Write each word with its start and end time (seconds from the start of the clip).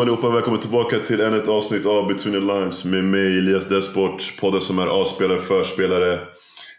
Yo, 0.00 0.02
allihopa 0.02 0.26
och 0.26 0.32
allihopa. 0.32 0.34
Välkommen 0.34 0.60
tillbaka 0.60 0.98
till 0.98 1.20
ännu 1.20 1.36
ett 1.36 1.48
avsnitt 1.48 1.86
av 1.86 2.08
Between 2.08 2.34
the 2.34 2.40
Lines 2.40 2.84
med 2.84 3.04
mig 3.04 3.38
Elias 3.38 3.66
Desport. 3.66 4.36
Podden 4.40 4.60
som 4.60 4.78
är 4.78 4.86
avspelare, 4.86 5.40
förspelare. 5.40 6.20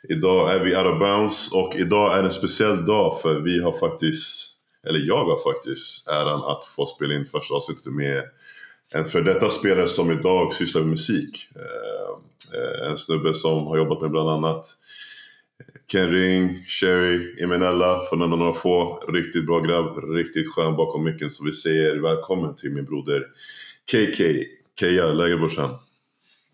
Idag 0.09 0.55
är 0.55 0.59
vi 0.59 0.75
out 0.75 0.85
of 0.85 0.99
bounds 0.99 1.51
och 1.53 1.75
idag 1.75 2.17
är 2.17 2.23
en 2.23 2.31
speciell 2.31 2.85
dag 2.85 3.21
för 3.21 3.39
vi 3.39 3.59
har 3.59 3.71
faktiskt, 3.71 4.55
eller 4.87 4.99
jag 4.99 5.25
har 5.25 5.53
faktiskt, 5.53 6.07
äran 6.07 6.43
att 6.43 6.65
få 6.65 6.85
spela 6.85 7.13
in 7.13 7.25
första 7.25 7.55
avsnittet 7.55 7.93
med 7.93 8.23
en 8.93 9.05
för 9.05 9.21
detta 9.21 9.49
spelare 9.49 9.87
som 9.87 10.11
idag 10.11 10.53
sysslar 10.53 10.81
med 10.81 10.89
musik. 10.89 11.47
Eh, 11.55 12.59
eh, 12.59 12.89
en 12.89 12.97
snubbe 12.97 13.33
som 13.33 13.67
har 13.67 13.77
jobbat 13.77 14.01
med 14.01 14.11
bland 14.11 14.29
annat 14.29 14.65
Ken 15.91 16.11
Ring, 16.11 16.63
Sherry, 16.67 17.43
Eminella, 17.43 18.01
för 18.09 18.15
nämna 18.15 18.35
några 18.35 18.53
få. 18.53 19.03
Riktigt 19.07 19.45
bra 19.45 19.59
grabb, 19.59 19.97
riktigt 20.15 20.53
skön 20.53 20.75
bakom 20.75 21.03
micken. 21.03 21.29
Så 21.29 21.43
vi 21.43 21.51
säger 21.51 22.01
välkommen 22.01 22.55
till 22.55 22.71
min 22.71 22.85
broder 22.85 23.27
KK. 23.91 24.23
Keja, 24.79 25.05
läget 25.05 25.39
brorsan? 25.39 25.69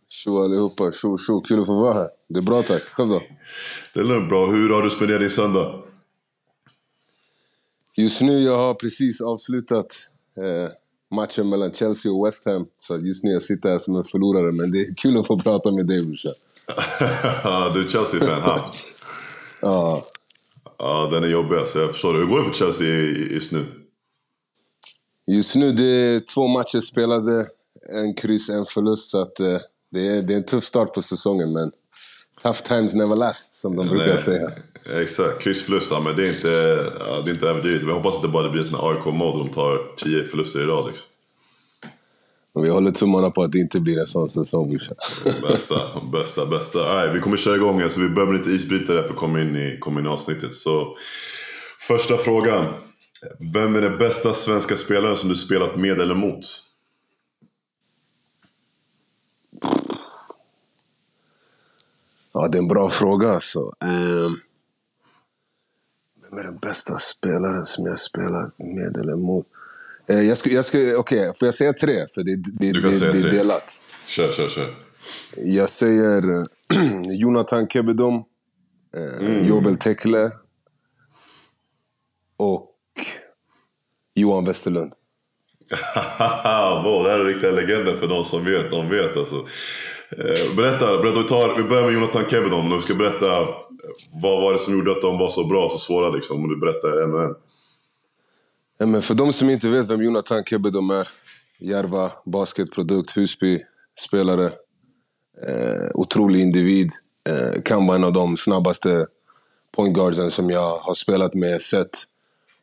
Tjo 0.09 0.43
allihopa, 0.43 0.91
tjo 0.91 1.17
tjo, 1.17 1.41
kul 1.41 1.59
att 1.59 1.65
få 1.65 1.75
vara 1.75 1.93
här. 1.93 2.09
Det 2.29 2.39
är 2.39 2.43
bra 2.43 2.63
tack, 2.63 2.83
själv 2.83 3.09
då? 3.09 3.21
Det 3.93 3.99
är 3.99 4.27
bra. 4.29 4.45
Hur 4.45 4.69
har 4.69 4.81
du 4.81 4.89
spenderat 4.89 5.21
din 5.21 5.29
söndag? 5.29 5.83
Just 7.97 8.21
nu 8.21 8.39
jag 8.39 8.57
har 8.57 8.73
precis 8.73 9.21
avslutat 9.21 9.95
eh, 10.37 10.69
matchen 11.15 11.49
mellan 11.49 11.73
Chelsea 11.73 12.11
och 12.11 12.27
West 12.27 12.45
Ham. 12.45 12.65
Så 12.79 12.97
just 12.97 13.23
nu 13.23 13.31
jag 13.31 13.41
sitter 13.41 13.69
här 13.69 13.77
som 13.77 13.95
en 13.95 14.03
förlorare, 14.03 14.51
men 14.51 14.71
det 14.71 14.79
är 14.79 14.95
kul 14.95 15.17
att 15.17 15.27
få 15.27 15.37
prata 15.37 15.71
med 15.71 15.87
dig 15.87 16.05
brorsan. 16.05 16.33
du 17.73 17.85
är 17.85 17.89
Chelsea-fan, 17.89 18.41
ha? 18.41 18.61
Ja. 19.61 20.01
Ja, 20.77 21.09
den 21.11 21.23
är 21.23 21.27
jobbig 21.27 21.57
alltså. 21.57 21.79
Jag 21.79 21.91
förstår 21.91 22.13
det. 22.13 22.19
Hur 22.19 22.25
går 22.25 22.39
det 22.39 22.45
för 22.45 22.53
Chelsea 22.53 22.87
just 23.33 23.51
nu? 23.51 23.65
Just 25.27 25.55
nu 25.55 25.71
det 25.71 25.83
är 25.83 26.19
två 26.19 26.47
matcher 26.47 26.79
spelade, 26.79 27.47
en 27.93 28.13
kryss, 28.13 28.49
en 28.49 28.65
förlust. 28.65 29.09
Så 29.09 29.21
att, 29.21 29.39
eh, 29.39 29.57
det, 29.91 30.07
är, 30.07 30.21
det 30.21 30.33
är 30.33 30.37
en 30.37 30.45
tuff 30.45 30.63
start 30.63 30.93
på 30.93 31.01
säsongen, 31.01 31.53
men 31.53 31.71
tough 32.43 32.61
times 32.61 32.95
never 32.95 33.15
last, 33.15 33.59
som 33.59 33.75
de 33.75 33.87
brukar 33.87 34.07
Nej, 34.07 34.17
säga. 34.17 34.51
Exakt, 35.01 35.39
kryssförlust. 35.39 35.91
Ja, 35.91 35.99
men 35.99 36.15
det 36.15 36.23
är 36.23 36.27
inte, 36.27 36.91
ja, 36.99 37.21
det 37.25 37.29
är 37.29 37.33
inte 37.33 37.47
överdrivet. 37.47 37.81
Men 37.81 37.89
jag 37.89 37.95
hoppas 37.95 38.15
att 38.15 38.21
det 38.21 38.29
bara 38.29 38.49
blir 38.49 38.75
en 38.75 38.89
AIK-mod 38.89 39.35
och 39.35 39.45
de 39.45 39.53
tar 39.53 39.95
tio 39.97 40.23
förluster 40.23 40.59
i 40.59 40.65
rad. 40.65 40.87
Liksom. 40.87 41.07
Vi 42.63 42.69
håller 42.69 42.91
tummarna 42.91 43.31
på 43.31 43.43
att 43.43 43.51
det 43.51 43.59
inte 43.59 43.79
blir 43.79 43.99
en 43.99 44.07
sån 44.07 44.29
säsong. 44.29 44.79
Bästa, 45.49 45.75
bästa, 46.11 46.45
bästa. 46.45 46.79
Right, 46.79 47.15
vi 47.15 47.19
kommer 47.19 47.37
köra 47.37 47.55
igång. 47.55 47.81
Alltså, 47.81 48.01
vi 48.01 48.09
börjar 48.09 48.27
med 48.31 48.37
lite 48.37 48.51
isbrytare 48.51 49.03
för 49.03 49.09
att 49.09 49.15
komma 49.15 49.41
in 49.41 49.55
i, 49.55 49.77
komma 49.79 49.99
in 49.99 50.05
i 50.05 50.09
avsnittet. 50.09 50.53
Så, 50.53 50.97
första 51.79 52.17
frågan. 52.17 52.73
Vem 53.53 53.75
är 53.75 53.81
den 53.81 53.97
bästa 53.97 54.33
svenska 54.33 54.77
spelaren 54.77 55.17
som 55.17 55.29
du 55.29 55.35
spelat 55.35 55.79
med 55.79 56.01
eller 56.01 56.15
mot? 56.15 56.45
Ja, 62.31 62.47
det 62.47 62.57
är 62.57 62.61
en 62.61 62.67
bra 62.67 62.89
fråga 62.89 63.29
alltså. 63.29 63.59
Um, 63.59 64.39
vem 66.29 66.39
är 66.39 66.43
den 66.43 66.57
bästa 66.57 66.97
spelaren 66.97 67.65
som 67.65 67.85
jag 67.85 67.99
spelat 67.99 68.59
med 68.59 68.97
eller 68.97 69.15
mot? 69.15 69.45
Uh, 70.09 70.21
jag 70.21 70.37
ska, 70.37 70.49
jag 70.49 70.65
ska, 70.65 70.77
Okej, 70.77 70.95
okay, 70.97 71.33
får 71.39 71.45
jag 71.45 71.55
säga 71.55 71.73
tre? 71.73 72.05
För 72.13 72.23
det, 72.23 72.35
det, 72.35 72.71
Du 72.71 72.81
kan 72.81 72.91
det, 72.91 72.97
säga 72.97 73.11
det 73.11 73.17
är 73.17 73.21
tre. 73.21 73.31
delat. 73.31 73.81
Kör, 74.05 74.31
kör, 74.31 74.49
kör. 74.49 74.73
Jag 75.35 75.69
säger 75.69 76.39
eh, 76.39 76.45
Jonathan 77.19 77.67
Kebedom, 77.67 78.23
uh, 78.97 79.47
Jobel 79.47 79.77
Tekle 79.77 80.31
och 82.39 82.71
Johan 84.15 84.45
Westerlund. 84.45 84.93
Wow, 86.83 87.03
det 87.03 87.09
här 87.11 87.19
är 87.19 87.25
riktiga 87.25 87.51
legender 87.51 87.93
för 87.93 88.07
de 88.07 88.25
som 88.25 88.45
vet, 88.45 88.71
de 88.71 88.89
vet 88.89 89.17
alltså. 89.17 89.35
Eh, 90.11 90.55
Berätta, 90.55 90.97
berätta 91.01 91.21
vi, 91.21 91.27
tar, 91.27 91.55
vi 91.57 91.63
börjar 91.63 91.83
med 91.83 91.93
Jonathan 91.93 92.23
Kebedom. 92.29 92.69
Du 92.69 92.81
ska 92.81 92.97
berätta 92.97 93.41
eh, 93.41 93.47
vad 94.21 94.41
var 94.41 94.51
det 94.51 94.57
som 94.57 94.73
gjorde 94.73 94.91
att 94.91 95.01
de 95.01 95.17
var 95.17 95.29
så 95.29 95.43
bra 95.47 95.69
så 95.69 95.77
svåra 95.77 96.09
liksom. 96.09 96.43
Om 96.43 96.49
du 96.49 96.59
berättar 96.59 97.03
en 97.03 97.13
och 97.13 97.23
en. 97.23 97.35
Men 98.79 99.01
för 99.01 99.13
de 99.13 99.33
som 99.33 99.49
inte 99.49 99.69
vet 99.69 99.89
vem 99.89 100.03
Jonathan 100.03 100.43
Kebedom 100.43 100.89
är. 100.89 101.07
Järva, 101.59 102.11
basketprodukt, 102.25 103.17
Husby, 103.17 103.63
spelare. 103.99 104.45
Eh, 105.47 105.89
otrolig 105.93 106.41
individ. 106.41 106.91
Eh, 107.29 107.61
kan 107.61 107.87
vara 107.87 107.97
en 107.97 108.03
av 108.03 108.13
de 108.13 108.37
snabbaste 108.37 109.07
pointguardsen 109.75 110.31
som 110.31 110.49
jag 110.49 110.77
har 110.77 110.93
spelat 110.93 111.33
med, 111.33 111.61
sett. 111.61 111.89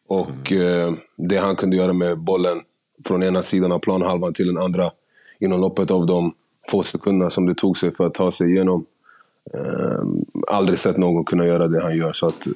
Och 0.06 0.52
eh, 0.52 0.92
det 1.16 1.36
han 1.36 1.56
kunde 1.56 1.76
göra 1.76 1.92
med 1.92 2.19
bollen 2.19 2.60
från 3.04 3.22
ena 3.22 3.42
sidan 3.42 3.72
av 3.72 3.78
planhalvan 3.78 4.34
till 4.34 4.46
den 4.46 4.58
andra 4.58 4.91
inom 5.38 5.60
loppet 5.60 5.91
av 5.91 6.06
de 6.06 6.34
få 6.70 6.82
sekunderna 6.82 7.31
som 7.31 7.46
det 7.46 7.54
tog 7.54 7.78
sig 7.78 7.91
för 7.91 8.06
att 8.06 8.14
ta 8.14 8.31
sig 8.31 8.50
igenom. 8.50 8.86
Eh, 9.54 10.02
aldrig 10.52 10.78
sett 10.78 10.96
någon 10.96 11.25
kunna 11.25 11.46
göra 11.46 11.69
det 11.69 11.82
han 11.82 11.96
gör. 11.96 12.12
Så 12.12 12.28
att, 12.28 12.46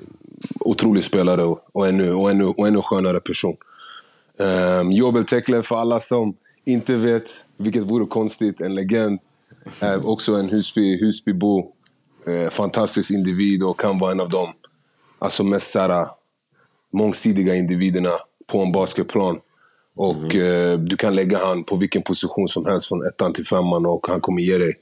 otrolig 0.60 1.04
spelare 1.04 1.44
och, 1.44 1.66
och, 1.74 1.88
ännu, 1.88 2.12
och, 2.12 2.30
ännu, 2.30 2.44
och 2.44 2.68
ännu 2.68 2.82
skönare 2.82 3.20
person. 3.20 3.56
Um, 4.36 4.92
Jobel 4.92 5.24
Tekle, 5.24 5.62
för 5.62 5.76
alla 5.76 6.00
som 6.00 6.36
inte 6.64 6.94
vet, 6.94 7.44
vilket 7.56 7.82
vore 7.82 8.06
konstigt, 8.06 8.60
en 8.60 8.74
legend. 8.74 9.18
Uh, 9.82 10.10
också 10.10 10.34
en 10.34 10.48
Husby, 10.48 11.00
Husbybo. 11.00 11.72
Uh, 12.28 12.48
fantastisk 12.48 13.10
individ 13.10 13.62
och 13.62 13.80
kan 13.80 13.98
vara 13.98 14.12
en 14.12 14.20
av 14.20 14.28
de 14.28 14.48
alltså, 15.18 15.44
mest 15.44 15.70
såhär, 15.70 16.08
mångsidiga 16.92 17.54
individerna 17.54 18.10
på 18.46 18.58
en 18.58 18.72
basketplan. 18.72 19.38
Och 19.96 20.34
eh, 20.34 20.78
du 20.78 20.96
kan 20.96 21.14
lägga 21.14 21.46
han 21.46 21.64
på 21.64 21.76
vilken 21.76 22.02
position 22.02 22.48
som 22.48 22.66
helst 22.66 22.88
från 22.88 23.06
ettan 23.06 23.32
till 23.32 23.46
femman 23.46 23.86
och 23.86 24.06
han 24.06 24.20
kommer 24.20 24.42
ge 24.42 24.58
dig, 24.58 24.74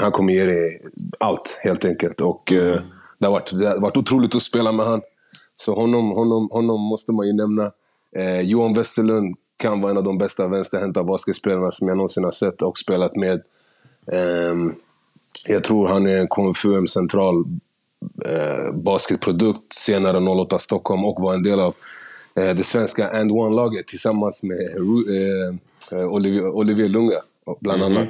han 0.00 0.12
kommer 0.12 0.32
ge 0.32 0.44
dig 0.44 0.82
allt 1.20 1.60
helt 1.62 1.84
enkelt. 1.84 2.20
Och 2.20 2.52
eh, 2.52 2.80
det, 3.18 3.26
har 3.26 3.32
varit, 3.32 3.58
det 3.58 3.68
har 3.68 3.78
varit 3.78 3.96
otroligt 3.96 4.34
att 4.34 4.42
spela 4.42 4.72
med 4.72 4.86
han. 4.86 5.02
Så 5.56 5.74
honom, 5.74 6.10
honom, 6.10 6.48
honom 6.50 6.80
måste 6.80 7.12
man 7.12 7.26
ju 7.26 7.32
nämna. 7.32 7.72
Eh, 8.16 8.40
Johan 8.40 8.74
Westerlund 8.74 9.36
kan 9.56 9.80
vara 9.80 9.90
en 9.90 9.98
av 9.98 10.04
de 10.04 10.18
bästa 10.18 10.48
vänsterhänta 10.48 11.04
basketspelarna 11.04 11.72
som 11.72 11.88
jag 11.88 11.96
någonsin 11.96 12.24
har 12.24 12.30
sett 12.30 12.62
och 12.62 12.78
spelat 12.78 13.16
med. 13.16 13.42
Ehm, 14.12 14.74
jag 15.48 15.64
tror 15.64 15.88
han 15.88 16.06
är 16.06 16.20
en 16.20 16.28
KFUM 16.28 16.86
central 16.86 17.44
eh, 18.24 18.74
basketprodukt, 18.74 19.72
senare 19.72 20.18
08 20.18 20.58
Stockholm 20.58 21.04
och 21.04 21.22
var 21.22 21.34
en 21.34 21.42
del 21.42 21.60
av 21.60 21.74
eh, 22.36 22.54
det 22.54 22.64
svenska 22.64 23.08
And 23.08 23.30
One-laget 23.30 23.86
tillsammans 23.86 24.42
med 24.42 24.58
eh, 24.60 25.54
eh, 25.98 26.08
Olivier, 26.08 26.48
Olivier 26.48 26.88
Lunga, 26.88 27.20
bland 27.60 27.82
annat. 27.82 28.08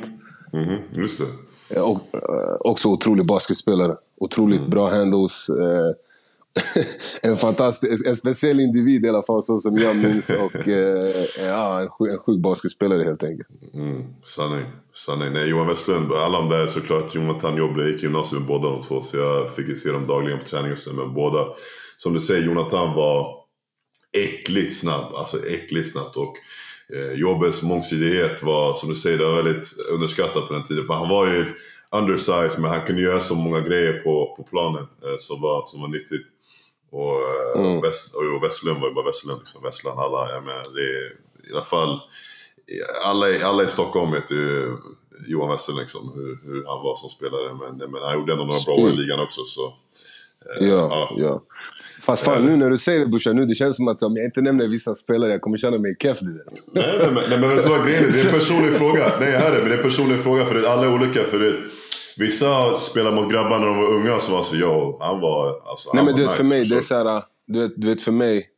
Mhm, 0.53 0.78
just 0.93 1.19
det. 1.19 1.27
Eh, 1.69 1.82
Och, 1.82 2.00
eh, 2.15 2.56
också 2.60 2.88
otrolig 2.88 3.27
basketspelare. 3.27 3.97
Otroligt 4.19 4.66
bra 4.66 4.91
handles. 4.91 5.49
eh, 5.49 5.94
en 7.22 7.37
fantastisk, 7.37 8.06
en 8.06 8.16
speciell 8.16 8.60
individ 8.60 9.04
i 9.04 9.09
alla 9.09 9.22
fall, 9.22 9.43
så 9.43 9.59
som 9.59 9.78
jag 9.78 9.97
minns. 9.97 10.31
Och 10.44 10.66
ja, 11.38 11.81
en, 11.81 11.88
sjuk, 11.88 12.12
en 12.12 12.19
sjuk 12.19 12.38
basketspelare 12.43 13.04
helt 13.04 13.25
enkelt. 13.25 13.49
Mm, 13.75 14.04
sanning. 14.25 14.65
sanning. 14.94 15.32
Nej, 15.32 15.49
Johan 15.50 15.66
Westlund, 15.66 16.12
alla 16.12 16.38
de 16.38 16.50
där 16.50 16.66
såklart. 16.66 17.15
Jonathan 17.15 17.56
jobbade, 17.56 17.83
jag 17.83 17.91
gick 17.91 18.00
i 18.00 18.03
gymnasiet 18.03 18.41
med 18.41 18.48
båda 18.48 18.69
de 18.69 18.83
två. 18.83 19.03
Så 19.03 19.16
jag 19.16 19.54
fick 19.54 19.69
ju 19.69 19.77
se 19.77 19.91
dem 19.91 20.06
dagligen 20.06 20.38
på 20.38 20.44
träning 20.47 20.72
och 20.72 20.78
så. 20.78 20.93
Men 20.93 21.15
båda, 21.15 21.47
som 21.97 22.12
du 22.15 22.21
säger, 22.21 22.43
Jonathan 22.43 22.95
var 22.95 23.34
äckligt 24.13 24.80
snabb. 24.80 25.15
Alltså 25.15 25.47
äckligt 25.47 25.92
snabbt. 25.92 26.16
Och 26.16 26.34
Jobbes 27.15 27.62
mångsidighet 27.62 28.42
var, 28.42 28.74
som 28.74 28.88
du 28.88 28.94
säger, 28.94 29.18
det 29.18 29.24
var 29.27 29.42
väldigt 29.42 29.66
underskattat 29.94 30.48
på 30.48 30.53
den 30.54 30.65
tiden. 30.65 30.86
För 30.86 30.94
han 30.94 31.09
var 31.09 31.27
ju 31.27 31.44
undersized, 31.91 32.60
men 32.60 32.71
han 32.71 32.80
kunde 32.86 33.03
göra 33.03 33.21
så 33.21 33.34
många 33.34 33.60
grejer 33.60 33.92
på, 33.92 34.34
på 34.36 34.42
planen 34.50 34.83
eh, 34.83 35.16
som, 35.18 35.41
var, 35.41 35.66
som 35.66 35.80
var 35.80 35.88
nyttigt. 35.88 36.27
Och, 36.91 37.10
eh, 37.10 37.60
Mm. 37.60 37.80
Väst, 37.80 38.15
och 38.15 38.44
Westlund 38.44 38.80
var 38.80 38.88
ju 38.88 38.94
bara 38.94 39.06
Westlund. 39.06 39.38
Liksom. 39.38 39.62
Westland, 39.62 40.00
alla, 40.00 40.33
jag 40.33 40.44
menar, 40.44 40.62
det 40.74 40.83
är, 40.83 41.06
i 41.50 41.54
alla 41.54 41.65
fall 41.65 42.00
alla, 43.04 43.30
i- 43.30 43.42
alla 43.42 43.62
i 43.65 43.68
Stockholm 43.68 44.12
vet 44.12 44.30
ju 44.30 44.77
Johan 45.27 45.50
Westerlund 45.50 45.82
liksom, 45.82 46.12
hur, 46.15 46.39
hur 46.44 46.65
han 46.66 46.82
var 46.82 46.94
som 46.97 47.09
spelare. 47.09 47.54
Men, 47.54 47.91
men 47.92 48.03
han 48.03 48.15
gjorde 48.18 48.32
ändå 48.32 48.44
några 48.44 48.60
bra 48.66 48.74
år 48.74 48.91
i 48.91 48.97
ligan 48.97 49.21
också. 49.21 49.41
Så, 49.44 49.66
eh, 49.66 50.68
Ja, 50.68 51.09
ja. 51.16 51.42
Fast 52.06 52.24
fan, 52.24 52.47
nu 52.47 52.56
när 52.56 52.70
du 52.70 52.78
säger 52.78 53.00
det 53.00 53.06
brorsan, 53.06 53.36
nu 53.36 53.47
det 53.47 53.54
känns 53.54 53.76
som 53.76 53.88
att 53.88 54.03
om 54.03 54.16
jag 54.16 54.24
inte 54.24 54.41
nämner 54.41 54.68
vissa 54.68 54.94
spelare, 54.94 55.32
jag 55.32 55.41
kommer 55.41 55.56
känna 55.56 55.78
mig 55.78 55.97
keff. 56.03 56.18
Nej, 56.22 56.34
nej, 56.72 56.98
men, 57.00 57.14
nej, 57.30 57.41
men 57.41 57.48
vet 57.50 57.64
du 57.64 57.70
vad 57.70 57.86
grejen 57.86 58.04
är? 58.04 58.10
Det 58.10 58.20
är 58.20 58.26
en 58.26 58.32
personlig 58.32 58.72
fråga. 58.80 59.12
Nej, 59.20 59.30
jag 59.30 59.41
hör 59.41 59.50
det. 59.50 59.58
Men 59.58 59.68
det 59.68 59.74
är 59.74 59.78
en 59.78 59.84
personlig 59.84 60.16
fråga 60.16 60.44
för 60.44 60.54
det, 60.54 60.70
alla 60.70 60.86
är 60.86 60.94
olika. 60.94 61.22
För 61.22 61.38
det, 61.38 61.53
vissa 62.16 62.78
spelar 62.78 63.12
mot 63.12 63.32
grabbar 63.32 63.58
när 63.58 63.66
de 63.66 63.76
var 63.76 63.88
unga 63.88 64.20
som 64.20 64.34
var 64.34 64.42
så, 64.42 64.56
yo, 64.56 64.98
han 65.00 65.20
var 65.20 65.48
alltså, 65.70 65.91
Nej 65.92 66.04
han 66.04 66.04
men 66.04 66.14
var 66.14 66.18
du 66.18 66.22
vet 66.22 66.30
nice, 66.30 66.36
för 66.36 66.44
mig, 66.44 66.64
det 66.64 66.76
är 66.76 66.80
så 66.80 66.94
här, 66.94 67.22
du 67.47 67.60
vet, 67.60 67.72
du 67.76 67.86
vet 67.86 68.03
för 68.03 68.12
mig, 68.12 68.48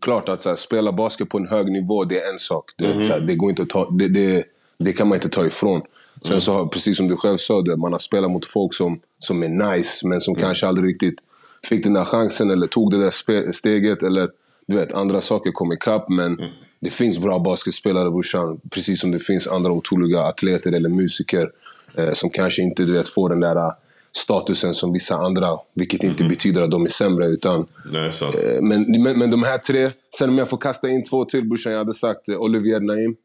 klart 0.00 0.28
att 0.28 0.40
så 0.40 0.48
här, 0.48 0.56
spela 0.56 0.92
basket 0.92 1.28
på 1.28 1.38
en 1.38 1.48
hög 1.48 1.72
nivå, 1.72 2.04
det 2.04 2.20
är 2.20 2.32
en 2.32 2.38
sak. 2.38 2.64
Du 2.76 2.86
vet, 2.86 3.06
så 3.06 3.12
här, 3.12 3.20
det, 3.20 3.34
går 3.34 3.50
inte 3.50 3.62
att 3.62 3.68
ta, 3.68 3.88
det, 3.90 4.08
det, 4.08 4.44
det 4.78 4.92
kan 4.92 5.08
man 5.08 5.16
inte 5.16 5.28
ta 5.28 5.46
ifrån. 5.46 5.82
Sen 6.22 6.40
så 6.40 6.52
har, 6.52 6.66
precis 6.66 6.96
som 6.96 7.08
du 7.08 7.16
själv 7.16 7.38
sa, 7.38 7.62
du, 7.62 7.76
man 7.76 7.92
har 7.92 7.98
spelat 7.98 8.30
mot 8.30 8.46
folk 8.46 8.74
som, 8.74 9.00
som 9.18 9.42
är 9.42 9.48
nice, 9.48 10.06
men 10.06 10.20
som 10.20 10.34
kanske 10.34 10.66
aldrig 10.66 10.88
riktigt 10.88 11.18
fick 11.66 11.84
den 11.84 11.94
där 11.94 12.04
chansen 12.04 12.50
eller 12.50 12.66
tog 12.66 12.90
det 12.90 12.98
där 12.98 13.52
steget. 13.52 14.02
Eller 14.02 14.30
du 14.66 14.76
vet, 14.76 14.92
andra 14.92 15.20
saker 15.20 15.52
kom 15.52 15.72
ikapp. 15.72 16.08
Men 16.08 16.40
det 16.80 16.90
finns 16.90 17.18
bra 17.18 17.38
basketspelare 17.38 18.10
brorsan, 18.10 18.60
precis 18.70 19.00
som 19.00 19.10
det 19.10 19.18
finns 19.18 19.46
andra 19.46 19.72
otroliga 19.72 20.20
atleter 20.20 20.72
eller 20.72 20.88
musiker 20.88 21.50
eh, 21.94 22.12
som 22.12 22.30
kanske 22.30 22.62
inte 22.62 22.84
du 22.84 22.92
vet, 22.92 23.08
får 23.08 23.28
den 23.28 23.40
där 23.40 23.56
eh, 23.56 23.72
statusen 24.12 24.74
som 24.74 24.92
vissa 24.92 25.16
andra. 25.16 25.48
Vilket 25.74 26.02
inte 26.02 26.22
mm. 26.22 26.30
betyder 26.30 26.62
att 26.62 26.70
de 26.70 26.84
är 26.84 26.88
sämre. 26.88 27.26
Utan, 27.26 27.66
Nej, 27.92 28.12
sant. 28.12 28.34
Eh, 28.34 28.62
men, 28.62 29.02
men, 29.02 29.18
men 29.18 29.30
de 29.30 29.42
här 29.42 29.58
tre, 29.58 29.90
sen 30.18 30.28
om 30.28 30.38
jag 30.38 30.48
får 30.48 30.58
kasta 30.58 30.88
in 30.88 31.04
två 31.04 31.24
till 31.24 31.48
brorsan. 31.48 31.72
Jag 31.72 31.78
hade 31.78 31.94
sagt 31.94 32.28
eh, 32.28 32.36
Olivier 32.36 32.80
Naim. 32.80 33.16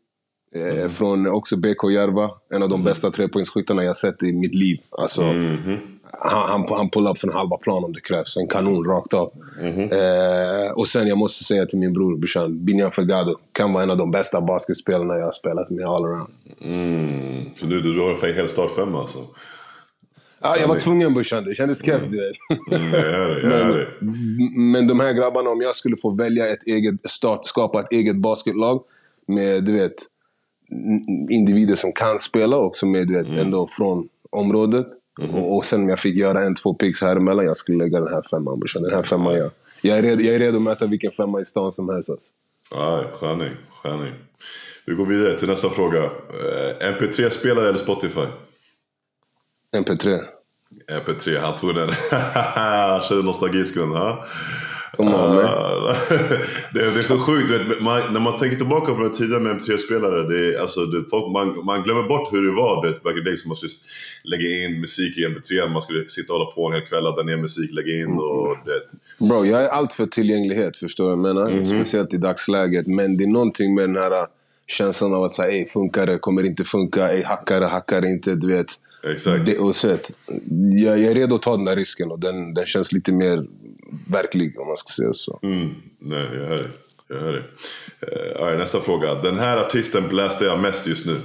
Mm. 0.56 0.90
Från 0.90 1.28
också 1.28 1.58
BK 1.58 1.92
Järva. 1.92 2.32
En 2.50 2.64
av 2.64 2.70
de 2.70 2.76
mm. 2.76 2.86
bästa 2.86 3.12
trepoängsskyttarna 3.12 3.84
jag 3.84 3.98
sett 3.98 4.24
i 4.24 4.34
mitt 4.34 4.56
liv. 4.56 4.78
Alltså, 4.92 5.22
mm 5.22 5.78
han, 6.20 6.50
han, 6.50 6.78
han 6.78 6.90
pull 6.90 7.08
up 7.08 7.18
från 7.18 7.34
halva 7.34 7.58
plan 7.58 7.84
om 7.84 7.94
det 7.94 8.02
krävs. 8.02 8.38
En 8.38 8.48
kanon 8.48 8.86
rakt 8.86 9.14
av. 9.14 9.32
Mm 9.62 9.74
-hmm. 9.74 10.68
eh, 10.68 10.72
och 10.72 10.88
sen 10.88 11.08
jag 11.08 11.18
måste 11.18 11.44
säga 11.44 11.66
till 11.66 11.80
min 11.80 11.94
bror 11.94 12.18
brorsan, 12.18 12.66
Binyan 12.66 12.92
Fegado 12.92 13.36
kan 13.52 13.74
vara 13.74 13.84
en 13.84 13.92
av 13.92 13.98
de 13.98 14.12
bästa 14.12 14.42
basketspelarna 14.42 15.18
jag 15.18 15.26
har 15.26 15.32
spelat 15.32 15.70
med 15.70 15.86
all 15.86 16.06
around. 16.06 16.30
Mm. 16.62 17.46
Så 17.58 17.66
du, 17.66 17.82
du 17.82 18.00
har 18.00 18.28
en 18.28 18.36
hel 18.36 18.50
startfemma 18.50 19.02
alltså? 19.02 19.20
Ja, 20.42 20.58
jag 20.58 20.68
var 20.68 20.76
tvungen 20.76 21.14
brorsan. 21.14 21.44
Det 21.44 21.56
kändes 21.56 21.82
du 21.82 22.18
vet. 22.18 22.36
Mm, 22.72 22.92
men, 23.50 24.72
men 24.72 24.88
de 24.88 25.00
här 25.00 25.14
grabbarna, 25.14 25.50
om 25.50 25.62
jag 25.62 25.76
skulle 25.76 25.98
få 25.98 26.10
välja 26.16 26.48
ett 26.48 26.64
eget 26.68 26.96
start, 27.06 27.46
skapa 27.46 27.80
ett 27.80 27.92
eget 27.92 28.18
basketlag 28.18 28.84
med, 29.28 29.64
du 29.64 29.72
vet, 29.72 29.94
individer 31.30 31.76
som 31.76 31.92
kan 31.92 32.20
spela 32.20 32.58
och 32.58 32.76
som 32.76 32.96
är, 32.96 33.06
du 33.06 33.14
vet, 33.14 33.28
mm. 33.28 33.40
ändå 33.40 33.68
från 33.72 34.08
området. 34.30 34.88
Mm. 35.22 35.36
Och, 35.36 35.56
och, 35.56 35.66
sen 35.66 35.82
om 35.82 35.90
jag 35.90 36.00
fick 36.00 36.16
göra 36.16 36.42
en, 36.42 36.56
två 36.56 36.74
picks 36.74 37.02
här 37.02 37.16
emellan, 37.16 37.46
jag 37.46 37.58
skulle 37.58 37.78
lägga 37.78 38.00
den 38.00 38.14
här 38.14 38.24
femman 38.32 38.60
brorsan. 38.60 38.84
Den 38.84 38.94
här 38.94 39.04
femman, 39.04 39.34
ja. 39.34 39.50
Jag 39.82 39.98
är, 39.98 40.02
redo, 40.02 40.22
jag 40.22 40.36
är 40.36 40.40
redo 40.40 40.58
att 40.58 40.64
möta 40.64 40.88
vilken 40.88 41.12
femma 41.12 41.42
i 41.42 41.46
stan 41.46 41.72
som 41.72 41.90
helst. 41.90 42.10
Alltså. 42.10 42.32
Ja, 42.72 43.04
sköning, 43.14 43.56
sköning. 43.70 44.14
Vi 44.86 44.94
går 44.94 45.06
vidare 45.06 45.40
till 45.40 45.48
nästa 45.48 45.70
fråga. 45.70 46.04
Eh, 46.04 46.94
MP3-spelare 46.94 47.70
eller 47.70 47.80
Spotify? 47.80 48.28
MP3. 49.78 50.22
MP3, 50.88 51.40
han 51.40 51.58
tog 51.58 51.76
den. 51.76 51.90
Känner 53.02 53.24
nostalgiskund, 53.24 53.94
ha? 53.94 54.26
On, 54.98 55.08
uh, 55.08 55.14
det, 56.74 56.80
är, 56.80 56.92
det 56.92 56.98
är 56.98 57.02
så 57.02 57.20
sjukt. 57.20 57.52
Vet, 57.52 57.82
man, 57.82 58.02
när 58.14 58.20
man 58.20 58.40
tänker 58.40 58.58
tillbaka 58.58 58.94
på 58.94 59.02
den 59.02 59.12
tiden 59.12 59.44
med 59.44 59.56
MP3-spelare. 59.56 60.28
Det 60.30 60.62
alltså, 60.62 60.86
det, 60.86 61.10
folk, 61.10 61.32
man, 61.32 61.66
man 61.66 61.84
glömmer 61.84 62.04
bort 62.04 62.34
hur 62.34 62.46
det 62.46 62.52
var 62.52 62.86
det, 62.86 63.04
back 63.04 63.18
in 63.18 63.24
days. 63.24 63.46
Man 63.46 63.56
skulle 63.56 63.72
lägga 64.24 64.66
in 64.66 64.82
musik 64.82 65.18
i 65.18 65.26
MP3. 65.26 65.70
Man 65.70 65.82
skulle 65.82 66.10
sitta 66.10 66.34
och 66.34 66.40
hålla 66.40 66.52
på 66.52 66.68
en 66.68 66.74
hel 66.74 66.82
kväll, 66.82 67.04
ladda 67.04 67.24
ner 67.24 67.38
musik, 67.38 67.74
lägga 67.74 67.94
in 68.02 68.14
och 68.18 68.58
det. 68.66 69.26
Bro, 69.28 69.46
jag 69.46 69.64
är 69.64 69.70
allt 69.70 69.94
för 69.94 70.06
tillgänglighet. 70.06 70.78
Förstår 70.78 71.04
du 71.04 71.10
jag 71.10 71.20
menar? 71.20 71.48
Mm 71.50 71.64
-hmm. 71.64 71.76
Speciellt 71.76 72.14
i 72.14 72.18
dagsläget. 72.18 72.88
Men 72.88 73.18
det 73.18 73.24
är 73.24 73.28
någonting 73.28 73.76
med 73.76 73.84
den 73.84 73.96
här 73.96 74.12
äh, 74.12 74.26
känslan 74.68 75.14
av 75.14 75.24
att 75.24 75.32
säga, 75.32 75.66
funkar 75.66 76.06
det? 76.06 76.18
Kommer 76.18 76.42
det 76.42 76.48
inte 76.48 76.64
funka? 76.64 77.12
Ey, 77.12 77.24
hackar 77.24 77.60
det? 77.60 77.68
Hackar 77.68 78.02
det 78.02 78.08
inte? 78.08 78.36
Du 78.36 78.48
vet. 78.48 78.68
Exakt. 79.04 79.46
Det, 79.46 79.58
och 79.58 79.76
så, 79.76 79.88
jag, 79.88 81.00
jag 81.00 81.04
är 81.04 81.16
redo 81.16 81.36
att 81.36 81.42
ta 81.42 81.56
den 81.56 81.66
där 81.66 81.76
risken 81.76 82.12
och 82.12 82.20
den, 82.20 82.54
den 82.54 82.66
känns 82.66 82.92
lite 82.92 83.12
mer 83.12 83.46
verklig 84.08 84.60
om 84.60 84.68
man 84.68 84.78
ska 84.78 84.94
säga 84.94 85.14
så. 85.14 85.40
Mm, 85.44 85.76
nej, 86.00 86.28
jag 86.34 86.48
hör 86.48 86.58
det. 86.58 86.70
Jag 87.08 87.20
hör 87.20 87.32
det. 87.32 87.40
Uh, 87.40 88.46
right, 88.46 88.60
nästa 88.60 88.80
fråga. 88.80 89.16
Den 89.22 89.40
här 89.40 89.66
artisten 89.66 90.08
bläste 90.10 90.46
jag 90.46 90.60
mest 90.60 90.88
just 90.88 91.06
nu. 91.06 91.22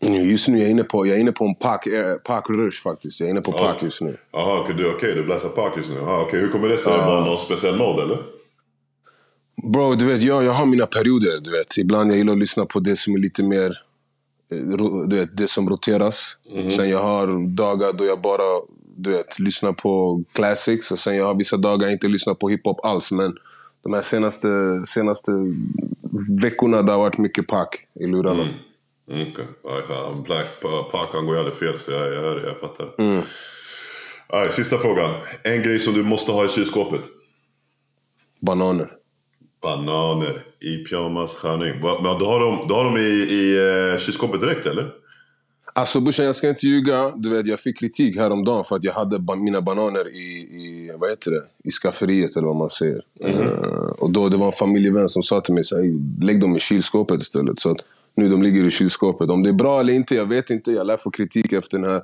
Just 0.00 0.48
nu 0.48 0.58
är 0.58 0.60
jag 0.60 0.70
inne 0.70 0.84
på, 0.84 1.06
jag 1.06 1.16
är 1.16 1.20
inne 1.20 1.32
på 1.32 1.44
en 1.44 1.54
Park, 1.54 1.86
eh, 1.86 2.16
Park 2.24 2.44
Rush 2.48 2.82
faktiskt. 2.82 3.20
Jag 3.20 3.26
är 3.26 3.30
inne 3.30 3.40
på 3.40 3.52
Park 3.52 3.82
just 3.82 4.00
nu. 4.00 4.16
Jaha, 4.32 4.60
okej 4.60 4.74
okay, 4.74 4.86
okay, 4.86 5.14
du 5.14 5.24
bläser 5.24 5.48
Park 5.48 5.72
just 5.76 5.90
nu. 5.90 6.00
Aha, 6.00 6.26
okay. 6.26 6.40
Hur 6.40 6.48
kommer 6.48 6.68
det 6.68 6.78
sig? 6.78 6.92
Uh, 6.92 7.06
Bara 7.06 7.24
någon 7.24 7.40
speciell 7.40 7.76
mode 7.76 8.02
eller? 8.02 8.22
Bro, 9.72 9.94
du 9.94 10.04
vet, 10.04 10.22
jag, 10.22 10.44
jag 10.44 10.52
har 10.52 10.66
mina 10.66 10.86
perioder. 10.86 11.40
Du 11.40 11.50
vet. 11.50 11.76
Ibland 11.76 12.10
jag 12.10 12.18
gillar 12.18 12.32
att 12.32 12.38
lyssna 12.38 12.66
på 12.66 12.80
det 12.80 12.96
som 12.96 13.14
är 13.14 13.18
lite 13.18 13.42
mer... 13.42 13.80
Eh, 14.50 14.58
du 15.08 15.16
vet, 15.16 15.36
det 15.36 15.48
som 15.48 15.68
roteras. 15.68 16.36
Mm. 16.50 16.70
Sen 16.70 16.90
jag 16.90 17.02
har 17.02 17.54
dagar 17.56 17.92
då 17.92 18.04
jag 18.04 18.20
bara 18.20 18.60
du 18.96 19.10
vet, 19.10 19.38
lyssna 19.38 19.72
på 19.72 20.22
classics. 20.32 20.90
Och 20.90 21.00
sen 21.00 21.16
jag 21.16 21.24
har 21.24 21.34
vissa 21.34 21.56
dagar 21.56 21.88
inte 21.88 22.08
lyssnat 22.08 22.38
på 22.38 22.48
hiphop 22.48 22.84
alls. 22.84 23.10
Men 23.10 23.36
de 23.82 23.94
här 23.94 24.02
senaste, 24.02 24.48
senaste 24.86 25.30
veckorna 26.42 26.82
det 26.82 26.92
har 26.92 26.98
varit 26.98 27.18
mycket 27.18 27.46
pack 27.46 27.86
i 28.00 28.06
lurarna. 28.06 28.42
Mm. 28.42 28.54
mm 29.10 29.32
okej. 29.32 29.46
Okay. 29.62 30.22
Black 30.24 30.60
Park 30.90 31.12
går 31.12 31.38
aldrig 31.38 31.54
fel 31.54 31.80
så 31.80 31.90
jag, 31.90 32.14
jag 32.14 32.20
hör 32.20 32.36
det, 32.36 32.46
jag 32.46 32.60
fattar. 32.60 32.94
Mm. 32.98 33.22
Right, 34.32 34.52
sista 34.52 34.78
frågan. 34.78 35.14
En 35.42 35.62
grej 35.62 35.78
som 35.78 35.94
du 35.94 36.02
måste 36.02 36.32
ha 36.32 36.44
i 36.44 36.48
kylskåpet? 36.48 37.02
Bananer. 38.46 38.92
Bananer 39.64 40.42
i 40.60 40.84
pyjamas, 40.84 41.34
skärning. 41.34 41.80
Men 42.02 42.18
du 42.18 42.24
har 42.24 42.40
dem, 42.40 42.68
du 42.68 42.74
har 42.74 42.84
dem 42.84 42.96
i, 42.96 43.34
i 43.34 43.58
uh, 43.92 43.98
kylskåpet 43.98 44.40
direkt 44.40 44.66
eller? 44.66 44.90
Alltså 45.76 46.00
brorsan, 46.00 46.26
jag 46.26 46.36
ska 46.36 46.48
inte 46.48 46.66
ljuga. 46.66 47.12
Du 47.16 47.30
vet, 47.30 47.46
jag 47.46 47.60
fick 47.60 47.78
kritik 47.78 48.16
häromdagen 48.16 48.64
för 48.64 48.76
att 48.76 48.84
jag 48.84 48.92
hade 48.92 49.18
ba 49.18 49.34
mina 49.34 49.60
bananer 49.60 50.08
i, 50.08 50.28
i, 50.62 50.92
vad 50.98 51.10
heter 51.10 51.30
det? 51.30 51.42
I 51.64 51.70
skafferiet 51.70 52.36
eller 52.36 52.46
vad 52.46 52.56
man 52.56 52.70
säger. 52.70 53.02
Mm 53.20 53.36
-hmm. 53.36 53.66
uh, 53.66 53.88
och 53.88 54.10
då 54.10 54.28
det 54.28 54.36
var 54.36 54.46
en 54.46 54.52
familjevän 54.52 55.08
som 55.08 55.22
sa 55.22 55.40
till 55.40 55.54
mig 55.54 55.64
så 55.64 55.76
lägg 56.20 56.40
dem 56.40 56.56
i 56.56 56.60
kylskåpet 56.60 57.20
istället. 57.20 57.58
Så 57.60 57.70
att 57.70 57.78
nu 58.14 58.28
de 58.28 58.42
ligger 58.42 58.64
i 58.64 58.70
kylskåpet. 58.70 59.30
Om 59.30 59.42
det 59.42 59.48
är 59.48 59.54
bra 59.54 59.80
eller 59.80 59.92
inte, 59.92 60.14
jag 60.14 60.28
vet 60.28 60.50
inte. 60.50 60.70
Jag 60.70 60.86
lär 60.86 60.96
få 60.96 61.10
kritik 61.10 61.52
efter 61.52 61.78
den 61.78 61.90
här 61.90 62.02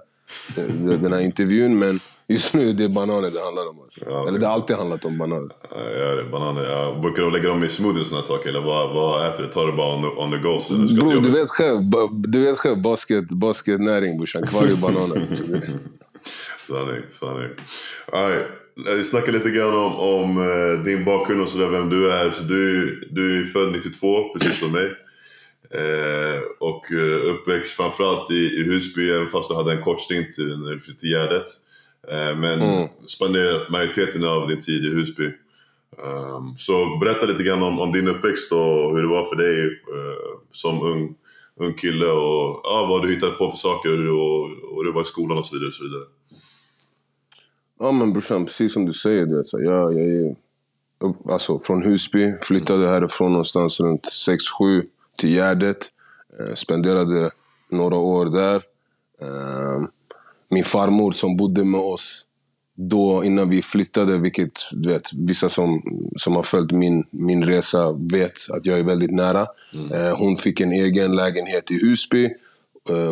den 0.83 1.13
här 1.13 1.21
intervjun. 1.21 1.79
Men 1.79 2.01
just 2.29 2.55
nu 2.55 2.73
det 2.73 2.85
är 2.85 2.89
bananer 2.89 3.31
det 3.31 3.41
handlar 3.41 3.69
om. 3.69 3.81
Alltså. 3.81 4.01
Ja, 4.09 4.29
eller 4.29 4.39
det 4.39 4.47
har 4.47 4.55
alltid 4.55 4.77
handlat 4.77 5.05
om 5.05 5.19
bananer. 5.19 5.51
Ja, 5.71 6.15
det 6.15 6.21
är 6.21 6.31
bananer. 6.31 6.71
Ja. 6.71 6.99
Brukar 7.03 7.23
du 7.23 7.31
lägga 7.31 7.49
dem 7.49 7.65
i 7.65 7.69
smoothie 7.69 8.01
och 8.01 8.07
sådana 8.07 8.25
saker? 8.25 8.49
Eller 8.49 8.61
vad, 8.61 8.95
vad 8.95 9.27
äter 9.27 9.43
du? 9.43 9.49
Tar 9.49 9.67
du 9.67 9.73
bara 9.73 9.95
on 9.95 10.03
the, 10.03 10.23
on 10.23 10.31
the 10.31 10.39
go? 10.39 10.61
Så 10.61 10.95
Bro, 11.05 11.21
du 11.21 11.31
vet 11.31 11.49
själv, 11.49 11.81
du 12.11 12.45
vet 12.45 12.59
själv 12.59 12.83
basket, 12.83 13.29
basketnäring 13.29 14.17
brorsan. 14.17 14.47
Kvar 14.47 14.71
i 14.71 14.77
bananer. 14.77 15.27
sanning, 16.69 17.03
sanning. 17.21 17.51
Right. 18.13 18.47
Vi 18.97 19.05
snackar 19.05 19.33
lite 19.33 19.51
grann 19.51 19.75
om, 19.75 19.97
om 19.97 20.39
uh, 20.39 20.85
din 20.85 21.05
bakgrund 21.05 21.41
och 21.41 21.49
sådär, 21.49 21.67
vem 21.67 21.91
du 21.91 22.13
är. 22.13 22.31
Så 22.31 22.43
du, 22.43 23.01
du 23.11 23.41
är 23.41 23.45
född 23.45 23.73
92, 23.73 24.35
precis 24.35 24.59
som 24.59 24.73
mig. 24.73 24.91
Eh, 25.75 26.41
och 26.59 26.93
eh, 26.93 27.35
uppväxt 27.35 27.77
framförallt 27.77 28.31
i, 28.31 28.35
i 28.35 28.65
Husby, 28.65 29.11
även 29.11 29.29
fast 29.29 29.49
du 29.49 29.55
hade 29.55 29.73
en 29.73 29.83
kort 29.83 30.01
stint 30.01 30.29
när 30.39 30.75
du 30.75 30.81
flyttade 30.81 31.01
till 31.01 31.11
Gärdet. 31.11 31.49
Eh, 32.09 32.39
men 32.39 32.61
mm. 32.61 32.89
spenderade 33.07 33.67
majoriteten 33.71 34.25
av 34.25 34.49
din 34.49 34.61
tid 34.61 34.85
i 34.85 34.91
Husby. 34.91 35.31
Um, 35.99 36.55
så 36.59 36.97
berätta 37.01 37.27
lite 37.27 37.43
grann 37.43 37.63
om, 37.63 37.81
om, 37.81 37.93
din 37.93 38.09
uppväxt 38.09 38.53
och 38.53 38.97
hur 38.97 39.03
det 39.03 39.09
var 39.09 39.25
för 39.25 39.37
dig 39.37 39.67
uh, 39.67 40.39
som 40.53 40.83
ung, 40.83 41.15
ung 41.57 41.75
kille 41.75 42.07
och 42.07 42.61
ja, 42.65 42.87
vad 42.89 43.03
du 43.03 43.15
hittade 43.15 43.33
på 43.33 43.51
för 43.51 43.59
saker 43.59 44.09
och, 44.09 44.43
och 44.77 44.85
du 44.85 44.93
var 44.93 45.03
i 45.03 45.05
skolan 45.05 45.39
och 45.39 45.47
så 45.47 45.55
vidare. 45.55 45.69
Och 45.69 45.75
så 45.75 45.85
vidare. 45.85 46.05
Ja 47.79 47.93
men 47.93 48.13
brorsan, 48.13 48.47
precis 48.47 48.73
som 48.73 48.87
du 48.87 48.93
säger. 48.93 49.27
Du 49.27 49.37
vet, 49.37 49.47
så 49.47 49.61
jag, 49.61 49.95
jag 49.95 50.09
är 50.09 50.37
upp, 51.01 51.29
alltså, 51.29 51.59
från 51.59 51.83
Husby, 51.83 52.35
flyttade 52.43 52.89
härifrån 52.89 53.33
någonstans 53.33 53.81
runt 53.81 54.05
6-7 54.29 54.87
till 55.21 55.35
Gärdet. 55.35 55.79
Eh, 56.39 56.55
spenderade 56.55 57.31
några 57.71 57.97
år 57.97 58.27
där. 58.27 58.57
Eh, 59.23 59.83
min 60.49 60.65
farmor 60.65 61.13
som 61.13 61.37
bodde 61.37 61.65
med 61.65 61.81
oss 61.81 62.27
då 62.75 63.25
innan 63.25 63.51
vi 63.51 63.63
flyttade, 63.63 64.19
vilket 64.19 64.53
du 64.73 64.89
vet, 64.93 65.13
vissa 65.13 65.49
som, 65.49 65.83
som 66.17 66.37
har 66.37 66.43
följt 66.43 66.71
min, 66.71 67.05
min 67.11 67.45
resa 67.45 67.93
vet 67.93 68.33
att 68.51 68.67
jag 68.67 68.79
är 68.79 68.83
väldigt 68.83 69.11
nära. 69.11 69.47
Mm. 69.75 69.93
Eh, 69.93 70.17
hon 70.19 70.37
fick 70.37 70.61
en 70.61 70.73
egen 70.73 71.17
lägenhet 71.17 71.71
i 71.71 71.75
Husby. 71.75 72.31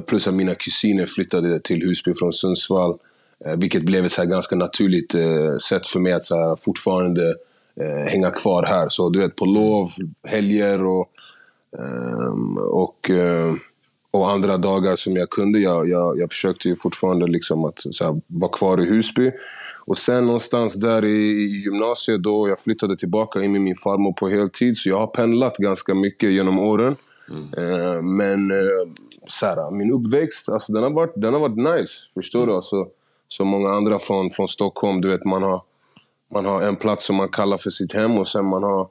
Plus 0.07 0.29
att 0.29 0.35
mina 0.35 0.55
kusiner 0.55 1.07
flyttade 1.07 1.61
till 1.61 1.83
Husby 1.83 2.15
från 2.15 2.33
Sundsvall. 2.33 2.99
Vilket 3.57 3.83
blev 3.83 4.05
ett 4.05 4.13
så 4.13 4.25
ganska 4.25 4.57
naturligt 4.57 5.15
sätt 5.69 5.87
för 5.87 6.01
mig 6.01 6.13
att 6.13 6.25
så 6.25 6.37
här, 6.37 6.57
fortfarande 6.57 7.35
hänga 8.07 8.31
kvar 8.31 8.63
här. 8.63 8.89
Så 8.89 9.11
du 9.11 9.19
vet, 9.19 9.37
på 9.37 9.45
lov, 9.45 9.91
helger 10.23 10.85
och 10.85 11.11
och, 12.71 13.11
uh, 13.11 13.55
och 14.11 14.31
andra 14.31 14.57
dagar 14.57 14.97
som 14.97 15.17
jag 15.17 15.31
kunde, 15.31 15.59
jag, 15.59 15.89
jag, 15.89 16.19
jag 16.19 16.31
försökte 16.31 16.77
fortfarande 16.77 17.27
liksom 17.27 17.65
att 17.65 17.83
här, 18.01 18.21
vara 18.27 18.53
kvar 18.53 18.81
i 18.81 18.85
Husby. 18.85 19.31
Och 19.87 19.99
sen 19.99 20.27
någonstans 20.27 20.75
där 20.75 21.05
i, 21.05 21.47
gymnasiet 21.65 22.23
då 22.23 22.49
jag 22.49 22.61
flyttade 22.61 22.97
tillbaka 22.97 23.43
in 23.43 23.53
med 23.53 23.61
min 23.61 23.77
farmor 23.77 24.13
på 24.13 24.29
heltid. 24.29 24.77
Så 24.77 24.89
jag 24.89 24.99
har 24.99 25.07
pendlat 25.07 25.57
ganska 25.57 25.95
mycket 25.95 26.31
genom 26.31 26.59
åren. 26.59 26.97
Mm. 27.31 27.71
Uh, 27.71 28.03
men 28.03 28.51
uh, 28.51 28.83
så 29.27 29.47
här, 29.47 29.77
min 29.77 29.93
uppväxt, 29.93 30.49
alltså, 30.49 30.73
den, 30.73 30.83
har 30.83 30.91
varit, 30.91 31.13
den 31.17 31.35
har 31.35 31.41
varit 31.41 31.81
nice. 31.81 31.93
Förstår 32.15 32.39
mm. 32.39 32.49
du? 32.49 32.55
Alltså, 32.55 32.87
så 33.29 33.45
många 33.45 33.71
andra 33.71 33.99
från, 33.99 34.31
från 34.31 34.49
Stockholm, 34.49 35.01
du 35.01 35.09
vet 35.09 35.25
man 35.25 35.43
har, 35.43 35.63
man 36.35 36.45
har 36.45 36.63
en 36.63 36.77
plats 36.77 37.05
som 37.05 37.17
man 37.17 37.29
kallar 37.29 37.57
för 37.57 37.71
sitt 37.71 37.93
hem 37.93 38.19
och 38.19 38.29
sen 38.29 38.45
man 38.45 38.63
har 38.63 38.89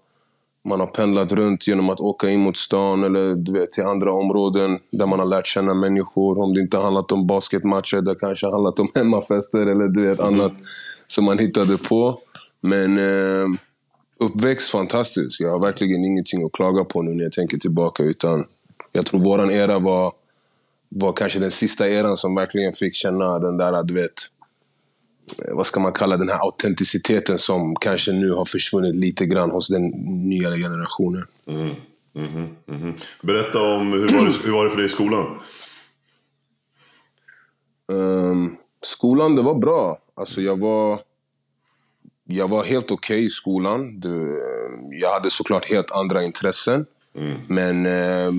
man 0.67 0.79
har 0.79 0.87
pendlat 0.87 1.31
runt 1.31 1.67
genom 1.67 1.89
att 1.89 1.99
åka 1.99 2.29
in 2.29 2.39
mot 2.39 2.57
stan 2.57 3.03
eller 3.03 3.35
du 3.35 3.51
vet, 3.51 3.71
till 3.71 3.83
andra 3.83 4.13
områden 4.13 4.79
där 4.91 5.05
man 5.05 5.19
har 5.19 5.25
lärt 5.25 5.47
känna 5.47 5.73
människor. 5.73 6.39
Om 6.39 6.53
det 6.53 6.59
inte 6.59 6.77
handlat 6.77 7.11
om 7.11 7.25
basketmatcher, 7.25 8.01
det 8.01 8.15
kanske 8.15 8.47
handlat 8.47 8.79
om 8.79 8.91
hemmafester 8.95 9.61
eller 9.61 9.87
du 9.87 10.07
vet, 10.07 10.19
mm. 10.19 10.33
annat 10.33 10.53
som 11.07 11.25
man 11.25 11.39
hittade 11.39 11.77
på. 11.77 12.15
Men, 12.61 12.97
eh, 12.97 13.47
Uppväxt 14.19 14.71
fantastiskt. 14.71 15.39
Jag 15.39 15.51
har 15.51 15.59
verkligen 15.59 16.05
ingenting 16.05 16.45
att 16.45 16.51
klaga 16.51 16.83
på 16.83 17.01
nu 17.01 17.13
när 17.13 17.23
jag 17.23 17.31
tänker 17.31 17.57
tillbaka. 17.57 18.03
Utan 18.03 18.45
jag 18.91 19.05
tror 19.05 19.19
våran 19.19 19.51
era 19.51 19.79
var, 19.79 20.13
var 20.89 21.13
kanske 21.13 21.39
den 21.39 21.51
sista 21.51 21.89
eran 21.89 22.17
som 22.17 22.35
verkligen 22.35 22.73
fick 22.73 22.95
känna 22.95 23.39
den 23.39 23.57
där, 23.57 23.83
du 23.83 23.93
vet, 23.93 24.13
vad 25.51 25.65
ska 25.65 25.79
man 25.79 25.93
kalla 25.93 26.17
den 26.17 26.29
här 26.29 26.39
autenticiteten 26.39 27.39
som 27.39 27.75
kanske 27.75 28.11
nu 28.11 28.31
har 28.31 28.45
försvunnit 28.45 28.95
lite 28.95 29.25
grann 29.25 29.51
hos 29.51 29.67
den 29.67 29.87
nya 30.29 30.49
generationen. 30.49 31.25
Mm, 31.47 31.75
mm, 32.15 32.55
mm, 32.67 32.93
Berätta 33.21 33.61
om, 33.61 33.93
hur 33.93 33.99
var, 33.99 34.25
det, 34.25 34.45
hur 34.45 34.51
var 34.51 34.63
det 34.63 34.69
för 34.69 34.77
dig 34.77 34.85
i 34.85 34.89
skolan? 34.89 35.39
Um, 37.87 38.57
skolan, 38.81 39.35
det 39.35 39.41
var 39.41 39.55
bra. 39.55 39.99
Alltså 40.15 40.41
jag 40.41 40.59
var, 40.59 41.01
jag 42.23 42.47
var 42.47 42.63
helt 42.63 42.91
okej 42.91 43.15
okay 43.15 43.25
i 43.25 43.29
skolan. 43.29 43.99
Det, 43.99 44.39
jag 44.91 45.13
hade 45.13 45.29
såklart 45.29 45.65
helt 45.65 45.91
andra 45.91 46.23
intressen. 46.23 46.85
Mm. 47.15 47.41
Men 47.47 47.85
eh, 47.85 48.33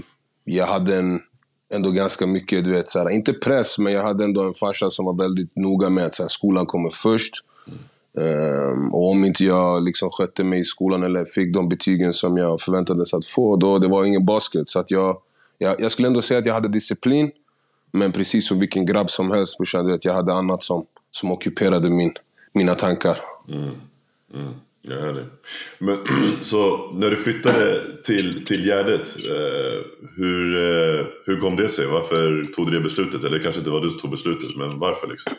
jag 0.44 0.66
hade 0.66 0.96
en, 0.96 1.20
ändå 1.70 1.90
ganska 1.90 2.26
mycket, 2.26 2.64
du 2.64 2.72
vet, 2.72 2.88
såhär, 2.88 3.10
inte 3.10 3.32
press, 3.32 3.78
men 3.78 3.92
jag 3.92 4.02
hade 4.02 4.24
ändå 4.24 4.42
en 4.42 4.54
farsa 4.54 4.90
som 4.90 5.04
var 5.04 5.14
väldigt 5.14 5.56
noga 5.56 5.90
med 5.90 6.06
att 6.06 6.14
såhär, 6.14 6.28
skolan 6.28 6.66
kommer 6.66 6.90
först. 6.90 7.34
Mm. 7.66 7.78
Um, 8.14 8.94
och 8.94 9.10
om 9.10 9.24
inte 9.24 9.44
jag 9.44 9.84
liksom 9.84 10.10
skötte 10.10 10.44
mig 10.44 10.60
i 10.60 10.64
skolan 10.64 11.02
eller 11.02 11.24
fick 11.24 11.54
de 11.54 11.68
betygen 11.68 12.12
som 12.12 12.36
jag 12.36 12.60
förväntades 12.60 13.14
att 13.14 13.26
få, 13.26 13.56
då 13.56 13.78
det 13.78 13.88
var 13.88 14.04
ingen 14.04 14.24
basket. 14.24 14.68
Så 14.68 14.80
att 14.80 14.90
jag, 14.90 15.18
jag, 15.58 15.80
jag 15.80 15.92
skulle 15.92 16.08
ändå 16.08 16.22
säga 16.22 16.40
att 16.40 16.46
jag 16.46 16.54
hade 16.54 16.68
disciplin. 16.68 17.30
Men 17.92 18.12
precis 18.12 18.48
som 18.48 18.58
vilken 18.58 18.86
grabb 18.86 19.10
som 19.10 19.30
helst 19.30 19.58
brorsan, 19.58 19.98
jag 20.02 20.14
hade 20.14 20.32
annat 20.32 20.62
som, 20.62 20.86
som 21.10 21.32
ockuperade 21.32 21.90
min, 21.90 22.12
mina 22.52 22.74
tankar. 22.74 23.18
Mm. 23.48 23.70
Mm. 24.34 24.54
Jag 24.82 24.96
hör 24.96 25.12
det. 25.12 25.26
Men, 25.78 25.98
så 26.42 26.90
när 26.92 27.10
du 27.10 27.16
flyttade 27.16 27.80
till, 28.04 28.44
till 28.44 28.66
Gärdet, 28.66 29.08
eh, 29.16 29.84
hur, 30.16 30.56
eh, 30.56 31.06
hur 31.24 31.40
kom 31.40 31.56
det 31.56 31.68
sig? 31.68 31.86
Varför 31.86 32.44
tog 32.54 32.66
du 32.66 32.72
det 32.72 32.80
beslutet? 32.80 33.24
Eller 33.24 33.38
kanske 33.38 33.58
inte 33.58 33.70
var 33.70 33.80
du 33.80 33.90
som 33.90 33.98
tog 33.98 34.10
beslutet, 34.10 34.56
men 34.56 34.78
varför 34.78 35.06
liksom? 35.06 35.32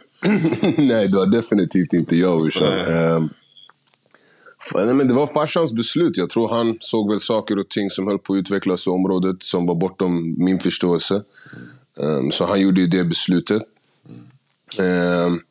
Nej, 0.88 1.08
det 1.08 1.18
var 1.18 1.32
definitivt 1.32 1.94
inte 1.94 2.16
jag 2.16 2.42
brorsan. 2.42 2.74
Eh, 2.74 3.20
nej, 4.76 4.94
men 4.94 5.08
det 5.08 5.14
var 5.14 5.28
farsans 5.28 5.74
beslut. 5.74 6.18
Jag 6.18 6.30
tror 6.30 6.50
han 6.50 6.78
såg 6.80 7.10
väl 7.10 7.20
saker 7.20 7.60
och 7.60 7.70
ting 7.70 7.90
som 7.90 8.08
höll 8.08 8.20
på 8.20 8.34
att 8.34 8.38
utvecklas 8.38 8.88
i 8.88 8.90
området 8.90 9.44
som 9.44 9.66
var 9.66 9.76
bortom 9.76 10.36
min 10.38 10.60
förståelse. 10.60 11.24
Um, 11.98 12.32
så 12.32 12.46
han 12.46 12.62
gjorde 12.62 12.82
ju 12.82 12.88
det 12.88 13.04
beslutet. 13.04 13.62
Um, 14.80 15.42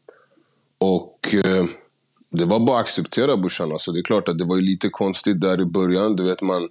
och 0.79 1.35
uh, 1.35 1.65
det 2.31 2.45
var 2.45 2.61
bara 2.61 2.79
att 2.79 2.85
acceptera 2.85 3.37
brorsan. 3.37 3.73
Alltså, 3.73 3.93
det 3.93 4.01
är 4.01 4.03
klart 4.03 4.29
att 4.29 4.39
det 4.39 4.45
var 4.45 4.57
lite 4.57 4.89
konstigt 4.89 5.41
där 5.41 5.61
i 5.61 5.65
början. 5.65 6.17
Det 6.17 6.23
vet 6.23 6.43
man 6.43 6.69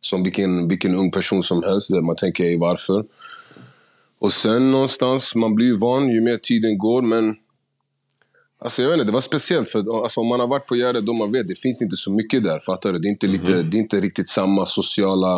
som 0.00 0.22
vilken, 0.22 0.68
vilken 0.68 0.94
ung 0.94 1.10
person 1.10 1.42
som 1.42 1.62
helst. 1.62 1.90
Man 1.90 2.16
tänker 2.16 2.44
ej 2.44 2.56
varför. 2.56 3.04
Och 4.18 4.32
sen 4.32 4.70
någonstans, 4.70 5.34
man 5.34 5.54
blir 5.54 5.66
ju 5.66 5.76
van 5.76 6.10
ju 6.10 6.20
mer 6.20 6.36
tiden 6.36 6.78
går. 6.78 7.02
Men 7.02 7.36
Alltså 8.60 8.82
jag 8.82 8.88
vet 8.88 8.94
inte, 8.94 9.04
det 9.04 9.12
var 9.12 9.20
speciellt. 9.20 9.68
För 9.68 10.02
alltså, 10.02 10.20
om 10.20 10.26
man 10.26 10.40
har 10.40 10.46
varit 10.46 10.66
på 10.66 10.76
Gärdet 10.76 11.06
då 11.06 11.12
man 11.12 11.32
vet, 11.32 11.48
det 11.48 11.58
finns 11.58 11.82
inte 11.82 11.96
så 11.96 12.12
mycket 12.12 12.42
där. 12.42 12.58
Fattar 12.58 12.92
du? 12.92 12.98
Det 12.98 13.08
är 13.08 13.10
inte, 13.10 13.26
lite, 13.26 13.52
mm 13.52 13.64
-hmm. 13.64 13.70
det 13.70 13.76
är 13.76 13.78
inte 13.78 14.00
riktigt 14.00 14.28
samma 14.28 14.66
sociala 14.66 15.36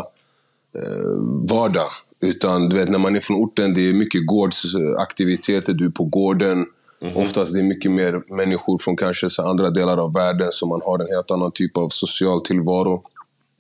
eh, 0.75 1.17
vardag. 1.51 1.89
Utan 2.21 2.69
du 2.69 2.77
vet, 2.77 2.89
när 2.89 2.99
man 2.99 3.17
är 3.17 3.21
från 3.21 3.37
orten, 3.37 3.75
det 3.75 3.89
är 3.89 3.93
mycket 3.93 4.27
gårdsaktiviteter. 4.27 5.73
Du 5.73 5.87
är 5.87 5.91
på 5.91 6.05
gården. 6.05 6.67
Mm 7.01 7.15
-hmm. 7.15 7.23
Oftast 7.23 7.53
det 7.53 7.59
är 7.59 7.63
mycket 7.63 7.91
mer 7.91 8.35
människor 8.35 8.79
från 8.79 8.97
kanske 8.97 9.31
så 9.31 9.49
andra 9.49 9.71
delar 9.71 9.97
av 9.97 10.13
världen, 10.13 10.49
så 10.53 10.67
man 10.67 10.81
har 10.85 10.99
en 10.99 11.09
helt 11.09 11.31
annan 11.31 11.53
typ 11.53 11.77
av 11.77 11.89
social 11.89 12.41
tillvaro. 12.41 13.03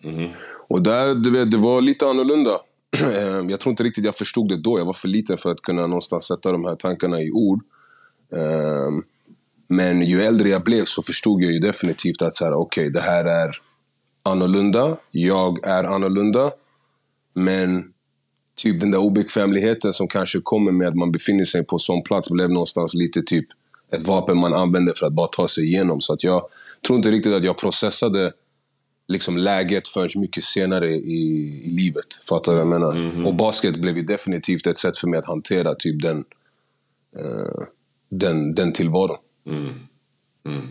Mm 0.04 0.18
-hmm. 0.18 0.30
Och 0.68 0.82
där, 0.82 1.14
du 1.14 1.30
vet, 1.30 1.50
det 1.50 1.56
var 1.56 1.80
lite 1.80 2.06
annorlunda. 2.06 2.58
Jag 3.48 3.60
tror 3.60 3.70
inte 3.70 3.82
riktigt 3.82 4.04
jag 4.04 4.16
förstod 4.16 4.48
det 4.48 4.56
då. 4.56 4.78
Jag 4.78 4.84
var 4.84 4.92
för 4.92 5.08
liten 5.08 5.38
för 5.38 5.50
att 5.50 5.60
kunna 5.60 5.86
någonstans 5.86 6.24
sätta 6.24 6.52
de 6.52 6.64
här 6.64 6.76
tankarna 6.76 7.20
i 7.20 7.30
ord. 7.30 7.60
Ehm, 8.32 9.02
men 9.68 10.02
ju 10.02 10.22
äldre 10.22 10.48
jag 10.48 10.64
blev 10.64 10.84
så 10.84 11.02
förstod 11.02 11.42
jag 11.42 11.52
ju 11.52 11.58
definitivt 11.58 12.22
att 12.22 12.34
så 12.34 12.44
här, 12.44 12.54
okay, 12.54 12.88
det 12.88 13.00
här 13.00 13.24
är 13.24 13.60
annorlunda. 14.22 14.96
Jag 15.10 15.66
är 15.66 15.84
annorlunda. 15.84 16.50
Men 17.34 17.92
typ 18.62 18.80
den 18.80 18.90
där 18.90 18.98
obekvämligheten 18.98 19.92
som 19.92 20.08
kanske 20.08 20.40
kommer 20.40 20.72
med 20.72 20.88
att 20.88 20.96
man 20.96 21.12
befinner 21.12 21.44
sig 21.44 21.64
på 21.64 21.78
sån 21.78 22.02
plats 22.02 22.30
blev 22.30 22.50
någonstans 22.50 22.94
lite 22.94 23.22
typ 23.22 23.46
ett 23.92 24.06
vapen 24.06 24.38
man 24.38 24.54
använde 24.54 24.92
för 24.96 25.06
att 25.06 25.12
bara 25.12 25.26
ta 25.26 25.48
sig 25.48 25.64
igenom. 25.64 26.00
Så 26.00 26.12
att 26.12 26.24
jag 26.24 26.46
tror 26.86 26.96
inte 26.96 27.10
riktigt 27.10 27.32
att 27.32 27.44
jag 27.44 27.58
processade 27.58 28.32
liksom 29.08 29.36
läget 29.36 29.88
förrän 29.88 30.08
mycket 30.16 30.44
senare 30.44 30.90
i, 30.90 31.62
i 31.64 31.70
livet. 31.70 32.06
Fattar 32.28 32.52
du 32.52 32.58
vad 32.58 32.66
jag 32.66 32.80
menar? 32.80 32.92
Mm 32.92 33.12
-hmm. 33.12 33.26
Och 33.26 33.36
basket 33.36 33.76
blev 33.76 33.96
ju 33.96 34.02
definitivt 34.02 34.66
ett 34.66 34.78
sätt 34.78 34.98
för 34.98 35.08
mig 35.08 35.18
att 35.18 35.26
hantera 35.26 35.74
typ 35.74 36.02
den, 36.02 36.16
uh, 36.18 37.64
den, 38.08 38.54
den 38.54 38.72
tillvaron. 38.72 39.16
Mm. 39.46 39.68
Mm. 40.46 40.68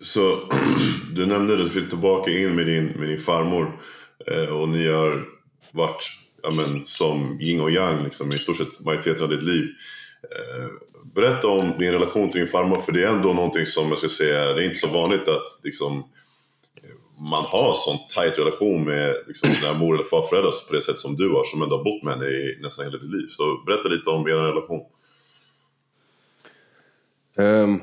Så 0.00 0.38
du 1.14 1.26
nämnde 1.26 1.54
att 1.54 1.60
du 1.60 1.70
fick 1.70 1.88
tillbaka 1.88 2.30
in 2.30 2.54
med 2.54 2.66
din, 2.66 2.86
med 2.86 3.08
din 3.08 3.18
farmor 3.18 3.80
eh, 4.26 4.54
och 4.54 4.68
ni 4.68 4.88
har 4.88 5.08
varit 5.72 6.25
ja, 6.48 6.54
men, 6.54 6.86
som 6.86 7.40
yin 7.40 7.60
och 7.60 7.70
yang 7.70 8.04
liksom, 8.04 8.32
i 8.32 8.38
stort 8.38 8.56
sett 8.56 8.80
majoriteten 8.80 9.22
av 9.22 9.30
ditt 9.30 9.42
liv. 9.42 9.64
Eh, 10.22 10.68
berätta 11.14 11.48
om 11.48 11.78
din 11.78 11.92
relation 11.92 12.30
till 12.30 12.40
din 12.40 12.48
farmor, 12.48 12.78
för 12.78 12.92
det 12.92 13.04
är 13.04 13.08
ändå 13.08 13.32
någonting 13.32 13.66
som 13.66 13.88
jag 13.88 13.98
ska 13.98 14.08
säga, 14.08 14.52
det 14.52 14.62
är 14.62 14.64
inte 14.64 14.78
så 14.78 14.88
vanligt 14.88 15.28
att 15.28 15.60
liksom, 15.64 15.92
man 17.32 17.44
har 17.46 17.68
en 17.68 17.76
sån 17.76 17.98
tight 18.14 18.38
relation 18.38 18.84
med 18.84 19.14
liksom, 19.26 19.50
sina 19.50 19.72
mor 19.72 19.94
eller 19.94 20.04
farföräldrar 20.04 20.52
på 20.68 20.74
det 20.74 20.82
sätt 20.82 20.98
som 20.98 21.16
du 21.16 21.28
har, 21.28 21.44
som 21.44 21.62
ändå 21.62 21.76
har 21.76 21.84
bott 21.84 22.02
med 22.02 22.14
henne 22.14 22.26
i 22.26 22.58
nästan 22.62 22.84
hela 22.84 22.98
ditt 22.98 23.10
liv. 23.10 23.26
Så 23.28 23.62
berätta 23.66 23.88
lite 23.88 24.10
om 24.10 24.26
er 24.26 24.32
relation. 24.32 24.80
Um, 27.38 27.80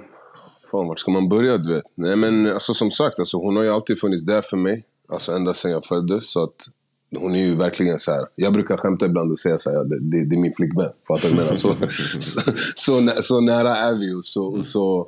fan, 0.71 0.87
vart 0.87 0.99
ska 0.99 1.11
man 1.11 1.29
börja? 1.29 1.57
Du 1.57 1.75
vet? 1.75 1.85
Nej, 1.95 2.15
men, 2.15 2.47
alltså, 2.47 2.73
som 2.73 2.91
sagt, 2.91 3.19
alltså, 3.19 3.37
hon 3.37 3.55
har 3.55 3.63
ju 3.63 3.69
alltid 3.69 3.99
funnits 3.99 4.25
där 4.25 4.41
för 4.41 4.57
mig. 4.57 4.85
Alltså, 5.09 5.31
ända 5.31 5.53
sedan 5.53 5.71
jag 5.71 5.85
föddes. 5.85 6.31
Så 6.31 6.43
att, 6.43 6.67
hon 7.17 7.35
är 7.35 7.39
ju 7.39 7.55
verkligen 7.55 7.99
så 7.99 8.11
här. 8.11 8.25
Jag 8.35 8.53
brukar 8.53 8.77
skämta 8.77 9.05
ibland 9.05 9.31
och 9.31 9.39
säga 9.39 9.57
så 9.57 9.69
här, 9.71 9.83
det, 9.83 9.99
det, 9.99 10.25
det 10.29 10.35
är 10.35 10.39
min 10.39 10.53
flickvän. 10.53 10.89
Fattar 11.07 11.29
du 11.29 11.35
vad 11.35 11.57
så, 11.57 11.75
så, 12.19 12.41
så, 12.75 13.21
så, 13.21 13.39
nära 13.39 13.77
är 13.77 13.99
vi 13.99 14.13
och 14.13 14.25
så, 14.25 14.45
och 14.45 14.65
så 14.65 15.07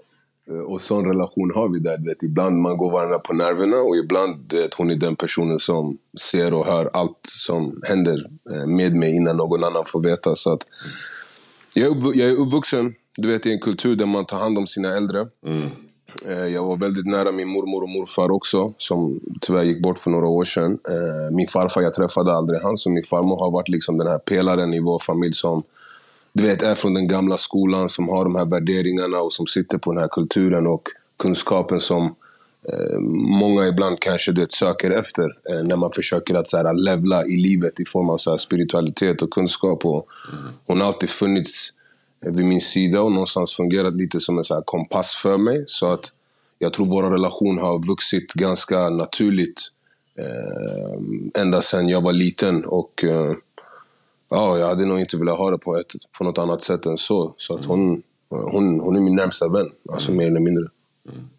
och 0.68 0.82
sån 0.82 1.06
relation 1.06 1.52
har 1.56 1.70
vi 1.74 1.80
där. 1.80 1.98
Vet, 2.06 2.24
ibland 2.24 2.62
man 2.62 2.78
går 2.78 2.92
varandra 2.92 3.20
på 3.20 3.34
nerverna 3.34 3.78
och 3.78 3.98
ibland 3.98 4.54
vet, 4.54 4.74
hon 4.74 4.92
är 4.92 4.96
den 4.96 5.16
personen 5.16 5.60
som 5.60 5.98
ser 6.32 6.54
och 6.54 6.66
hör 6.66 6.90
allt 6.94 7.20
som 7.24 7.82
händer 7.84 8.30
eh, 8.52 8.68
med 8.68 8.96
mig 8.96 9.16
innan 9.16 9.38
någon 9.38 9.64
annan 9.64 9.84
får 9.88 10.04
veta. 10.04 10.36
Så 10.36 10.54
att, 10.54 10.68
jag, 11.76 11.92
är 11.92 12.20
jag 12.20 12.30
är 12.30 12.42
uppvuxen 12.42 12.94
du 13.18 13.28
vet, 13.28 13.46
i 13.46 13.52
en 13.52 13.60
kultur 13.60 13.96
där 13.96 14.06
man 14.06 14.26
tar 14.26 14.40
hand 14.40 14.58
om 14.58 14.68
sina 14.68 14.98
äldre. 14.98 15.28
Mm. 15.46 15.70
Eh, 16.26 16.48
jag 16.48 16.64
var 16.64 16.78
väldigt 16.78 17.06
nära 17.06 17.32
min 17.32 17.48
mormor 17.48 17.84
och 17.84 17.90
morfar 17.90 18.32
också, 18.32 18.74
som 18.78 19.20
tyvärr 19.42 19.64
gick 19.64 19.82
bort 19.82 20.00
för 20.00 20.12
några 20.12 20.28
år 20.28 20.44
sedan. 20.44 20.80
Eh, 20.90 21.36
min 21.36 21.48
farfar, 21.48 21.82
jag 21.82 21.94
träffade 21.94 22.34
aldrig 22.34 22.62
han, 22.62 22.78
så 22.78 22.90
min 22.90 23.04
farmor 23.04 23.40
har 23.40 23.52
varit 23.52 23.70
liksom 23.70 23.98
den 23.98 24.08
här 24.08 24.18
pelaren 24.18 24.74
i 24.74 24.80
vår 24.80 25.00
familj 25.00 25.34
som 25.34 25.64
du 26.34 26.44
vet, 26.44 26.62
är 26.62 26.76
från 26.76 26.94
den 26.94 27.08
gamla 27.08 27.38
skolan, 27.38 27.90
som 27.90 28.10
har 28.10 28.24
de 28.24 28.36
här 28.36 28.46
värderingarna 28.46 29.18
och 29.18 29.34
som 29.34 29.48
sitter 29.48 29.78
på 29.78 29.92
den 29.92 30.02
här 30.02 30.10
kulturen 30.12 30.68
och 30.68 30.88
kunskapen 31.18 31.82
som 31.82 32.16
eh, 32.70 33.00
många 33.40 33.68
ibland 33.68 34.00
kanske 34.00 34.32
det 34.32 34.52
söker 34.52 34.92
efter 34.92 35.28
när 35.64 35.76
man 35.76 35.92
försöker 35.92 36.36
att 36.36 36.50
så 36.50 36.58
här, 36.58 36.74
levla 36.74 37.26
i 37.26 37.36
livet 37.36 37.80
i 37.80 37.86
form 37.86 38.10
av 38.10 38.18
så 38.18 38.30
här, 38.30 38.38
spiritualitet 38.38 39.22
och 39.22 39.30
kunskap. 39.30 39.86
Och 39.86 40.08
mm. 40.34 40.54
Hon 40.66 40.80
har 40.80 40.88
alltid 40.88 41.10
funnits 41.10 41.74
vid 42.26 42.46
min 42.46 42.62
sida 42.62 43.02
och 43.02 43.12
någonstans 43.12 43.56
fungerat 43.56 43.94
lite 43.94 44.20
som 44.20 44.38
en 44.38 44.44
så 44.44 44.62
kompass 44.66 45.16
för 45.16 45.38
mig. 45.38 45.64
Så 45.68 45.94
att 45.94 46.12
jag 46.60 46.74
tror 46.74 46.86
vår 46.86 47.04
relation 47.04 47.58
har 47.58 47.88
vuxit 47.88 48.34
ganska 48.34 48.90
naturligt 48.90 49.62
eh, 50.20 51.42
ända 51.42 51.62
sedan 51.62 51.90
jag 51.90 52.02
var 52.02 52.14
liten. 52.14 52.66
Och 52.66 53.04
eh, 53.04 53.34
ja, 54.30 54.58
jag 54.58 54.68
hade 54.68 54.86
nog 54.86 55.00
inte 55.00 55.18
velat 55.18 55.38
ha 55.38 55.52
det 55.52 55.58
på, 55.58 55.78
ett, 55.78 55.94
på 56.18 56.24
något 56.24 56.38
annat 56.38 56.62
sätt 56.62 56.86
än 56.86 56.98
så. 56.98 57.34
Så 57.38 57.56
att 57.56 57.66
hon, 57.66 58.04
hon, 58.30 58.80
hon 58.80 58.96
är 58.96 59.00
min 59.00 59.16
närmsta 59.16 59.50
vän, 59.50 59.72
alltså 59.92 60.12
mm. 60.12 60.18
mer 60.18 60.28
eller 60.28 60.40
mindre. 60.40 60.68
Mm 61.10 61.30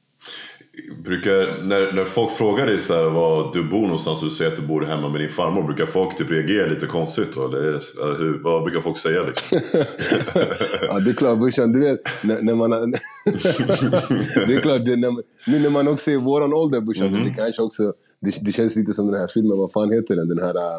brukar, 1.04 1.62
när, 1.62 1.92
när 1.92 2.04
folk 2.04 2.30
frågar 2.30 2.66
dig 2.66 2.80
så 2.80 2.94
här, 2.94 3.10
var 3.10 3.52
du 3.52 3.64
bor 3.64 3.82
någonstans 3.82 4.22
och 4.22 4.28
du 4.28 4.34
säger 4.34 4.50
att 4.50 4.56
du 4.56 4.62
bor 4.62 4.82
hemma 4.82 5.08
med 5.08 5.20
din 5.20 5.30
farmor, 5.30 5.62
brukar 5.62 5.86
folk 5.86 6.16
typ 6.16 6.30
reagera 6.30 6.66
lite 6.66 6.86
konstigt 6.86 7.34
då? 7.34 7.46
Eller, 7.48 7.62
eller 7.62 8.18
hur, 8.18 8.40
vad 8.42 8.64
brukar 8.64 8.80
folk 8.80 8.98
säga 8.98 9.22
liksom? 9.22 9.58
ja 10.82 10.98
det 10.98 11.10
är 11.10 11.14
klart 11.14 11.38
brorsan, 11.38 11.72
du 11.72 11.80
vet 11.80 12.00
när, 12.22 12.42
när 12.42 12.54
man... 12.54 12.70
det 14.46 14.54
är 14.54 14.60
klart, 14.60 14.84
det, 14.84 14.96
när, 14.96 15.16
nu 15.50 15.58
när 15.58 15.70
man 15.70 15.88
också 15.88 16.10
är 16.10 16.14
i 16.14 16.18
våran 16.18 16.54
ålder 16.54 16.80
brorsan, 16.80 17.06
mm 17.06 17.24
det 17.24 17.30
kanske 17.30 17.62
också... 17.62 17.92
Det, 18.20 18.38
det, 18.42 18.52
känns 18.52 18.76
lite 18.76 18.92
som 18.92 19.06
den 19.10 19.20
här 19.20 19.28
filmen, 19.34 19.58
vad 19.58 19.72
fan 19.72 19.92
heter 19.92 20.16
den? 20.16 20.28
Den 20.28 20.38
här... 20.38 20.76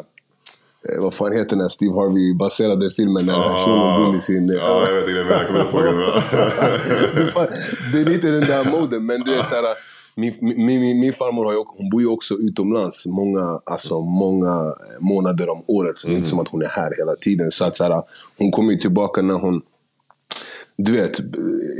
Eh, 0.88 1.02
vad 1.02 1.14
fan 1.14 1.32
heter 1.32 1.50
den 1.50 1.60
här 1.60 1.68
Steve 1.68 1.94
Harvey-baserade 1.94 2.90
filmen 2.90 3.26
när 3.26 3.34
ah, 3.34 3.58
shunon 3.58 4.04
bor 4.04 4.16
i 4.16 4.20
sin... 4.20 4.48
Ja, 4.48 4.86
jag 4.88 5.00
vet 5.00 5.08
inte, 5.08 5.34
jag 5.34 5.46
kommer 5.46 5.60
inte 5.60 5.76
ihåg 5.76 7.48
Det 7.92 8.00
är 8.00 8.04
lite 8.04 8.30
den 8.30 8.40
där 8.40 8.64
moden, 8.70 9.06
men 9.06 9.20
du 9.20 9.30
vet 9.30 9.48
såhär 9.48 9.64
min, 10.18 10.34
min, 10.40 10.80
min, 10.80 11.00
min 11.00 11.12
farmor 11.12 11.44
har 11.44 11.52
ju, 11.52 11.64
hon 11.66 11.90
bor 11.90 12.00
ju 12.00 12.06
också 12.06 12.34
utomlands 12.34 13.06
många, 13.06 13.60
alltså 13.64 14.00
många 14.00 14.74
månader 15.00 15.48
om 15.48 15.62
året. 15.66 15.98
Så 15.98 16.08
det 16.08 16.14
är 16.14 16.16
inte 16.16 16.28
som 16.28 16.40
att 16.40 16.48
hon 16.48 16.62
är 16.62 16.68
här 16.68 16.94
hela 16.98 17.16
tiden. 17.16 17.50
Så 17.50 17.64
att, 17.64 17.76
så 17.76 17.84
här, 17.84 18.02
hon 18.38 18.50
kommer 18.50 18.72
ju 18.72 18.78
tillbaka 18.78 19.22
när 19.22 19.34
hon 19.34 19.62
du 20.76 20.92
vet, 20.92 21.18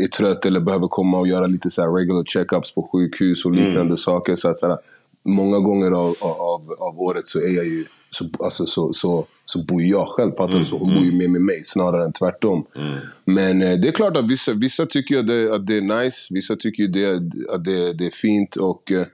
är 0.05 0.09
trött 0.09 0.47
eller 0.47 0.61
behöver 0.61 0.89
komma 0.89 1.19
och 1.19 1.29
göra 1.29 1.47
lite 1.47 1.71
så 1.71 1.97
regular 1.97 2.25
checkups 2.25 2.75
på 2.75 2.89
sjukhus 2.93 3.45
och 3.45 3.53
liknande 3.53 3.81
mm. 3.81 3.97
saker. 3.97 4.37
Så 4.37 4.49
att, 4.49 4.57
så 4.57 4.69
här, 4.69 4.79
många 5.25 5.59
gånger 5.59 5.91
av, 5.91 6.15
av, 6.21 6.73
av 6.79 7.01
året 7.01 7.27
så 7.27 7.39
är 7.39 7.57
jag 7.57 7.65
ju 7.67 7.85
så, 8.19 8.45
alltså, 8.45 8.67
så, 8.67 8.93
så, 8.93 9.27
så 9.45 9.65
bor 9.65 9.83
jag 9.83 10.09
själv. 10.09 10.31
Fattar 10.31 10.55
mm, 10.55 10.65
Så 10.65 10.79
hon 10.79 10.95
bor 10.95 11.03
ju 11.03 11.09
mm. 11.09 11.19
mer 11.19 11.29
med 11.29 11.41
mig 11.41 11.61
snarare 11.65 12.05
än 12.05 12.13
tvärtom. 12.13 12.67
Mm. 12.77 12.99
Men 13.25 13.63
eh, 13.63 13.79
det 13.79 13.89
är 13.89 13.93
klart 13.93 14.17
att 14.17 14.31
vissa, 14.31 14.53
vissa 14.53 14.87
tycker 14.87 15.19
att 15.19 15.27
det, 15.27 15.55
att 15.55 15.67
det 15.67 15.77
är 15.77 16.03
nice. 16.03 16.19
Vissa 16.31 16.57
tycker 16.57 16.89
det, 16.89 17.15
att 17.55 17.65
det, 17.65 17.93
det 17.93 18.07
är 18.07 18.11
fint. 18.11 18.57
Och 18.57 18.93
eh, 18.93 19.07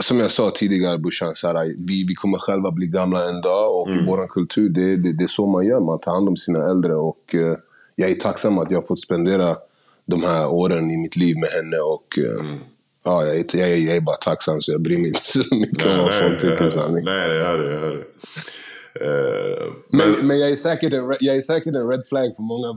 som 0.00 0.20
jag 0.20 0.30
sa 0.30 0.50
tidigare 0.50 0.98
här, 1.42 1.74
vi, 1.78 2.04
vi 2.08 2.14
kommer 2.14 2.38
själva 2.38 2.70
bli 2.70 2.86
gamla 2.86 3.28
en 3.28 3.40
dag. 3.40 3.80
Och 3.80 3.88
mm. 3.88 4.04
i 4.04 4.06
vår 4.06 4.26
kultur, 4.28 4.68
det, 4.68 4.96
det, 4.96 5.12
det 5.12 5.24
är 5.24 5.28
så 5.28 5.46
man 5.46 5.66
gör. 5.66 5.80
Man 5.80 6.00
tar 6.00 6.12
hand 6.12 6.28
om 6.28 6.36
sina 6.36 6.70
äldre. 6.70 6.94
Och 6.94 7.34
eh, 7.34 7.56
jag 7.96 8.10
är 8.10 8.14
tacksam 8.14 8.58
att 8.58 8.70
jag 8.70 8.78
har 8.78 8.86
fått 8.86 8.98
spendera 8.98 9.56
de 10.06 10.22
här 10.22 10.48
åren 10.48 10.90
i 10.90 10.96
mitt 10.96 11.16
liv 11.16 11.36
med 11.36 11.48
henne. 11.48 11.76
Och, 11.76 12.18
eh, 12.18 12.46
mm. 12.46 12.58
Ja, 13.04 13.24
jag, 13.24 13.36
är, 13.36 13.44
jag, 13.52 13.68
är, 13.68 13.76
jag 13.76 13.96
är 13.96 14.00
bara 14.00 14.16
tacksam 14.16 14.60
så 14.60 14.72
jag 14.72 14.82
bryr 14.82 14.98
mig 14.98 15.06
inte 15.06 15.20
så 15.24 15.54
mycket 15.54 15.86
om 15.86 15.98
vad 15.98 16.14
folk 16.14 16.40
tycker. 16.40 16.68
Sanning. 16.68 17.04
Nej, 17.04 17.28
det 17.28 17.44
är 17.44 17.58
det. 17.58 17.72
Jag 17.72 17.80
hör 17.80 17.94
det. 17.94 18.04
Uh, 19.00 19.72
men, 19.88 20.10
men, 20.10 20.26
men, 20.26 20.38
jag, 20.38 20.50
är 20.50 20.56
säkert 20.56 20.92
en, 20.92 21.16
jag 21.20 21.36
är 21.36 21.40
säkert 21.40 21.74
en 21.74 21.88
red 21.88 22.06
flag 22.08 22.36
för 22.36 22.42
många 22.42 22.68
oh, 22.68 22.74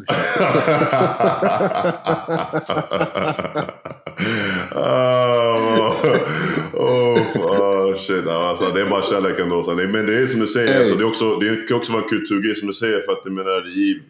oh, 6.73 7.17
oh, 7.35 7.95
shit. 7.95 8.27
Alltså, 8.27 8.65
det 8.73 8.81
är 8.81 8.89
bara 8.89 9.03
kärlek 9.03 9.39
ändå. 9.39 9.73
Men 9.75 10.05
det 10.05 10.17
är 10.17 10.25
som 10.25 10.39
du 10.39 10.47
säger, 10.47 10.67
hey. 10.67 10.79
alltså, 10.79 10.95
det, 10.95 11.03
är 11.03 11.07
också, 11.07 11.35
det 11.35 11.67
kan 11.67 11.77
också 11.77 11.91
vara 11.91 12.03
en 12.03 12.09
kulturgrej 12.09 12.55
som 12.55 12.67
du 12.67 12.73
säger. 12.73 13.01
För 13.01 13.11
att 13.11 13.21
jag 13.23 13.33
menar, 13.33 13.67
i 13.67 14.01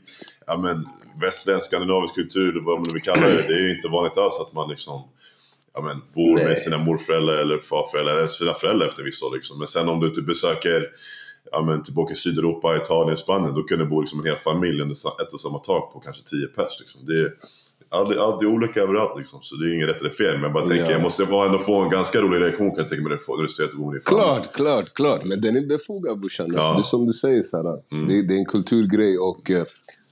ja, 0.48 0.58
men, 0.58 0.88
västländsk 1.22 1.68
skandinavisk 1.68 2.16
kultur, 2.16 2.62
vad 2.66 2.80
man 2.80 2.88
nu 2.88 2.94
vill 2.94 3.02
kalla 3.02 3.28
det. 3.28 3.42
Det 3.48 3.54
är 3.54 3.76
inte 3.76 3.88
vanligt 3.88 4.18
alls 4.18 4.40
att 4.40 4.54
man 4.54 4.70
liksom 4.70 5.02
ja, 5.78 5.84
men, 5.84 5.98
bor 6.14 6.36
Nej. 6.36 6.46
med 6.46 6.60
sina 6.60 6.78
morföräldrar 6.78 7.38
eller 7.38 7.58
farföräldrar, 7.58 8.16
eller 8.16 8.28
sina 8.28 8.54
föräldrar 8.54 8.88
efter 8.88 9.04
vissa 9.04 9.26
liksom. 9.30 9.60
Men 9.60 9.68
sen 9.68 9.90
om 9.90 10.00
du 10.00 10.10
typ 10.10 10.26
besöker 10.26 10.90
ja, 11.52 11.62
men, 11.62 11.84
tillbaka 11.84 12.14
i 12.14 12.16
Sydeuropa, 12.16 12.76
Italien, 12.76 13.18
Spanien, 13.18 13.54
då 13.56 13.64
kan 13.64 13.80
det 13.80 13.86
bo 13.86 14.02
liksom 14.02 14.20
en 14.20 14.26
hel 14.26 14.38
familj 14.38 14.82
under 14.82 14.96
ett 15.22 15.34
och 15.34 15.42
samma 15.42 15.60
tak 15.60 15.94
på 15.94 16.00
kanske 16.00 16.24
tio 16.24 16.48
pers. 16.48 16.80
Liksom. 16.80 17.06
Det 17.06 17.14
är, 17.14 17.34
alltid, 17.90 18.18
alltid 18.18 18.50
olika 18.50 18.82
överallt 18.82 19.18
liksom, 19.18 19.40
så 19.42 19.56
det 19.56 19.70
är 19.70 19.74
inget 19.76 19.90
rätt 19.90 20.00
eller 20.00 20.10
fel. 20.10 20.34
Men 20.34 20.44
jag 20.44 20.54
bara 20.54 20.64
tänker, 20.64 20.86
ja. 20.86 20.92
jag 20.92 21.02
måste 21.02 21.24
ändå 21.24 21.60
få 21.60 21.82
en 21.82 21.90
ganska 21.90 22.22
rolig 22.22 22.42
reaktion 22.42 22.70
kan 22.70 22.80
jag 22.80 22.90
tänka 22.90 23.04
mig 23.04 23.18
när 23.28 23.44
du 23.44 23.50
säger 23.50 23.68
att 23.68 23.72
du 23.72 23.78
bor 23.78 23.92
din 23.92 24.02
Klart, 24.06 24.54
klart, 24.54 24.94
klart. 24.94 25.26
Men 25.26 25.42
den 25.42 25.56
är 25.56 25.66
befogad 25.66 26.20
brorsan. 26.20 26.44
Alltså, 26.44 26.60
ja. 26.60 26.62
Alltså, 26.62 26.74
det 26.74 26.80
är 26.80 26.84
som 26.84 27.06
du 27.06 27.14
säger, 27.14 27.44
så 27.44 27.96
mm. 27.96 28.08
det, 28.08 28.28
det, 28.28 28.34
är 28.34 28.40
en 28.40 28.46
kulturgrej 28.46 29.18
och 29.18 29.50
uh, 29.50 29.64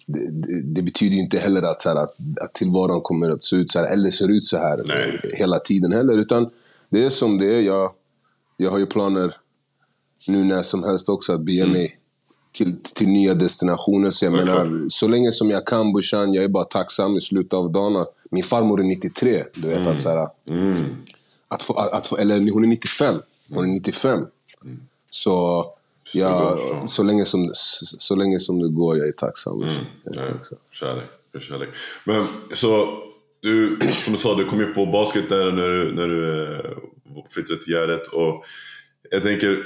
det, 0.07 0.61
det, 0.61 0.81
betyder 0.81 1.17
inte 1.17 1.39
heller 1.39 1.61
att, 1.61 1.81
så 1.81 1.89
här, 1.89 1.95
att, 1.95 2.11
att 2.41 2.53
tillvaron 2.53 3.01
kommer 3.01 3.29
att 3.29 3.43
se 3.43 3.55
ut 3.55 3.69
så 3.69 3.79
här, 3.79 3.93
eller 3.93 4.11
ser 4.11 4.31
ut 4.31 4.43
så 4.43 4.57
här 4.57 4.77
Nej. 4.85 5.19
hela 5.33 5.59
tiden 5.59 5.91
heller. 5.91 6.13
Utan 6.13 6.49
det 6.89 7.05
är 7.05 7.09
som 7.09 7.37
det 7.37 7.55
är. 7.55 7.61
Jag, 7.61 7.91
jag 8.57 8.71
har 8.71 8.77
ju 8.77 8.85
planer 8.85 9.37
nu 10.27 10.43
när 10.43 10.61
som 10.61 10.83
helst 10.83 11.09
också 11.09 11.33
att 11.33 11.41
bege 11.41 11.65
mig 11.65 11.85
mm. 11.85 11.91
till, 12.51 12.93
till 12.95 13.07
nya 13.07 13.33
destinationer. 13.33 14.09
Så 14.09 14.25
jag 14.25 14.33
okay. 14.33 14.45
menar, 14.45 14.81
så 14.89 15.07
länge 15.07 15.31
som 15.31 15.49
jag 15.49 15.67
kan 15.67 15.93
Bushan, 15.93 16.33
jag 16.33 16.43
är 16.43 16.49
bara 16.49 16.65
tacksam 16.65 17.15
i 17.15 17.21
slutet 17.21 17.53
av 17.53 17.71
dagen. 17.71 18.03
Min 18.31 18.43
farmor 18.43 18.79
är 18.79 18.83
93. 18.83 19.43
Du 19.55 19.67
vet, 19.67 19.77
mm. 19.77 19.93
att, 19.93 19.99
så 19.99 20.09
här, 20.09 20.29
mm. 20.49 20.95
att, 21.47 21.61
få, 21.61 21.73
att, 21.73 22.13
att 22.13 22.19
eller 22.19 22.51
hon 22.51 22.63
är 22.63 22.67
95. 22.67 23.15
Hon 23.55 23.65
är 23.65 23.69
95. 23.69 24.13
Mm. 24.63 24.79
Så 25.09 25.65
Ja, 26.13 26.57
så 26.87 27.03
länge, 27.03 27.25
som, 27.25 27.51
så 27.53 28.15
länge 28.15 28.39
som 28.39 28.59
det 28.59 28.69
går, 28.69 28.97
jag 28.97 29.07
är 29.07 29.11
tacksam. 29.11 29.63
Mm. 29.63 29.75
Jag 30.03 30.15
är 30.15 30.23
tacksam. 30.23 30.57
Kärlek, 30.79 31.43
kärlek. 31.43 31.69
Men 32.03 32.27
så, 32.53 32.87
du, 33.39 33.77
som 34.03 34.13
du 34.13 34.19
sa, 34.19 34.35
du 34.35 34.45
kom 34.45 34.59
ju 34.59 34.73
på 34.73 34.85
basket 34.85 35.29
där 35.29 35.51
när 35.51 35.69
du, 35.69 35.91
när 35.91 36.07
du 36.07 36.53
eh, 36.55 36.71
flyttade 37.29 37.61
till 37.61 37.73
Gärdet. 37.73 38.07
Och 38.07 38.45
jag 39.11 39.23
tänker, 39.23 39.63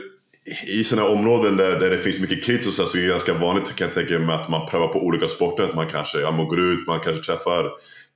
i 0.67 0.83
sådana 0.83 1.09
områden 1.09 1.57
där, 1.57 1.79
där 1.79 1.89
det 1.89 1.97
finns 1.97 2.19
mycket 2.19 2.43
kids 2.43 2.67
och 2.67 2.73
så, 2.73 2.85
så 2.85 2.97
är 2.97 3.01
det 3.01 3.07
ganska 3.07 3.33
vanligt 3.33 3.75
kan 3.75 3.87
jag 3.87 3.93
tänka 3.93 4.19
mig 4.19 4.35
att 4.35 4.49
man 4.49 4.69
prövar 4.69 4.87
på 4.87 4.99
olika 4.99 5.27
sporter. 5.27 5.63
Att 5.63 5.75
man 5.75 5.89
kanske 5.89 6.19
ja, 6.19 6.31
man 6.31 6.47
går 6.47 6.59
ut, 6.59 6.87
man 6.87 6.99
kanske 6.99 7.23
träffar 7.23 7.71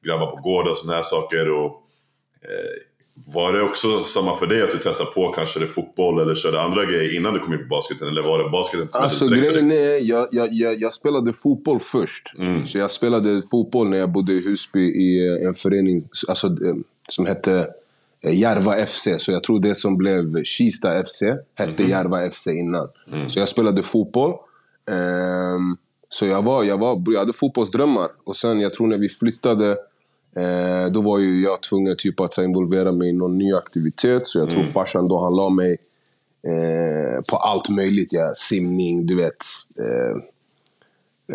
grabbar 0.05 0.27
på 0.27 0.41
gården 0.41 0.71
och 0.71 0.77
sådana 0.77 0.95
här 0.95 1.03
saker. 1.03 1.49
Och, 1.49 1.65
eh, 2.41 2.92
var 3.15 3.53
det 3.53 3.61
också 3.61 4.03
samma 4.03 4.37
för 4.37 4.47
dig 4.47 4.63
att 4.63 4.71
du 4.71 4.77
testade 4.77 5.11
på 5.11 5.31
kanske 5.31 5.59
det 5.59 5.67
fotboll 5.67 6.21
eller 6.21 6.35
körde 6.35 6.61
andra 6.61 6.85
grejer 6.85 7.17
innan 7.17 7.33
du 7.33 7.39
kom 7.39 7.53
in 7.53 7.59
på 7.59 7.65
basketen? 7.65 8.07
Eller 8.07 8.21
var 8.21 8.43
det 8.43 8.49
basketen 8.49 8.87
som 8.87 9.01
Alltså 9.03 9.27
grejen 9.27 9.71
är, 9.71 10.09
jag, 10.09 10.27
jag, 10.31 10.47
jag, 10.51 10.81
jag, 10.81 10.93
spelade 10.93 11.33
fotboll 11.33 11.79
först. 11.79 12.33
Mm. 12.37 12.65
Så 12.67 12.77
jag 12.77 12.91
spelade 12.91 13.41
fotboll 13.51 13.89
när 13.89 13.97
jag 13.97 14.11
bodde 14.11 14.33
i 14.33 14.39
Husby 14.39 14.79
i 14.79 15.27
eh, 15.27 15.47
en 15.47 15.53
förening 15.53 16.07
alltså, 16.27 16.47
eh, 16.47 16.75
som 17.07 17.25
hette 17.25 17.67
eh, 18.23 18.39
Järva 18.39 18.85
FC. 18.85 19.07
Så 19.17 19.31
jag 19.31 19.43
tror 19.43 19.59
det 19.59 19.75
som 19.75 19.97
blev 19.97 20.43
Kista 20.43 21.03
FC 21.03 21.21
hette 21.55 21.83
mm. 21.83 21.89
Järva 21.89 22.31
FC 22.31 22.47
innan. 22.47 22.87
Mm. 23.13 23.29
Så 23.29 23.39
jag 23.39 23.49
spelade 23.49 23.83
fotboll. 23.83 24.31
Um, 24.85 25.77
så 26.09 26.25
jag, 26.25 26.41
var, 26.41 26.63
jag, 26.63 26.77
var, 26.77 27.03
jag 27.07 27.19
hade 27.19 27.33
fotbollsdrömmar. 27.33 28.09
Och 28.23 28.35
sen, 28.35 28.59
jag 28.59 28.73
tror 28.73 28.87
när 28.87 28.97
vi 28.97 29.09
flyttade 29.09 29.77
Eh, 30.35 30.91
då 30.91 31.01
var 31.01 31.19
ju 31.19 31.43
jag 31.43 31.61
tvungen 31.61 31.95
typ 31.97 32.19
att 32.19 32.37
involvera 32.37 32.91
mig 32.91 33.09
i 33.09 33.13
någon 33.13 33.33
ny 33.33 33.53
aktivitet. 33.53 34.27
Så 34.27 34.39
jag 34.39 34.47
tror 34.47 34.59
mm. 34.59 34.71
farsan 34.71 35.07
då 35.07 35.19
han 35.19 35.35
la 35.35 35.49
mig 35.49 35.77
eh, 36.47 37.19
på 37.31 37.37
allt 37.37 37.69
möjligt. 37.69 38.13
Ja. 38.13 38.31
Simning, 38.35 39.05
du 39.05 39.15
vet. 39.15 39.37
Eh, 39.79 40.17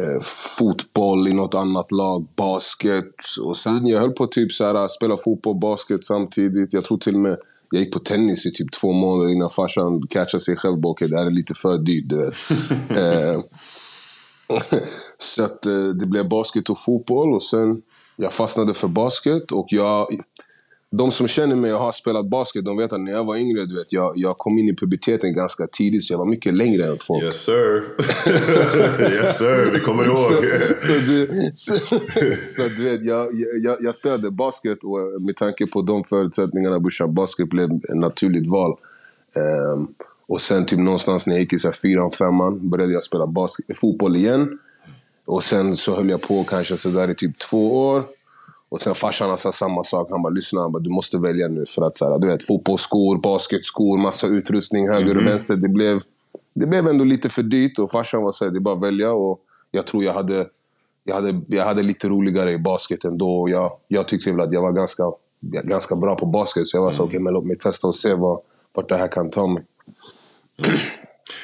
eh, 0.03 0.21
fotboll 0.59 1.29
i 1.29 1.33
något 1.33 1.55
annat 1.55 1.93
lag, 1.93 2.27
basket. 2.37 3.15
Och 3.41 3.57
sen 3.57 3.87
jag 3.87 4.01
höll 4.01 4.15
på 4.15 4.27
typ 4.27 4.53
spela 4.91 5.17
fotboll 5.17 5.55
och 5.55 5.61
basket 5.61 6.03
samtidigt. 6.03 6.73
Jag 6.73 6.85
tror 6.85 6.99
till 6.99 7.15
och 7.15 7.21
med 7.21 7.39
jag 7.71 7.83
gick 7.83 7.93
på 7.93 7.99
tennis 7.99 8.47
i 8.47 8.53
typ 8.53 8.73
två 8.73 8.93
månader 8.93 9.31
innan 9.31 9.51
farsan 9.51 10.07
catchade 10.07 10.45
sig 10.45 10.57
själv. 10.57 10.87
Okej, 10.87 11.09
det 11.09 11.19
här 11.19 11.27
är 11.27 11.31
lite 11.31 11.55
för 11.55 11.79
dyrt. 11.79 12.13
Eh, 12.91 13.41
så 15.17 15.45
att, 15.45 15.67
eh, 15.67 15.89
det 15.89 16.07
blev 16.07 16.29
basket 16.29 16.71
och 16.71 16.79
fotboll. 16.79 17.35
Och 17.35 17.43
sen 17.43 17.83
jag 18.21 18.33
fastnade 18.33 18.75
för 18.75 18.89
basket 18.89 19.53
och 19.53 19.67
jag... 19.69 20.07
De 20.91 21.11
som 21.11 21.29
känner 21.29 21.57
mig 21.57 21.73
och 21.73 21.79
har 21.79 21.93
spelat 21.93 22.31
basket, 22.31 22.65
de 22.65 22.77
vet 22.77 22.93
att 22.93 23.03
när 23.03 23.13
jag 23.13 23.25
var 23.25 23.37
yngre, 23.37 23.65
du 23.65 23.75
vet, 23.75 23.93
jag, 23.93 24.13
jag 24.17 24.33
kom 24.33 24.59
in 24.59 24.69
i 24.69 24.77
puberteten 24.77 25.35
ganska 25.35 25.67
tidigt, 25.67 26.05
så 26.05 26.13
jag 26.13 26.19
var 26.19 26.27
mycket 26.27 26.55
längre 26.55 26.87
än 26.87 26.99
folk. 27.01 27.25
Yes 27.25 27.37
sir! 27.37 27.85
yes 29.13 29.39
sir, 29.39 29.71
vi 29.73 29.81
kommer 29.81 30.05
ihåg! 30.07 30.17
så, 30.17 30.35
så, 30.77 30.93
du, 30.93 31.27
så, 31.53 31.79
så, 32.47 32.63
du 32.77 32.85
vet, 32.85 33.05
jag, 33.05 33.29
jag, 33.63 33.77
jag, 33.81 33.95
spelade 33.95 34.31
basket 34.31 34.79
och 34.85 35.23
med 35.23 35.37
tanke 35.37 35.67
på 35.67 35.83
de 35.83 36.05
förutsättningarna, 36.05 36.81
Bushan, 36.81 37.15
basket 37.15 37.49
blev 37.49 37.71
ett 37.71 37.97
naturligt 37.97 38.47
val. 38.47 38.77
Um, 39.35 39.95
och 40.29 40.41
sen 40.41 40.67
typ 40.67 40.79
någonstans 40.79 41.27
när 41.27 41.35
jag 41.35 41.41
gick 41.41 41.53
i 41.53 41.59
fyran, 41.83 42.13
femman 42.13 42.71
började 42.71 42.93
jag 42.93 43.05
spela 43.05 43.27
basket, 43.27 43.79
fotboll 43.79 44.17
igen. 44.17 44.59
Och 45.29 45.45
sen 45.45 45.77
så 45.77 45.97
höll 45.97 46.11
jag 46.11 46.23
på 46.23 46.45
kanske 46.45 46.77
sådär 46.77 47.11
i 47.11 47.15
typ 47.15 47.39
två 47.39 47.89
år. 47.89 48.03
Och 48.71 48.83
sen 48.83 48.95
farsan 48.95 49.39
sa 49.39 49.53
samma 49.53 49.85
sak. 49.85 50.09
Han 50.11 50.23
bara, 50.23 50.33
lyssna, 50.33 50.61
han 50.61 50.73
bara, 50.73 50.83
du 50.83 50.91
måste 50.91 51.19
välja 51.19 51.49
nu. 51.49 51.65
För 51.67 51.83
att 51.83 51.97
så 51.97 52.11
här, 52.11 52.19
du 52.19 52.27
vet, 52.27 52.47
fotbollsskor, 52.47 53.19
basketskor, 53.19 53.99
massa 53.99 54.27
utrustning 54.27 54.89
höger 54.89 55.03
mm 55.05 55.17
och 55.17 55.23
mhm. 55.23 55.31
vänster. 55.31 55.57
Det 55.57 55.69
blev, 55.69 56.01
det 56.55 56.67
blev 56.67 56.87
ändå 56.87 57.05
lite 57.05 57.29
för 57.29 57.43
dyrt. 57.43 57.79
Och 57.79 57.91
farsan 57.91 58.23
var 58.23 58.33
såhär, 58.33 58.53
det 58.53 58.59
är 58.59 58.61
bara 58.61 58.75
att 58.75 58.83
välja. 58.83 59.13
Och 59.13 59.41
jag 59.71 59.87
tror 59.87 60.05
jag 60.05 60.15
hade, 60.15 60.47
jag 61.05 61.15
hade, 61.15 61.43
jag 61.47 61.65
hade 61.65 61.83
lite 61.83 62.09
roligare 62.09 62.53
i 62.53 62.59
basket 62.59 63.05
ändå. 63.05 63.47
Jag, 63.49 63.73
jag 63.89 64.09
tyckte 64.09 64.31
väl 64.31 64.41
att 64.41 64.53
jag 64.53 64.63
var 64.63 64.73
ganska, 64.73 65.03
ganska 65.43 65.97
bra 65.97 66.17
på 66.17 66.27
basket. 66.27 66.67
Så 66.67 66.77
jag 66.77 66.83
var 66.83 66.93
så, 66.93 67.03
mm. 67.03 67.09
okej, 67.09 67.17
okay, 67.17 67.25
men 67.25 67.35
låt 67.35 67.45
mig 67.45 67.57
testa 67.57 67.89
och 67.89 67.95
se 67.95 68.15
vad, 68.15 68.41
vart 68.75 68.89
det 68.89 68.97
här 68.97 69.09
kan 69.09 69.31
ta 69.31 69.47
mig. 69.47 69.65
Mm. 70.59 70.79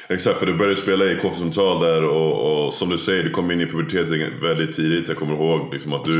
Exakt, 0.07 0.39
för 0.39 0.45
du 0.45 0.53
började 0.53 0.75
spela 0.75 1.05
i 1.05 1.15
KF 1.21 1.37
Central 1.37 1.81
där 1.81 2.03
och, 2.03 2.65
och, 2.65 2.73
som 2.73 2.89
du 2.89 2.97
säger, 2.97 3.23
du 3.23 3.29
kom 3.29 3.51
in 3.51 3.61
i 3.61 3.65
puberteten 3.65 4.41
väldigt 4.41 4.75
tidigt. 4.75 5.07
Jag 5.07 5.17
kommer 5.17 5.33
ihåg 5.33 5.73
liksom 5.73 5.93
att 5.93 6.05
du, 6.05 6.17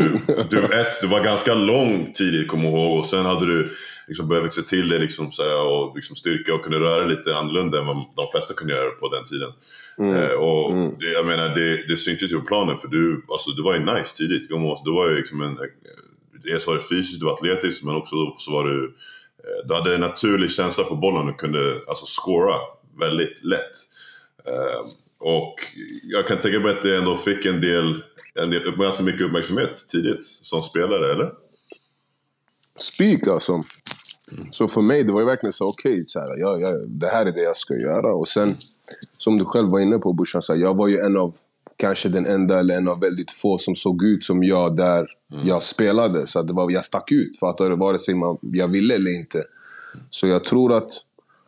du, 0.49 0.57
ett, 0.79 1.01
du 1.01 1.07
var 1.07 1.23
ganska 1.23 1.53
lång 1.53 2.11
tidigt, 2.13 2.47
kommer 2.47 2.69
ihåg. 2.69 2.99
Och 2.99 3.05
sen 3.05 3.25
hade 3.25 3.45
du 3.45 3.69
liksom 4.07 4.27
börjat 4.27 4.45
växa 4.45 4.61
till 4.61 4.89
dig 4.89 4.99
liksom, 4.99 5.31
och 5.69 5.95
liksom 5.95 6.15
styrka 6.15 6.53
och 6.53 6.63
kunde 6.63 6.79
röra 6.79 7.05
lite 7.05 7.37
annorlunda 7.37 7.79
än 7.79 7.85
vad 7.85 7.95
de 8.15 8.27
flesta 8.31 8.53
kunde 8.53 8.73
göra 8.73 8.89
på 8.89 9.09
den 9.09 9.23
tiden. 9.23 9.51
Mm. 9.97 10.15
Eh, 10.15 10.35
och 10.35 10.71
mm. 10.71 10.93
Det, 10.99 11.11
jag 11.11 11.25
menar, 11.25 11.49
det, 11.55 11.87
det 11.87 11.97
syntes 11.97 12.31
ju 12.31 12.39
på 12.39 12.45
planen 12.45 12.77
för 12.77 12.87
du, 12.87 13.25
alltså, 13.31 13.51
du 13.51 13.63
var 13.63 13.73
ju 13.73 13.79
nice 13.79 14.17
tidigt. 14.17 14.49
Du 14.83 14.91
var 14.91 15.09
ju 15.09 15.15
liksom 15.15 15.41
en, 15.41 15.57
dels 16.43 16.67
var 16.67 16.75
du 16.75 16.81
fysiskt, 16.81 17.19
du 17.19 17.25
var 17.25 17.33
atletisk 17.33 17.83
men 17.83 17.95
också 17.95 18.15
så 18.37 18.51
var 18.51 18.63
du 18.63 18.95
eh, 19.43 19.67
du 19.67 19.73
hade 19.73 19.95
en 19.95 20.01
naturlig 20.01 20.51
känsla 20.51 20.83
för 20.83 20.95
bollen 20.95 21.29
och 21.29 21.39
kunde 21.39 21.81
alltså 21.87 22.05
scora 22.05 22.55
väldigt 22.99 23.43
lätt. 23.43 23.75
Eh, 24.45 24.81
och 25.19 25.55
jag 26.03 26.27
kan 26.27 26.39
tänka 26.39 26.59
mig 26.59 26.71
att 26.75 26.83
det 26.83 26.97
ändå 26.97 27.17
fick 27.17 27.45
en 27.45 27.61
del, 27.61 28.03
en 28.39 28.49
del 28.49 28.77
ganska 28.77 29.03
mycket 29.03 29.21
uppmärksamhet 29.21 29.85
tidigt 29.87 30.23
som 30.23 30.61
spelare, 30.61 31.13
eller? 31.13 31.31
Spik 32.77 33.27
alltså. 33.27 33.53
Så 34.51 34.67
för 34.67 34.81
mig, 34.81 35.03
det 35.03 35.11
var 35.11 35.19
ju 35.19 35.25
verkligen 35.25 35.53
så, 35.53 35.67
okej, 35.67 35.91
okay, 35.91 36.05
så 36.05 36.19
här, 36.19 36.35
ja, 36.37 36.57
ja, 36.59 36.69
det 36.87 37.07
här 37.07 37.25
är 37.25 37.31
det 37.31 37.41
jag 37.41 37.55
ska 37.55 37.73
göra. 37.73 38.15
Och 38.15 38.27
sen, 38.27 38.55
som 39.17 39.37
du 39.37 39.45
själv 39.45 39.67
var 39.69 39.79
inne 39.79 39.97
på 39.97 40.25
här, 40.49 40.55
jag 40.55 40.75
var 40.75 40.87
ju 40.87 40.97
en 40.97 41.17
av, 41.17 41.35
kanske 41.77 42.09
den 42.09 42.25
enda 42.25 42.59
eller 42.59 42.77
en 42.77 42.87
av 42.87 42.99
väldigt 42.99 43.31
få 43.31 43.57
som 43.57 43.75
såg 43.75 44.03
ut 44.03 44.23
som 44.23 44.43
jag 44.43 44.75
där 44.75 45.07
mm. 45.33 45.47
jag 45.47 45.63
spelade. 45.63 46.27
Så 46.27 46.41
det 46.41 46.53
var, 46.53 46.71
jag 46.71 46.85
stack 46.85 47.11
ut, 47.11 47.39
fattar 47.39 47.69
du? 47.69 47.75
Vare 47.75 47.97
sig 47.97 48.15
man, 48.15 48.37
jag 48.41 48.67
ville 48.67 48.95
eller 48.95 49.11
inte. 49.11 49.43
Så 50.09 50.27
jag 50.27 50.43
tror 50.43 50.73
att 50.73 50.91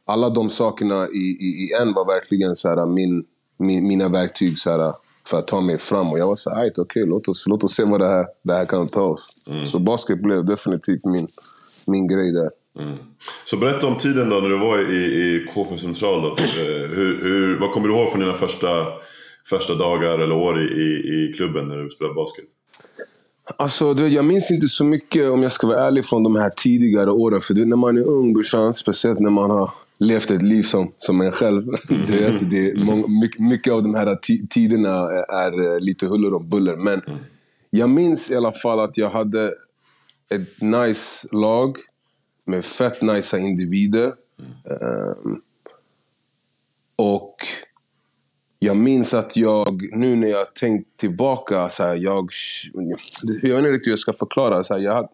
alla 0.08 0.30
de 0.30 0.50
sakerna 0.50 1.08
i, 1.08 1.38
i, 1.40 1.66
i 1.66 1.70
en 1.82 1.94
var 1.94 2.06
verkligen 2.06 2.56
så 2.56 2.70
här, 2.70 2.86
min, 2.86 3.24
min, 3.60 3.88
mina 3.88 4.10
verktyg 4.10 4.58
så 4.58 4.72
här, 4.72 4.94
för 5.28 5.38
att 5.38 5.48
ta 5.48 5.62
mig 5.62 5.80
fram. 5.80 6.12
Och 6.12 6.20
jag 6.20 6.28
var 6.28 6.36
så 6.36 6.50
här, 6.50 6.70
okej, 6.70 6.82
okay, 6.82 7.06
låt, 7.06 7.28
oss, 7.28 7.44
låt 7.48 7.64
oss 7.64 7.76
se 7.76 7.84
vad 7.84 8.00
det 8.00 8.08
här, 8.08 8.26
det 8.44 8.54
här 8.54 8.66
kan 8.66 8.88
ta 8.88 9.02
oss. 9.02 9.46
Mm. 9.50 9.66
Så 9.66 9.80
basket 9.80 10.22
blev 10.24 10.46
definitivt 10.46 11.06
min, 11.06 11.28
min 11.86 12.08
grej 12.08 12.32
där. 12.32 12.50
Mm. 12.80 12.98
Så 13.46 13.58
berätta 13.58 13.88
om 13.88 13.98
tiden 13.98 14.30
då 14.30 14.36
när 14.36 14.50
du 14.50 14.60
var 14.60 14.92
i, 14.92 14.96
i 14.96 15.48
KFUM 15.54 15.78
Central. 15.78 16.22
Då. 16.22 16.28
Eh, 16.28 16.90
hur, 16.96 17.22
hur, 17.22 17.60
vad 17.60 17.72
kommer 17.72 17.88
du 17.88 17.96
ihåg 17.96 18.10
från 18.10 18.20
dina 18.20 18.34
första, 18.34 18.68
första 19.50 19.76
dagar 19.76 20.20
eller 20.20 20.36
år 20.36 20.62
i, 20.62 20.66
i, 20.66 21.30
i 21.30 21.34
klubben 21.38 21.68
när 21.68 21.78
du 21.78 21.90
spelade 21.90 22.16
basket? 22.16 22.46
Alltså, 23.58 23.94
du 23.94 24.04
vet, 24.04 24.12
jag 24.12 24.26
minns 24.26 24.52
inte 24.52 24.68
så 24.68 24.86
mycket, 24.86 25.30
om 25.30 25.44
jag 25.44 25.52
ska 25.52 25.68
vara 25.68 25.88
ärlig, 25.88 26.06
från 26.06 26.24
de 26.24 26.36
här 26.36 26.50
tidigare 26.50 27.12
åren. 27.12 27.42
För 27.42 27.54
du, 27.54 27.66
när 27.66 27.76
man 27.76 27.98
är 27.98 28.02
ung, 28.20 28.34
brorsan, 28.34 28.74
speciellt 28.74 29.20
när 29.20 29.30
man 29.30 29.50
har 29.50 29.72
levt 30.00 30.32
ett 30.32 30.42
liv 30.42 30.64
som, 30.64 30.92
som 30.98 31.22
en 31.22 31.32
själv. 31.32 31.70
Mm. 31.90 32.06
det, 32.06 32.46
det, 32.50 32.84
många, 32.86 33.08
mycket, 33.08 33.40
mycket 33.40 33.74
av 33.74 33.84
de 33.84 33.96
här 33.96 34.16
tiderna 34.48 35.12
är 35.30 35.74
eh, 35.74 35.80
lite 35.80 36.08
huller 36.08 36.34
om 36.34 36.50
buller. 36.50 36.76
Men 36.76 37.02
mm. 37.08 37.20
jag 37.70 37.90
minns 37.90 38.32
i 38.32 38.36
alla 38.36 38.54
fall 38.54 38.80
att 38.80 38.98
jag 38.98 39.10
hade 39.10 39.54
ett 40.30 40.62
nice 40.62 41.28
lag 41.32 41.78
med 42.46 42.66
fett 42.66 43.02
nice 43.02 43.40
individer. 43.40 44.14
Um, 44.64 45.42
och 46.96 47.36
jag 48.60 48.78
minns 48.78 49.14
att 49.14 49.38
jag, 49.38 49.90
nu 49.92 50.16
när 50.16 50.28
jag 50.28 50.56
tänkt 50.56 50.98
tillbaka, 50.98 51.70
så 51.70 51.84
här, 51.84 51.96
jag, 51.96 52.30
jag 53.42 53.50
vet 53.50 53.58
inte 53.58 53.72
riktigt 53.72 53.88
hur 53.88 53.92
jag 53.92 54.00
ska 54.00 54.14
förklara. 54.14 54.64
Så 54.64 54.74
här, 54.74 54.82
jag, 54.82 55.10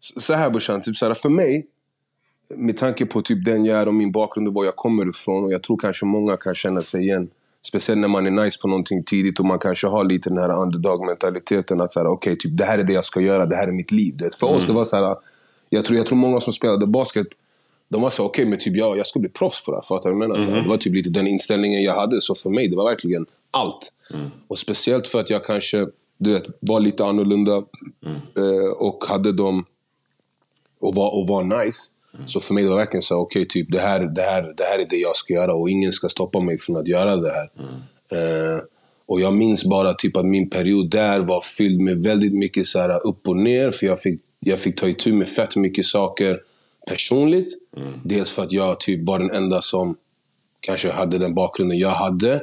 så 0.00 0.32
här 0.32 0.50
brorsan, 0.50 0.80
typ, 0.80 0.96
så 0.96 1.06
här, 1.06 1.12
för 1.12 1.28
mig, 1.28 1.66
med 2.54 2.76
tanke 2.76 3.06
på 3.06 3.22
typ 3.22 3.44
den 3.44 3.64
jag 3.64 3.80
är 3.80 3.88
och 3.88 3.94
min 3.94 4.12
bakgrund 4.12 4.48
och 4.48 4.54
var 4.54 4.64
jag 4.64 4.76
kommer 4.76 5.08
ifrån. 5.08 5.44
Och 5.44 5.52
jag 5.52 5.62
tror 5.62 5.76
kanske 5.76 6.06
många 6.06 6.36
kan 6.36 6.54
känna 6.54 6.82
sig 6.82 7.02
igen. 7.02 7.28
Speciellt 7.66 8.00
när 8.00 8.08
man 8.08 8.26
är 8.26 8.44
nice 8.44 8.60
på 8.60 8.68
någonting 8.68 9.04
tidigt 9.04 9.40
och 9.40 9.46
man 9.46 9.58
kanske 9.58 9.86
har 9.86 10.04
lite 10.04 10.30
den 10.30 10.38
här 10.38 10.62
underdog-mentaliteten. 10.62 11.80
Att 11.80 11.90
säga, 11.90 12.08
okej, 12.08 12.32
okay, 12.32 12.36
typ, 12.36 12.58
det 12.58 12.64
här 12.64 12.78
är 12.78 12.84
det 12.84 12.92
jag 12.92 13.04
ska 13.04 13.20
göra, 13.20 13.46
det 13.46 13.56
här 13.56 13.68
är 13.68 13.72
mitt 13.72 13.90
liv. 13.90 14.16
Det, 14.16 14.36
för 14.36 14.46
mm. 14.46 14.56
oss 14.56 14.66
det 14.66 14.72
var 14.72 14.84
så 14.84 14.96
här, 14.96 15.16
jag 15.68 15.84
tror, 15.84 15.96
jag 15.96 16.06
tror 16.06 16.18
många 16.18 16.40
som 16.40 16.52
spelade 16.52 16.86
basket, 16.86 17.26
de 17.88 18.02
var 18.02 18.10
så 18.10 18.24
okej, 18.24 18.42
okay, 18.42 18.50
men 18.50 18.58
typ 18.58 18.76
jag, 18.76 18.98
jag 18.98 19.06
ska 19.06 19.20
bli 19.20 19.28
proffs 19.28 19.64
på 19.64 19.70
det 19.70 19.76
här. 19.76 19.82
Fattar 19.82 20.10
du 20.10 20.16
vad 20.16 20.24
jag 20.24 20.28
menar? 20.28 20.48
Mm. 20.48 20.62
Det 20.62 20.68
var 20.68 20.76
typ 20.76 20.94
lite 20.94 21.10
den 21.10 21.26
inställningen 21.26 21.82
jag 21.82 21.94
hade. 21.94 22.20
Så 22.20 22.34
för 22.34 22.50
mig, 22.50 22.68
det 22.68 22.76
var 22.76 22.90
verkligen 22.90 23.26
allt. 23.50 23.92
Mm. 24.14 24.30
Och 24.48 24.58
speciellt 24.58 25.06
för 25.06 25.20
att 25.20 25.30
jag 25.30 25.44
kanske, 25.44 25.86
du 26.18 26.32
vet, 26.32 26.44
var 26.62 26.80
lite 26.80 27.04
annorlunda. 27.04 27.52
Mm. 27.52 28.16
Eh, 28.36 28.70
och 28.76 29.04
hade 29.08 29.32
dem, 29.32 29.64
och 30.80 30.94
var, 30.94 31.14
och 31.14 31.28
var 31.28 31.64
nice. 31.64 31.82
Mm. 32.16 32.28
Så 32.28 32.40
för 32.40 32.54
mig 32.54 32.64
det 32.64 32.70
var 32.70 32.76
verkligen 32.76 33.02
så 33.02 33.16
okej, 33.16 33.42
okay, 33.42 33.48
typ 33.48 33.72
det 33.72 33.80
här, 33.80 34.00
det, 34.00 34.22
här, 34.22 34.54
det 34.56 34.64
här 34.64 34.82
är 34.82 34.86
det 34.90 34.96
jag 34.96 35.16
ska 35.16 35.34
göra 35.34 35.54
och 35.54 35.70
ingen 35.70 35.92
ska 35.92 36.08
stoppa 36.08 36.40
mig 36.40 36.58
från 36.58 36.76
att 36.76 36.88
göra 36.88 37.16
det 37.16 37.32
här. 37.32 37.50
Mm. 37.58 38.54
Uh, 38.54 38.60
och 39.06 39.20
jag 39.20 39.34
minns 39.34 39.64
bara 39.64 39.94
typ 39.94 40.16
att 40.16 40.26
min 40.26 40.50
period 40.50 40.90
där 40.90 41.20
var 41.20 41.40
fylld 41.40 41.80
med 41.80 42.02
väldigt 42.02 42.34
mycket 42.34 42.66
så 42.66 42.78
här 42.78 43.06
upp 43.06 43.28
och 43.28 43.36
ner. 43.36 43.70
För 43.70 43.86
jag 43.86 44.00
fick, 44.00 44.20
jag 44.40 44.58
fick 44.58 44.80
ta 44.80 44.88
itu 44.88 45.12
med 45.12 45.28
fett 45.28 45.56
mycket 45.56 45.86
saker 45.86 46.40
personligt. 46.88 47.48
Mm. 47.76 47.92
Dels 48.04 48.32
för 48.32 48.42
att 48.42 48.52
jag 48.52 48.80
typ 48.80 49.06
var 49.06 49.18
den 49.18 49.30
enda 49.30 49.62
som 49.62 49.96
kanske 50.62 50.92
hade 50.92 51.18
den 51.18 51.34
bakgrunden 51.34 51.78
jag 51.78 51.90
hade. 51.90 52.40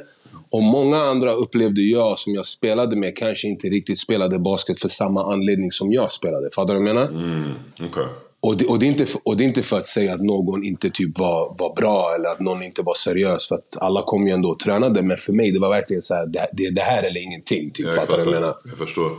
Och 0.52 0.62
många 0.62 0.96
andra 0.96 1.32
upplevde 1.32 1.82
jag, 1.82 2.18
som 2.18 2.34
jag 2.34 2.46
spelade 2.46 2.96
med, 2.96 3.16
kanske 3.16 3.48
inte 3.48 3.68
riktigt 3.68 3.98
spelade 3.98 4.38
basket 4.38 4.78
för 4.78 4.88
samma 4.88 5.32
anledning 5.32 5.72
som 5.72 5.92
jag 5.92 6.10
spelade. 6.10 6.50
Fattar 6.54 6.74
du 6.74 6.80
vad 6.80 6.88
jag 6.88 6.94
menar? 6.94 7.08
Mm. 7.08 7.52
Okay. 7.88 8.04
Och 8.44 8.56
det, 8.56 8.66
och, 8.66 8.78
det 8.78 8.86
är 8.86 8.88
inte, 8.88 9.06
och 9.22 9.36
det 9.36 9.44
är 9.44 9.46
inte 9.46 9.62
för 9.62 9.76
att 9.76 9.86
säga 9.86 10.14
att 10.14 10.20
någon 10.20 10.64
inte 10.64 10.90
typ 10.90 11.18
var, 11.18 11.56
var 11.58 11.74
bra 11.74 12.14
eller 12.14 12.28
att 12.28 12.40
någon 12.40 12.62
inte 12.62 12.82
var 12.82 12.94
seriös. 12.94 13.48
För 13.48 13.54
att 13.54 13.76
alla 13.80 14.02
kom 14.02 14.26
ju 14.26 14.32
ändå 14.32 14.48
och 14.48 14.58
tränade. 14.58 15.02
Men 15.02 15.16
för 15.16 15.32
mig 15.32 15.52
det 15.52 15.58
var 15.58 15.68
verkligen 15.68 16.02
så 16.02 16.14
här, 16.14 16.26
det, 16.26 16.48
det, 16.52 16.70
det 16.70 16.80
här 16.80 17.02
eller 17.02 17.20
ingenting. 17.20 17.70
Typ, 17.70 17.86
jag, 17.86 17.94
fattar, 17.94 18.18
jag, 18.18 18.26
menar? 18.26 18.56
jag 18.68 18.78
förstår. 18.78 19.10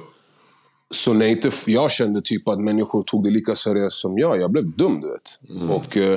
Så 0.90 1.14
när 1.14 1.28
inte 1.28 1.52
jag 1.66 1.92
kände 1.92 2.22
typ 2.22 2.48
att 2.48 2.60
människor 2.60 3.04
tog 3.04 3.24
det 3.24 3.30
lika 3.30 3.56
seriöst 3.56 3.98
som 3.98 4.18
jag, 4.18 4.40
jag 4.40 4.52
blev 4.52 4.66
dum 4.66 5.02
du 5.02 5.08
vet. 5.08 5.58
Mm. 5.62 5.70
Och 5.70 5.98
eh, 5.98 6.14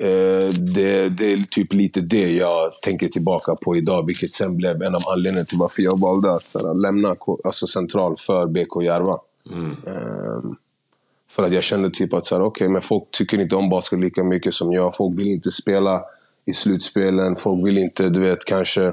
eh 0.00 0.48
det, 0.74 1.08
det, 1.08 1.32
är 1.32 1.50
typ 1.50 1.72
lite 1.72 2.00
det 2.00 2.30
jag 2.32 2.72
tänker 2.82 3.08
tillbaka 3.08 3.54
på 3.62 3.76
idag. 3.76 4.06
Vilket 4.06 4.30
sen 4.30 4.56
blev 4.56 4.82
en 4.82 4.94
av 4.94 5.02
anledningarna 5.12 5.44
till 5.44 5.58
varför 5.60 5.82
jag 5.82 6.00
valde 6.00 6.32
att 6.32 6.52
här, 6.54 6.74
lämna 6.74 7.14
alltså, 7.44 7.66
central 7.66 8.16
för 8.18 8.46
BK 8.46 8.82
Järva. 8.82 9.18
Mm. 9.52 9.76
Um, 9.86 10.56
för 11.36 11.44
att 11.44 11.52
jag 11.52 11.64
kände 11.64 11.90
typ 11.90 12.14
att 12.14 12.26
så 12.26 12.34
här, 12.34 12.42
okay, 12.44 12.68
men 12.68 12.80
folk 12.80 13.10
tycker 13.10 13.40
inte 13.40 13.56
om 13.56 13.68
basket 13.68 13.98
lika 13.98 14.24
mycket 14.24 14.54
som 14.54 14.72
jag. 14.72 14.96
Folk 14.96 15.20
vill 15.20 15.28
inte 15.28 15.52
spela 15.52 16.02
i 16.46 16.52
slutspelen. 16.52 17.36
Folk 17.36 17.66
vill 17.66 17.78
inte, 17.78 18.08
du 18.08 18.20
vet, 18.20 18.44
kanske 18.44 18.92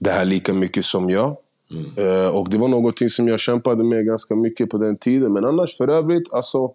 det 0.00 0.10
här 0.10 0.24
lika 0.24 0.52
mycket 0.52 0.84
som 0.84 1.10
jag. 1.10 1.36
Mm. 1.74 2.10
Uh, 2.10 2.26
och 2.26 2.50
det 2.50 2.58
var 2.58 2.68
någonting 2.68 3.10
som 3.10 3.28
jag 3.28 3.40
kämpade 3.40 3.84
med 3.84 4.06
ganska 4.06 4.34
mycket 4.34 4.70
på 4.70 4.78
den 4.78 4.96
tiden. 4.96 5.32
Men 5.32 5.44
annars 5.44 5.76
för 5.76 5.88
övrigt, 5.88 6.32
alltså, 6.32 6.72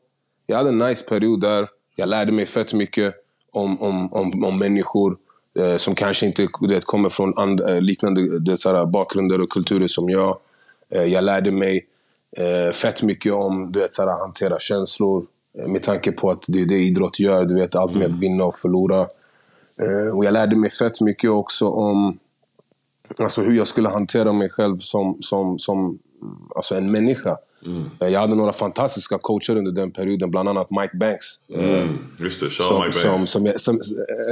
jag 0.47 0.57
hade 0.57 0.69
en 0.69 0.79
nice 0.79 1.05
period 1.05 1.41
där. 1.41 1.67
Jag 1.95 2.09
lärde 2.09 2.31
mig 2.31 2.45
fett 2.45 2.73
mycket 2.73 3.15
om, 3.51 3.81
om, 3.81 4.13
om, 4.13 4.43
om 4.43 4.59
människor 4.59 5.17
uh, 5.59 5.77
som 5.77 5.95
kanske 5.95 6.25
inte 6.25 6.47
vet, 6.69 6.85
kommer 6.85 7.09
från 7.09 7.37
and, 7.37 7.61
uh, 7.61 7.81
liknande 7.81 8.39
det, 8.39 8.57
så 8.57 8.85
bakgrunder 8.93 9.41
och 9.41 9.49
kulturer 9.49 9.87
som 9.87 10.09
jag. 10.09 10.37
jag 10.89 11.23
lärde 11.23 11.51
mig 11.51 11.87
eh, 12.37 12.73
fett 12.73 13.03
mycket 13.03 13.33
om 13.33 13.71
du 13.71 13.79
vet, 13.79 13.93
så 13.93 14.01
här, 14.01 14.19
hantera 14.19 14.59
känslor. 14.59 15.25
Eh, 15.59 15.67
med 15.67 15.83
tanke 15.83 16.11
på 16.11 16.31
att 16.31 16.45
det 16.47 16.61
är 16.61 16.65
det 16.65 16.75
idrott 16.75 17.19
gör. 17.19 17.45
Du 17.45 17.55
vet, 17.55 17.75
allt 17.75 17.95
med 17.95 18.05
att 18.05 18.19
vinna 18.19 18.45
och 18.45 18.55
förlora. 18.55 19.07
Eh, 19.81 20.17
och 20.17 20.25
jag 20.25 20.33
lärde 20.33 20.55
mig 20.55 20.69
fett 20.69 21.01
mycket 21.01 21.29
också 21.29 21.67
om 21.67 22.19
alltså, 23.17 23.41
hur 23.41 23.57
jag 23.57 23.67
skulle 23.67 23.89
hantera 23.89 24.33
mig 24.33 24.49
själv 24.49 24.77
som, 24.77 25.17
som, 25.19 25.59
som 25.59 25.99
alltså 26.55 26.75
en 26.75 26.91
människa. 26.91 27.37
Mm. 27.65 28.13
Jag 28.13 28.19
hade 28.19 28.35
några 28.35 28.53
fantastiska 28.53 29.17
coacher 29.17 29.55
under 29.55 29.71
den 29.71 29.91
perioden, 29.91 30.31
bland 30.31 30.49
annat 30.49 30.67
Mike 30.71 30.97
Banks. 30.97 31.25
Mm. 31.53 31.97
Just 32.19 32.39
det, 32.39 32.51
som, 32.51 32.79
Mike 32.79 32.93
som, 32.93 33.11
Banks. 33.11 33.31
Som, 33.31 33.57
som, 33.57 33.79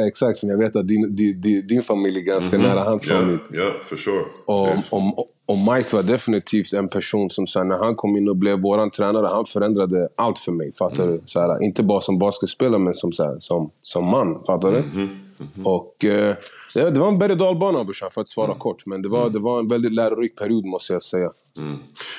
exakt, 0.08 0.38
som 0.38 0.50
jag 0.50 0.58
vet 0.58 0.76
att 0.76 0.88
din, 0.88 1.16
din, 1.16 1.68
din 1.68 1.82
familj 1.82 2.20
är 2.20 2.24
ganska 2.24 2.56
mm 2.56 2.68
-hmm. 2.68 2.76
nära 2.76 2.84
hans 2.84 3.08
yeah, 3.08 3.22
familj. 3.22 3.40
Ja, 3.52 3.60
yeah, 3.60 3.74
for 3.86 3.98
sure. 3.98 4.26
Och, 4.46 4.68
och, 4.90 5.28
och, 5.52 5.74
Mike 5.76 5.96
var 5.96 6.04
definitivt 6.04 6.74
en 6.74 6.88
person 6.88 7.30
som 7.30 7.48
sen 7.48 7.68
när 7.68 7.78
han 7.78 7.96
kom 7.96 8.18
in 8.18 8.30
och 8.30 8.36
blev 8.36 8.62
vår 8.62 8.90
tränare, 8.90 9.28
han 9.30 9.46
förändrade 9.46 10.10
allt 10.16 10.40
för 10.40 10.52
mig. 10.52 10.72
Fattar 10.74 11.04
mm. 11.04 11.16
du? 11.16 11.22
Så 11.26 11.40
här, 11.40 11.64
inte 11.64 11.84
bara 11.84 12.02
som 12.02 12.20
basketspelare, 12.20 12.80
men 12.80 12.94
som, 12.94 13.12
så 13.12 13.24
här, 13.24 13.36
som, 13.40 13.72
som 13.82 14.10
man. 14.10 14.44
Fattar 14.46 14.72
du? 14.72 14.78
-hmm. 14.78 15.10
Mm. 15.56 15.68
Och 15.68 16.06
eh, 16.06 16.36
det 16.76 17.00
var 17.00 17.08
en 17.08 17.20
berg 17.20 17.32
och 17.32 17.38
dalbana 17.38 17.84
brorsan, 17.84 18.10
för 18.12 18.22
att 18.22 18.28
svara 18.28 18.48
mm. 18.48 18.60
kort. 18.60 18.86
Men 18.86 19.02
det 19.02 19.10
var, 19.10 19.22
mm. 19.22 19.34
det 19.34 19.40
var 19.40 19.60
en 19.60 19.68
väldigt 19.68 19.94
lärorik 19.94 20.36
period 20.36 20.66
måste 20.66 20.94
jag 20.94 21.02
säga. 21.02 21.30
Mm. 21.60 21.78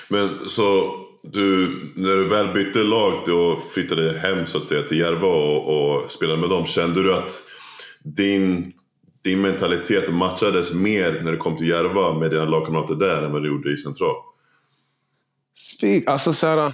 Men 0.09 0.29
så, 0.49 0.85
du, 1.23 1.69
när 1.97 2.17
du 2.17 2.29
väl 2.29 2.55
bytte 2.55 2.79
lag 2.79 3.13
och 3.29 3.63
flyttade 3.75 4.19
hem 4.19 4.47
så 4.47 4.59
att 4.59 4.65
säga 4.65 4.83
till 4.83 4.99
Järva 4.99 5.27
och, 5.27 6.03
och 6.03 6.11
spelade 6.11 6.41
med 6.41 6.51
dem. 6.51 6.67
Kände 6.67 7.03
du 7.03 7.15
att 7.15 7.31
din, 8.03 8.73
din 9.23 9.41
mentalitet 9.41 10.15
matchades 10.15 10.73
mer 10.75 11.21
när 11.25 11.33
du 11.33 11.39
kom 11.39 11.57
till 11.57 11.69
Järva 11.69 12.19
med 12.19 12.31
dina 12.31 12.45
lagkamrater 12.45 12.95
där 12.95 13.23
än 13.23 13.33
vad 13.33 13.43
du 13.43 13.49
gjorde 13.49 13.73
i 13.73 13.77
Central? 13.77 14.15
Speak, 15.55 16.07
alltså 16.07 16.33
såhär 16.33 16.73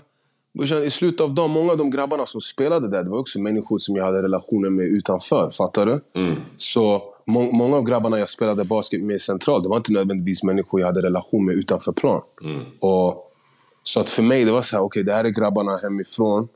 i 0.84 0.90
slutet 0.90 1.20
av 1.20 1.34
dagen, 1.34 1.50
många 1.50 1.72
av 1.72 1.78
de 1.78 1.90
grabbarna 1.90 2.26
som 2.26 2.40
spelade 2.40 2.88
där, 2.88 3.04
det 3.04 3.10
var 3.10 3.18
också 3.18 3.40
människor 3.40 3.78
som 3.78 3.96
jag 3.96 4.04
hade 4.04 4.22
relationer 4.22 4.70
med 4.70 4.86
utanför. 4.86 5.50
Fattar 5.50 5.86
du? 5.86 6.00
Mm. 6.20 6.36
Så 6.56 7.14
må 7.26 7.52
många 7.52 7.76
av 7.76 7.84
grabbarna 7.84 8.18
jag 8.18 8.28
spelade 8.28 8.64
basket 8.64 9.02
med 9.02 9.20
centralt, 9.20 9.64
det 9.64 9.70
var 9.70 9.76
inte 9.76 9.92
nödvändigtvis 9.92 10.42
människor 10.42 10.80
jag 10.80 10.86
hade 10.86 11.02
relation 11.02 11.44
med 11.44 11.54
utanför 11.54 11.92
plan. 11.92 12.22
Mm. 12.42 12.60
Och, 12.80 13.32
så 13.82 14.00
att 14.00 14.08
för 14.08 14.22
mig, 14.22 14.44
det 14.44 14.52
var 14.52 14.62
så 14.62 14.76
här, 14.76 14.82
okej, 14.82 15.00
okay, 15.00 15.02
det 15.02 15.12
här 15.12 15.24
är 15.24 15.28
grabbarna 15.28 15.76
hemifrån. 15.76 16.48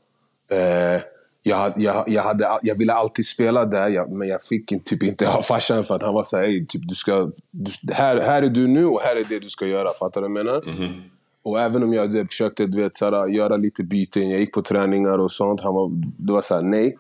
Eh, 0.49 1.03
jag, 1.43 1.73
jag, 1.77 2.05
jag, 2.09 2.23
hade, 2.23 2.59
jag 2.63 2.79
ville 2.79 2.93
alltid 2.93 3.27
spela 3.27 3.65
där, 3.65 3.89
jag, 3.89 4.13
men 4.13 4.29
jag 4.29 4.43
fick 4.43 4.85
typ 4.85 5.03
inte 5.03 5.27
ha 5.27 5.43
farsan 5.43 5.85
för 5.85 5.97
att 5.97 6.03
han 6.03 6.15
var 6.15 6.23
så 6.23 6.37
här, 6.37 6.47
typ, 6.47 6.89
du 6.89 6.95
ska, 6.95 7.27
du, 7.53 7.93
här, 7.93 8.23
här 8.25 8.43
är 8.43 8.49
du 8.49 8.69
nu 8.69 8.87
och 8.87 9.01
här 9.01 9.17
är 9.17 9.25
det 9.29 9.39
du 9.39 9.49
ska 9.49 9.67
göra. 9.67 9.95
Fattar 9.95 10.23
du 10.23 10.29
vad 10.29 10.39
jag 10.39 10.45
menar? 10.45 10.85
Mm. 10.85 11.03
Och 11.43 11.61
även 11.61 11.83
om 11.83 11.95
jag 11.95 12.29
försökte 12.29 12.67
du 12.67 12.83
vet, 12.83 12.95
såhär, 12.95 13.27
göra 13.27 13.57
lite 13.57 13.85
byten, 13.85 14.31
jag 14.31 14.41
gick 14.41 14.53
på 14.53 14.63
träningar 14.63 15.19
och 15.19 15.33
sånt. 15.33 15.61
Han 15.61 15.75
var, 15.75 15.91
det 16.17 16.33
var 16.33 16.43
såhär, 16.43 16.63
nej. 16.63 16.99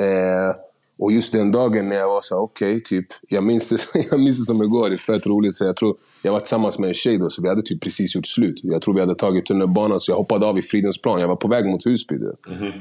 Eh, 0.00 0.56
och 0.98 1.12
just 1.12 1.32
den 1.32 1.52
dagen 1.52 1.88
när 1.88 1.96
jag 1.96 2.08
var 2.08 2.20
såhär, 2.22 2.42
okej, 2.42 2.76
okay, 2.76 2.82
typ. 2.82 3.06
Jag 3.28 3.44
minns, 3.44 3.68
det, 3.68 4.06
jag 4.10 4.20
minns 4.20 4.38
det 4.38 4.44
som 4.44 4.62
igår, 4.62 4.88
det 4.88 4.94
är 4.94 4.98
fett 4.98 5.26
roligt. 5.26 5.56
Så 5.56 5.64
jag, 5.64 5.76
tror, 5.76 5.96
jag 6.22 6.32
var 6.32 6.40
tillsammans 6.40 6.78
med 6.78 6.88
en 6.88 6.94
tjej 6.94 7.18
då, 7.18 7.30
så 7.30 7.42
vi 7.42 7.48
hade 7.48 7.62
typ 7.62 7.80
precis 7.80 8.14
gjort 8.14 8.26
slut. 8.26 8.60
Jag 8.62 8.82
tror 8.82 8.94
vi 8.94 9.00
hade 9.00 9.14
tagit 9.14 9.46
tunnelbanan, 9.46 10.00
så 10.00 10.12
jag 10.12 10.16
hoppade 10.16 10.46
av 10.46 10.58
i 10.58 10.62
Fridhemsplan. 10.62 11.20
Jag 11.20 11.28
var 11.28 11.36
på 11.36 11.48
väg 11.48 11.66
mot 11.66 11.86
Husby. 11.86 12.14
Mm. 12.14 12.72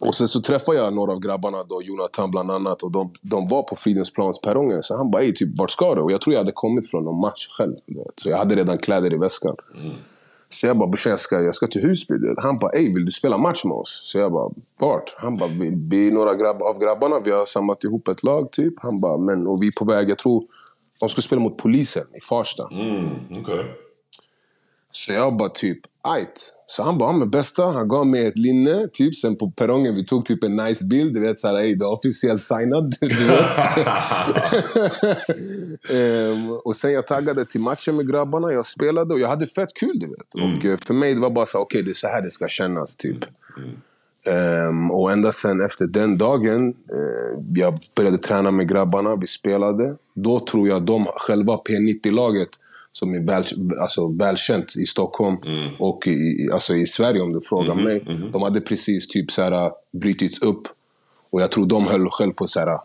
Och 0.00 0.14
sen 0.14 0.28
så 0.28 0.40
träffade 0.40 0.78
jag 0.78 0.94
några 0.94 1.12
av 1.12 1.20
grabbarna, 1.20 1.64
då, 1.64 1.82
Jonathan 1.82 2.30
bland 2.30 2.50
annat, 2.50 2.82
och 2.82 2.92
de, 2.92 3.12
de 3.22 3.48
var 3.48 3.62
på 3.62 3.76
Fridhemsplansperrongen. 3.76 4.82
Så 4.82 4.96
han 4.96 5.10
bara 5.10 5.22
Ey, 5.22 5.34
typ, 5.34 5.58
vart 5.58 5.70
ska 5.70 5.94
du? 5.94 6.00
Och 6.00 6.12
jag 6.12 6.20
tror 6.20 6.34
jag 6.34 6.40
hade 6.40 6.52
kommit 6.52 6.90
från 6.90 7.04
någon 7.04 7.20
match 7.20 7.46
själv. 7.58 7.76
Så 8.22 8.28
jag 8.28 8.38
hade 8.38 8.54
redan 8.54 8.78
kläder 8.78 9.14
i 9.14 9.16
väskan. 9.16 9.54
Mm. 9.74 9.94
Så 10.50 10.66
jag 10.66 10.78
bara 10.78 10.88
brorsan, 10.88 11.10
jag 11.10 11.20
ska, 11.20 11.40
jag 11.40 11.54
ska 11.54 11.66
till 11.66 11.82
Husby. 11.82 12.14
Han 12.36 12.58
bara 12.58 12.70
Ey, 12.70 12.94
vill 12.94 13.04
du 13.04 13.10
spela 13.10 13.38
match 13.38 13.64
med 13.64 13.76
oss? 13.76 14.02
Så 14.04 14.18
jag 14.18 14.32
bara 14.32 14.50
vart? 14.80 15.14
Han 15.16 15.36
bara 15.36 15.48
vi, 15.48 15.72
vi 15.90 16.08
är 16.08 16.12
några 16.12 16.34
grabb, 16.34 16.62
av 16.62 16.78
grabbarna, 16.78 17.20
vi 17.24 17.30
har 17.30 17.46
samlat 17.46 17.84
ihop 17.84 18.08
ett 18.08 18.22
lag 18.22 18.52
typ. 18.52 18.74
Han 18.82 19.00
bara, 19.00 19.18
men 19.18 19.46
och 19.46 19.62
vi 19.62 19.66
är 19.66 19.78
på 19.78 19.84
väg, 19.84 20.10
jag 20.10 20.18
tror 20.18 20.44
de 21.00 21.08
ska 21.08 21.22
spela 21.22 21.40
mot 21.40 21.58
polisen 21.58 22.06
i 22.14 22.20
Farsta. 22.20 22.68
Mm, 22.70 23.40
okay. 23.40 23.64
Så 24.90 25.12
jag 25.12 25.36
bara 25.36 25.48
typ, 25.48 25.78
ajt. 26.02 26.54
Så 26.70 26.82
han 26.82 26.98
bara, 26.98 27.12
men 27.12 27.30
bästa, 27.30 27.64
han 27.64 27.88
gav 27.88 28.06
mig 28.06 28.26
ett 28.26 28.38
linne, 28.38 28.88
typ. 28.92 29.16
Sen 29.16 29.36
på 29.36 29.50
perrongen, 29.50 29.94
vi 29.94 30.04
tog 30.04 30.24
typ 30.24 30.44
en 30.44 30.56
nice 30.56 30.84
bild. 30.84 31.14
Du 31.14 31.20
vet 31.20 31.38
såhär, 31.38 31.56
ey, 31.56 31.74
du 31.74 31.84
är 31.84 31.92
officiellt 31.92 32.44
signad. 32.44 32.94
um, 35.90 36.50
och 36.64 36.76
sen 36.76 36.92
jag 36.92 37.06
taggade 37.06 37.44
till 37.46 37.60
matchen 37.60 37.96
med 37.96 38.10
grabbarna, 38.10 38.52
jag 38.52 38.66
spelade 38.66 39.14
och 39.14 39.20
jag 39.20 39.28
hade 39.28 39.46
fett 39.46 39.74
kul, 39.74 39.98
du 39.98 40.06
vet. 40.06 40.34
Mm. 40.34 40.58
Och 40.58 40.64
eh, 40.64 40.76
för 40.86 40.94
mig 40.94 41.14
det 41.14 41.20
var 41.20 41.30
bara 41.30 41.46
så 41.46 41.58
okej, 41.58 41.78
okay, 41.78 41.82
det 41.82 41.90
är 41.90 41.94
så 41.94 42.08
här 42.08 42.22
det 42.22 42.30
ska 42.30 42.48
kännas, 42.48 42.96
typ. 42.96 43.18
Mm. 43.56 44.68
Um, 44.68 44.90
och 44.90 45.12
ända 45.12 45.32
sen 45.32 45.60
efter 45.60 45.86
den 45.86 46.18
dagen, 46.18 46.68
uh, 46.68 47.42
jag 47.46 47.78
började 47.96 48.18
träna 48.18 48.50
med 48.50 48.68
grabbarna, 48.68 49.16
vi 49.16 49.26
spelade. 49.26 49.96
Då 50.14 50.40
tror 50.40 50.68
jag 50.68 50.82
de 50.82 51.06
själva, 51.16 51.56
P90-laget, 51.56 52.48
som 52.98 53.14
är 53.14 53.20
väl, 53.20 53.44
alltså, 53.80 54.16
välkänt 54.18 54.76
i 54.76 54.86
Stockholm 54.86 55.36
mm. 55.46 55.68
och 55.80 56.06
i, 56.06 56.48
alltså, 56.52 56.74
i 56.74 56.86
Sverige 56.86 57.20
om 57.20 57.32
du 57.32 57.40
frågar 57.40 57.72
mm 57.72 57.84
mig. 57.84 58.04
Mm 58.08 58.32
De 58.32 58.42
hade 58.42 58.60
precis 58.60 59.08
typ 59.08 59.30
så 59.30 59.42
här, 59.42 59.72
brytits 59.92 60.42
upp. 60.42 60.62
Och 61.32 61.40
jag 61.40 61.50
tror 61.50 61.66
de 61.66 61.86
höll 61.86 62.10
själv 62.10 62.32
på 62.32 62.44
att 62.44 62.84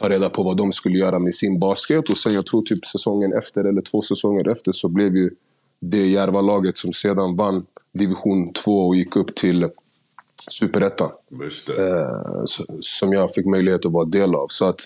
ta 0.00 0.08
reda 0.08 0.28
på 0.28 0.42
vad 0.42 0.56
de 0.56 0.72
skulle 0.72 0.98
göra 0.98 1.18
med 1.18 1.34
sin 1.34 1.58
basket. 1.58 2.10
Och 2.10 2.16
sen 2.16 2.34
jag 2.34 2.46
tror 2.46 2.62
typ 2.62 2.86
säsongen 2.86 3.32
efter, 3.32 3.64
eller 3.64 3.82
två 3.82 4.02
säsonger 4.02 4.50
efter, 4.50 4.72
så 4.72 4.88
blev 4.88 5.16
ju 5.16 5.30
det 5.80 6.06
Järva-laget 6.06 6.76
som 6.76 6.92
sedan 6.92 7.36
vann 7.36 7.64
division 7.92 8.52
2 8.52 8.86
och 8.86 8.96
gick 8.96 9.16
upp 9.16 9.34
till 9.34 9.68
superettan. 10.50 11.10
Eh, 11.78 12.42
som 12.80 13.12
jag 13.12 13.34
fick 13.34 13.46
möjlighet 13.46 13.86
att 13.86 13.92
vara 13.92 14.04
del 14.04 14.34
av. 14.34 14.46
Så 14.48 14.68
att, 14.68 14.80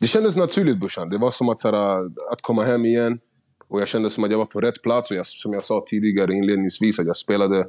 det 0.00 0.06
kändes 0.06 0.36
naturligt 0.36 0.76
brorsan. 0.76 1.08
Det 1.08 1.18
var 1.18 1.30
som 1.30 1.48
att, 1.48 1.58
såhär, 1.58 2.04
att 2.32 2.42
komma 2.42 2.64
hem 2.64 2.84
igen. 2.84 3.18
Och 3.74 3.80
jag 3.80 3.88
kände 3.88 4.10
som 4.10 4.24
att 4.24 4.30
jag 4.30 4.38
var 4.38 4.46
på 4.46 4.60
rätt 4.60 4.82
plats. 4.82 5.10
Och 5.10 5.16
jag, 5.16 5.26
som 5.26 5.52
jag 5.52 5.64
sa 5.64 5.84
tidigare 5.86 6.34
inledningsvis, 6.34 6.98
att 6.98 7.06
jag 7.06 7.16
spelade 7.16 7.66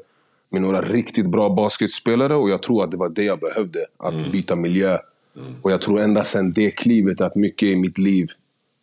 med 0.52 0.62
några 0.62 0.82
riktigt 0.82 1.30
bra 1.30 1.50
basketspelare. 1.50 2.36
Och 2.36 2.50
jag 2.50 2.62
tror 2.62 2.84
att 2.84 2.92
det 2.92 2.98
var 2.98 3.10
det 3.10 3.24
jag 3.24 3.40
behövde. 3.40 3.86
Att 3.98 4.14
mm. 4.14 4.32
byta 4.32 4.56
miljö. 4.56 5.00
Mm. 5.38 5.54
Och 5.62 5.72
jag 5.72 5.82
tror 5.82 6.00
ända 6.00 6.24
sedan 6.24 6.54
det 6.54 6.72
klivet 6.72 7.22
att 7.22 7.36
mycket 7.36 7.70
i 7.70 7.76
mitt 7.76 7.98
liv 7.98 8.30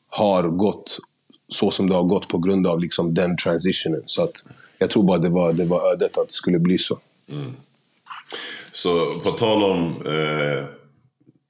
har 0.09 0.43
gått 0.43 0.99
så 1.49 1.71
som 1.71 1.89
det 1.89 1.95
har 1.95 2.03
gått 2.03 2.29
på 2.29 2.39
grund 2.39 2.67
av 2.67 2.81
liksom 2.81 3.15
den 3.15 3.37
transitionen. 3.37 4.03
Så 4.07 4.23
att 4.23 4.47
jag 4.79 4.91
tror 4.91 5.05
bara 5.05 5.19
det 5.19 5.29
var, 5.29 5.53
det 5.53 5.65
var 5.65 5.93
ödet 5.93 6.19
att 6.19 6.29
det 6.29 6.33
skulle 6.33 6.59
bli 6.59 6.79
så. 6.79 6.97
Mm. 7.29 7.53
Så 8.75 9.21
på 9.21 9.31
tal 9.31 9.65
om 9.65 9.87
eh, 10.07 10.65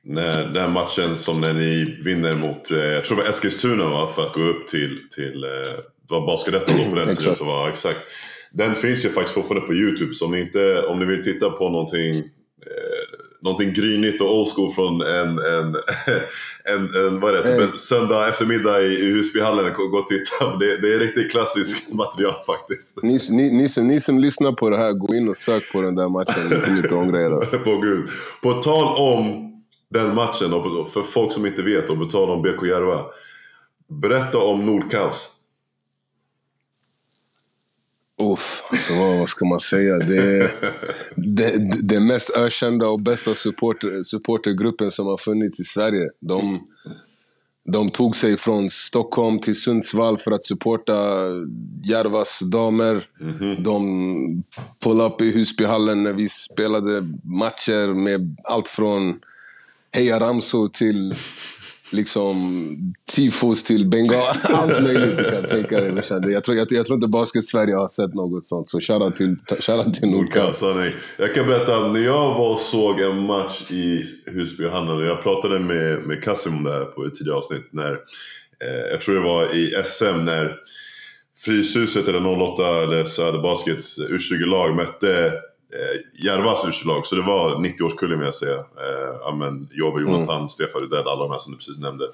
när, 0.05 0.53
den 0.53 0.73
matchen 0.73 1.19
som 1.19 1.41
när 1.41 1.53
ni 1.53 1.99
vinner 2.05 2.35
mot, 2.35 2.71
eh, 2.71 2.79
jag 2.79 3.05
tror 3.05 3.17
det 3.17 3.23
var 3.23 3.31
Eskilstuna 3.31 3.89
va, 3.89 4.13
för 4.15 4.23
att 4.23 4.33
gå 4.33 4.41
upp 4.41 4.69
till, 4.69 4.99
till 5.15 5.45
eh, 5.45 5.51
det 6.09 6.15
var 6.15 6.27
Basketettan 6.27 6.77
då 6.79 6.91
på 6.91 6.97
den 6.97 7.17
tiden. 7.17 7.37
Så 7.37 7.45
var, 7.45 7.69
exakt. 7.69 7.99
Den 8.53 8.75
finns 8.75 9.05
ju 9.05 9.09
faktiskt 9.09 9.35
fortfarande 9.35 9.67
på 9.67 9.75
YouTube, 9.75 10.15
så 10.15 10.25
om 10.25 10.33
ni, 10.33 10.41
inte, 10.41 10.83
om 10.83 10.99
ni 10.99 11.05
vill 11.05 11.25
titta 11.25 11.51
på 11.51 11.69
någonting 11.69 12.11
eh, 12.11 13.19
någonting 13.43 13.73
grynigt 13.73 14.21
och 14.21 14.39
old 14.39 14.49
school 14.55 14.73
från 14.73 15.01
en, 15.01 15.29
en, 15.29 15.77
en, 16.65 16.95
en, 16.95 17.21
vad 17.21 17.35
är 17.35 17.43
det, 17.43 17.59
typ 17.59 17.73
en 17.73 17.79
söndag 17.79 18.29
eftermiddag 18.29 18.83
i, 18.83 18.87
i 18.87 19.13
Husbyhallen. 19.13 19.73
Gå 19.73 19.99
och 19.99 20.07
titta. 20.07 20.57
Det, 20.61 20.77
det 20.77 20.95
är 20.95 20.99
riktigt 20.99 21.31
klassiskt 21.31 21.95
material 21.95 22.35
faktiskt. 22.47 23.03
Ni, 23.03 23.19
ni, 23.31 23.51
ni, 23.51 23.69
som, 23.69 23.89
ni 23.89 24.01
som 24.01 24.19
lyssnar 24.19 24.53
på 24.53 24.71
det 24.71 24.77
här, 24.77 24.93
gå 24.93 25.15
in 25.15 25.29
och 25.29 25.37
sök 25.37 25.73
på 25.73 25.81
den 25.81 25.95
där 25.95 26.09
matchen. 26.09 26.49
Ni 26.51 26.57
kommer 26.57 26.79
inte 26.79 26.95
ångra 26.95 27.21
er. 27.21 27.59
på 27.65 27.77
gud. 27.77 28.09
På 28.43 28.53
tal 28.53 28.97
om 28.99 29.52
den 29.93 30.15
matchen, 30.15 30.53
och 30.53 30.91
för 30.91 31.03
folk 31.03 31.33
som 31.33 31.47
inte 31.47 31.63
vet, 31.63 31.91
och 31.91 31.99
på 31.99 32.05
tal 32.05 32.31
om 32.31 32.43
BK 32.43 32.67
Järva. 32.67 33.05
Berätta 33.89 34.39
om 34.39 34.67
Nordkaos. 34.67 35.43
Uff, 38.23 38.63
alltså 38.71 38.95
vad, 38.95 39.19
vad 39.19 39.29
ska 39.29 39.45
man 39.45 39.61
säga? 39.61 39.99
Det, 39.99 40.51
det, 41.17 41.81
det 41.83 42.01
mest 42.01 42.37
ökända 42.37 42.89
och 42.89 43.01
bästa 43.01 43.35
supporter, 43.35 44.03
supportergruppen 44.03 44.91
som 44.91 45.07
har 45.07 45.17
funnits 45.17 45.61
i 45.61 45.65
Sverige. 45.65 46.09
De, 46.21 46.69
de 47.73 47.91
tog 47.91 48.17
sig 48.17 48.37
från 48.37 48.71
Stockholm 48.71 49.41
till 49.41 49.61
Sundsvall 49.61 50.19
för 50.19 50.31
att 50.31 50.45
supporta 50.45 51.23
Järvas 51.85 52.41
damer. 52.41 53.09
Mm 53.21 53.35
-hmm. 53.35 53.63
De 53.63 54.17
pullade 54.85 55.15
upp 55.15 55.21
i 55.21 55.31
Husbyhallen 55.31 56.03
när 56.03 56.13
vi 56.13 56.29
spelade 56.29 57.01
matcher 57.25 57.95
med 57.95 58.37
allt 58.45 58.69
från 58.69 59.21
Heja 59.93 60.21
Ramso 60.21 60.69
till 60.69 61.15
liksom 61.93 62.95
tifos 63.17 63.65
till 63.65 63.87
bengal. 63.87 64.37
Allt 64.43 64.83
möjligt 64.83 65.19
du 65.19 65.25
kan 65.25 65.43
tänka 65.43 65.81
dig. 65.81 66.33
Jag 66.33 66.45
tror, 66.45 66.57
jag, 66.57 66.73
jag 66.73 66.87
tror 66.87 66.95
inte 66.95 67.09
Basket-Sverige 67.09 67.75
har 67.75 67.89
sett 67.89 68.15
något 68.15 68.45
sånt. 68.45 68.69
Så 68.69 68.81
shoutout 68.81 69.17
till, 69.17 69.37
shout 69.61 69.95
till 69.95 70.11
Nordkamp. 70.11 70.57
Jag 71.17 71.35
kan 71.35 71.47
berätta, 71.47 71.89
när 71.89 72.01
jag 72.01 72.35
var 72.35 72.55
och 72.55 72.61
såg 72.61 73.01
en 73.01 73.27
match 73.27 73.71
i 73.71 74.05
Husby 74.27 74.41
Husbyhallen. 74.41 75.07
Jag 75.07 75.23
pratade 75.23 75.59
med, 75.59 76.07
med 76.07 76.25
Kassim 76.25 76.57
om 76.57 76.65
det 76.65 76.73
här 76.73 76.85
på 76.85 77.05
ett 77.05 77.15
tidigare 77.15 77.39
avsnitt. 77.39 77.69
När, 77.71 77.93
eh, 77.93 78.91
jag 78.91 79.01
tror 79.01 79.15
det 79.15 79.21
var 79.21 79.55
i 79.55 79.75
SM 79.85 80.25
när 80.25 80.57
Fryshuset 81.45 82.09
eller 82.09 82.43
08 82.43 82.83
eller 82.83 83.05
Söder 83.05 83.43
Baskets 83.43 83.99
U20-lag 83.99 84.77
mötte 84.77 85.33
eh, 85.73 86.25
Järvas 86.25 86.65
u 86.65 86.73
så 87.05 87.15
det 87.15 87.23
var 87.23 87.57
90-årskullen 87.57 88.19
vill 88.19 88.25
jag 88.25 88.35
säga. 88.35 88.59
Eh, 88.59 89.29
amen, 89.29 89.69
Jobbe, 89.73 90.01
Jonathan, 90.01 90.37
mm. 90.37 90.49
Stefan 90.49 90.83
Rydell, 90.83 91.09
alla 91.09 91.23
de 91.23 91.31
här 91.31 91.39
som 91.39 91.53
du 91.53 91.59
precis 91.59 91.79
nämnde. 91.79 92.05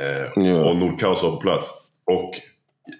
Eh, 0.00 0.44
yeah. 0.44 0.66
Och 0.68 0.76
Nordkaos 0.76 1.22
var 1.22 1.30
på 1.30 1.40
plats. 1.40 1.70
Och 2.04 2.30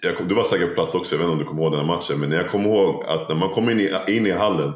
jag 0.01 0.17
kom, 0.17 0.27
du 0.27 0.35
var 0.35 0.43
säkert 0.43 0.69
på 0.69 0.75
plats 0.75 0.95
också, 0.95 1.15
jag 1.15 1.19
vet 1.19 1.25
inte 1.25 1.33
om 1.33 1.39
du 1.39 1.45
kommer 1.45 1.61
ihåg 1.61 1.71
den 1.71 1.79
här 1.79 1.87
matchen. 1.87 2.19
Men 2.19 2.31
jag 2.31 2.51
kommer 2.51 2.69
ihåg 2.69 3.03
att 3.07 3.29
när 3.29 3.35
man 3.35 3.49
kom 3.49 3.69
in 3.69 3.79
i, 3.79 3.91
in 4.07 4.27
i 4.27 4.31
hallen 4.31 4.73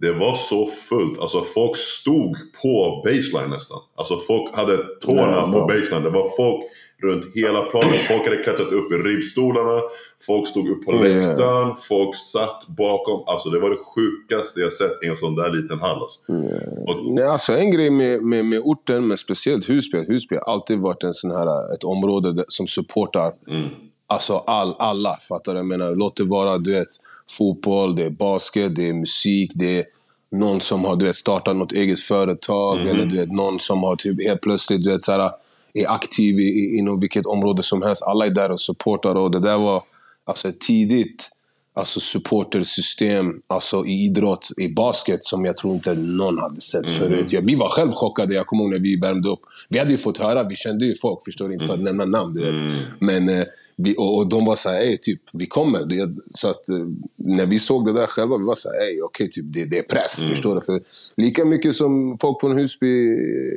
det 0.00 0.12
var 0.12 0.34
så 0.34 0.66
fullt. 0.66 1.20
Alltså 1.20 1.42
folk 1.42 1.76
stod 1.76 2.36
på 2.62 3.02
baseline 3.04 3.50
nästan. 3.50 3.78
Alltså 3.96 4.18
folk 4.18 4.56
hade 4.56 4.76
tårna 4.76 5.32
ja, 5.32 5.52
på 5.52 5.66
baseline. 5.66 6.02
Det 6.02 6.10
var 6.10 6.36
folk 6.36 6.64
runt 7.02 7.24
hela 7.34 7.62
planen. 7.62 7.98
Folk 8.08 8.24
hade 8.24 8.36
klättrat 8.36 8.72
upp 8.72 8.92
i 8.92 8.94
ribbstolarna. 8.94 9.80
Folk 10.26 10.48
stod 10.48 10.68
upp 10.68 10.84
på 10.84 10.92
mm. 10.92 11.02
läktaren. 11.02 11.76
Folk 11.76 12.16
satt 12.16 12.66
bakom. 12.66 13.24
Alltså 13.26 13.50
det 13.50 13.60
var 13.60 13.70
det 13.70 13.76
sjukaste 13.94 14.60
jag 14.60 14.72
sett 14.72 15.04
i 15.04 15.08
en 15.08 15.16
sån 15.16 15.34
där 15.34 15.50
liten 15.52 15.78
hall. 15.78 16.02
Alltså. 16.02 16.32
Mm. 16.32 16.46
Och, 16.86 17.12
Nej, 17.14 17.24
alltså 17.24 17.52
en 17.52 17.70
grej 17.70 17.90
med, 17.90 18.22
med, 18.22 18.44
med 18.44 18.60
orten, 18.64 19.08
men 19.08 19.18
speciellt 19.18 19.68
Husby. 19.68 19.98
Husby 19.98 20.36
har 20.36 20.52
alltid 20.52 20.78
varit 20.78 21.02
en 21.02 21.14
sån 21.14 21.30
här, 21.30 21.74
ett 21.74 21.84
område 21.84 22.44
som 22.48 22.66
supportar 22.66 23.32
mm. 23.48 23.68
Alltså 24.10 24.36
all, 24.46 24.74
alla, 24.78 25.18
fattar 25.28 25.52
du? 25.52 25.58
Jag 25.58 25.66
menar, 25.66 25.94
låt 25.94 26.16
det 26.16 26.24
vara 26.24 26.58
du 26.58 26.72
vet, 26.72 26.86
fotboll, 27.30 27.96
det 27.96 28.04
är 28.04 28.10
basket, 28.10 28.76
det 28.76 28.88
är 28.88 28.94
musik, 28.94 29.50
det 29.54 29.78
är 29.78 29.84
någon 30.30 30.60
som 30.60 30.84
har 30.84 30.96
du 30.96 31.06
vet, 31.06 31.16
startat 31.16 31.56
något 31.56 31.72
eget 31.72 32.00
företag. 32.00 32.80
Mm. 32.80 32.88
Eller 32.88 33.06
du 33.06 33.16
vet, 33.16 33.32
någon 33.32 33.60
som 33.60 33.82
har 33.82 33.96
typ 33.96 34.24
helt 34.24 34.40
plötsligt 34.40 34.82
du 34.82 34.92
vet, 34.92 35.02
så 35.02 35.12
här, 35.12 35.30
är 35.74 35.90
aktiv 35.90 36.38
i, 36.38 36.78
inom 36.78 37.00
vilket 37.00 37.26
område 37.26 37.62
som 37.62 37.82
helst. 37.82 38.02
Alla 38.02 38.26
är 38.26 38.30
där 38.30 38.50
och 38.50 38.60
supportar. 38.60 39.14
Och 39.14 39.30
det 39.30 39.40
där 39.40 39.58
var 39.58 39.82
alltså, 40.24 40.52
tidigt 40.60 41.30
alltså 41.78 42.00
supportersystem 42.00 43.26
alltså 43.46 43.86
i 43.86 44.04
idrott, 44.04 44.48
i 44.56 44.68
basket, 44.68 45.24
som 45.24 45.44
jag 45.44 45.56
tror 45.56 45.74
inte 45.74 45.94
någon 45.94 46.38
hade 46.38 46.60
sett 46.60 46.88
mm. 46.88 47.00
förut. 47.00 47.26
Ja, 47.30 47.40
vi 47.44 47.54
var 47.54 47.68
själv 47.68 47.92
chockade, 47.92 48.34
jag 48.34 48.46
kommer 48.46 48.62
ihåg 48.64 48.72
när 48.72 48.78
vi 48.78 48.96
värmde 48.96 49.28
upp. 49.28 49.40
Vi 49.68 49.78
hade 49.78 49.90
ju 49.90 49.96
fått 49.96 50.18
höra, 50.18 50.48
vi 50.48 50.56
kände 50.56 50.84
ju 50.84 50.94
folk, 50.94 51.24
förstår 51.24 51.52
inte 51.52 51.66
för 51.66 51.74
att 51.74 51.80
nämna 51.80 52.04
namn. 52.04 52.34
Du 52.34 52.40
vet. 52.40 52.60
Mm. 52.60 52.70
Men, 52.98 53.28
eh, 53.28 53.44
vi, 53.80 53.94
och, 53.98 54.18
och, 54.18 54.28
de 54.28 54.44
var 54.44 54.56
såhär, 54.56 54.96
typ, 54.96 55.20
vi 55.32 55.46
kommer. 55.46 55.78
Det, 55.78 56.16
så 56.30 56.50
att, 56.50 56.68
eh, 56.68 56.76
när 57.16 57.46
vi 57.46 57.58
såg 57.58 57.86
det 57.86 57.92
där 57.92 58.06
själva, 58.06 58.38
vi 58.38 58.44
var 58.44 58.54
såhär, 58.54 58.78
okej, 58.78 59.02
okay, 59.02 59.28
typ, 59.28 59.44
det, 59.48 59.64
det 59.64 59.78
är 59.78 59.82
press. 59.82 60.18
Mm. 60.18 60.30
Förstår 60.30 60.54
du? 60.54 60.60
För 60.60 60.80
lika 61.16 61.44
mycket 61.44 61.74
som 61.74 62.18
folk 62.18 62.40
från 62.40 62.58
Husby 62.58 62.86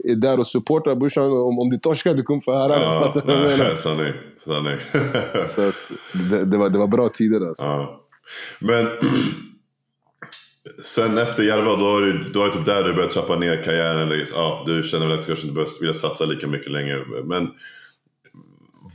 är 0.03 0.15
där 0.15 0.39
och 0.39 0.47
supportar 0.47 0.95
brorsan, 0.95 1.31
om, 1.31 1.59
om 1.59 1.69
du 1.69 1.77
torskar, 1.77 2.13
du 2.13 2.23
kommer 2.23 2.41
få 2.41 2.53
höra 2.53 2.67
det. 2.67 2.83
Ja, 2.83 3.75
sanning. 3.75 4.13
sanning. 4.45 4.77
så 5.45 5.61
att, 5.61 5.75
det, 6.29 6.45
det, 6.45 6.57
var, 6.57 6.69
det 6.69 6.79
var 6.79 6.87
bra 6.87 7.09
tider 7.09 7.47
alltså. 7.47 7.63
Ja. 7.63 8.01
Men 8.59 8.87
sen 10.83 11.17
efter 11.17 11.43
Järva, 11.43 11.75
då 11.75 11.85
har 11.85 12.01
du, 12.01 12.23
då 12.33 12.39
har 12.39 12.47
du 12.47 12.53
typ 12.53 12.65
där 12.65 12.83
du 12.83 12.93
börjat 12.93 13.11
trappa 13.11 13.35
ner 13.35 13.63
karriären. 13.63 14.01
Eller, 14.01 14.27
ja, 14.33 14.63
du 14.67 14.83
känner 14.83 15.07
väl 15.07 15.15
att 15.19 15.21
du 15.21 15.27
kanske 15.27 15.47
inte 15.47 15.65
vill 15.81 15.93
satsa 15.93 16.25
lika 16.25 16.47
mycket 16.47 16.71
längre. 16.71 17.05
Men 17.25 17.49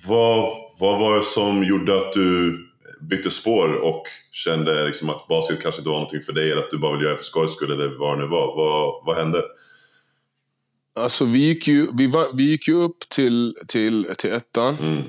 vad, 0.06 0.65
vad 0.78 1.00
var 1.00 1.16
det 1.16 1.24
som 1.24 1.64
gjorde 1.64 1.96
att 1.96 2.12
du 2.12 2.58
bytte 3.00 3.30
spår 3.30 3.74
och 3.74 4.02
kände 4.32 4.86
liksom 4.86 5.10
att 5.10 5.28
basket 5.28 5.62
kanske 5.62 5.80
inte 5.80 5.88
var 5.88 5.96
någonting 5.96 6.22
för 6.22 6.32
dig 6.32 6.50
eller 6.50 6.62
att 6.62 6.70
du 6.70 6.78
bara 6.78 6.92
ville 6.92 7.04
göra 7.04 7.12
det 7.12 7.18
för 7.18 7.24
skojs 7.24 7.52
skull 7.52 7.72
eller 7.72 7.98
vad 7.98 8.18
det 8.18 8.22
nu 8.22 8.30
var? 8.30 8.56
Vad, 8.56 9.06
vad 9.06 9.16
hände? 9.16 9.42
Alltså 10.94 11.24
vi 11.24 11.38
gick 11.38 11.68
ju, 11.68 11.88
vi 11.92 12.06
var, 12.06 12.26
vi 12.34 12.50
gick 12.50 12.68
ju 12.68 12.74
upp 12.74 13.08
till, 13.08 13.56
till, 13.66 14.06
till 14.18 14.32
ettan. 14.32 14.76
Mm. 14.76 15.02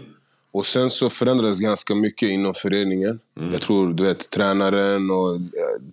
Och 0.51 0.65
sen 0.65 0.89
så 0.89 1.09
förändrades 1.09 1.59
ganska 1.59 1.95
mycket 1.95 2.29
inom 2.29 2.53
föreningen. 2.53 3.19
Mm. 3.39 3.51
Jag 3.51 3.61
tror 3.61 3.93
du 3.93 4.03
vet, 4.03 4.29
tränaren 4.29 5.11
och 5.11 5.39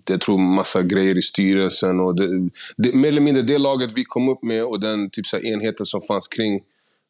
jag 0.08 0.20
tror 0.20 0.38
massa 0.38 0.82
grejer 0.82 1.18
i 1.18 1.22
styrelsen. 1.22 2.00
Och 2.00 2.14
det, 2.14 2.50
det, 2.76 2.94
mer 2.94 3.08
eller 3.08 3.20
mindre 3.20 3.42
det 3.42 3.58
laget 3.58 3.92
vi 3.94 4.04
kom 4.04 4.28
upp 4.28 4.42
med 4.42 4.64
och 4.64 4.80
den 4.80 5.10
typ 5.10 5.26
så 5.26 5.38
enheten 5.38 5.86
som 5.86 6.02
fanns 6.02 6.28
kring 6.28 6.60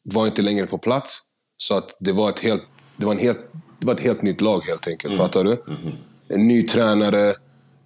var 0.03 0.25
inte 0.27 0.41
längre 0.41 0.67
på 0.67 0.77
plats. 0.77 1.21
Så 1.57 1.77
att 1.77 1.97
det 1.99 2.11
var 2.11 2.29
ett 2.29 2.39
helt, 2.39 2.63
det 2.97 3.05
var 3.05 3.13
en 3.13 3.19
helt, 3.19 3.39
det 3.79 3.87
var 3.87 3.93
ett 3.93 3.99
helt 3.99 4.21
nytt 4.21 4.41
lag 4.41 4.61
helt 4.61 4.87
enkelt. 4.87 5.13
Mm. 5.13 5.25
Fattar 5.25 5.43
du? 5.43 5.63
En 6.27 6.47
ny 6.47 6.63
tränare, 6.63 7.35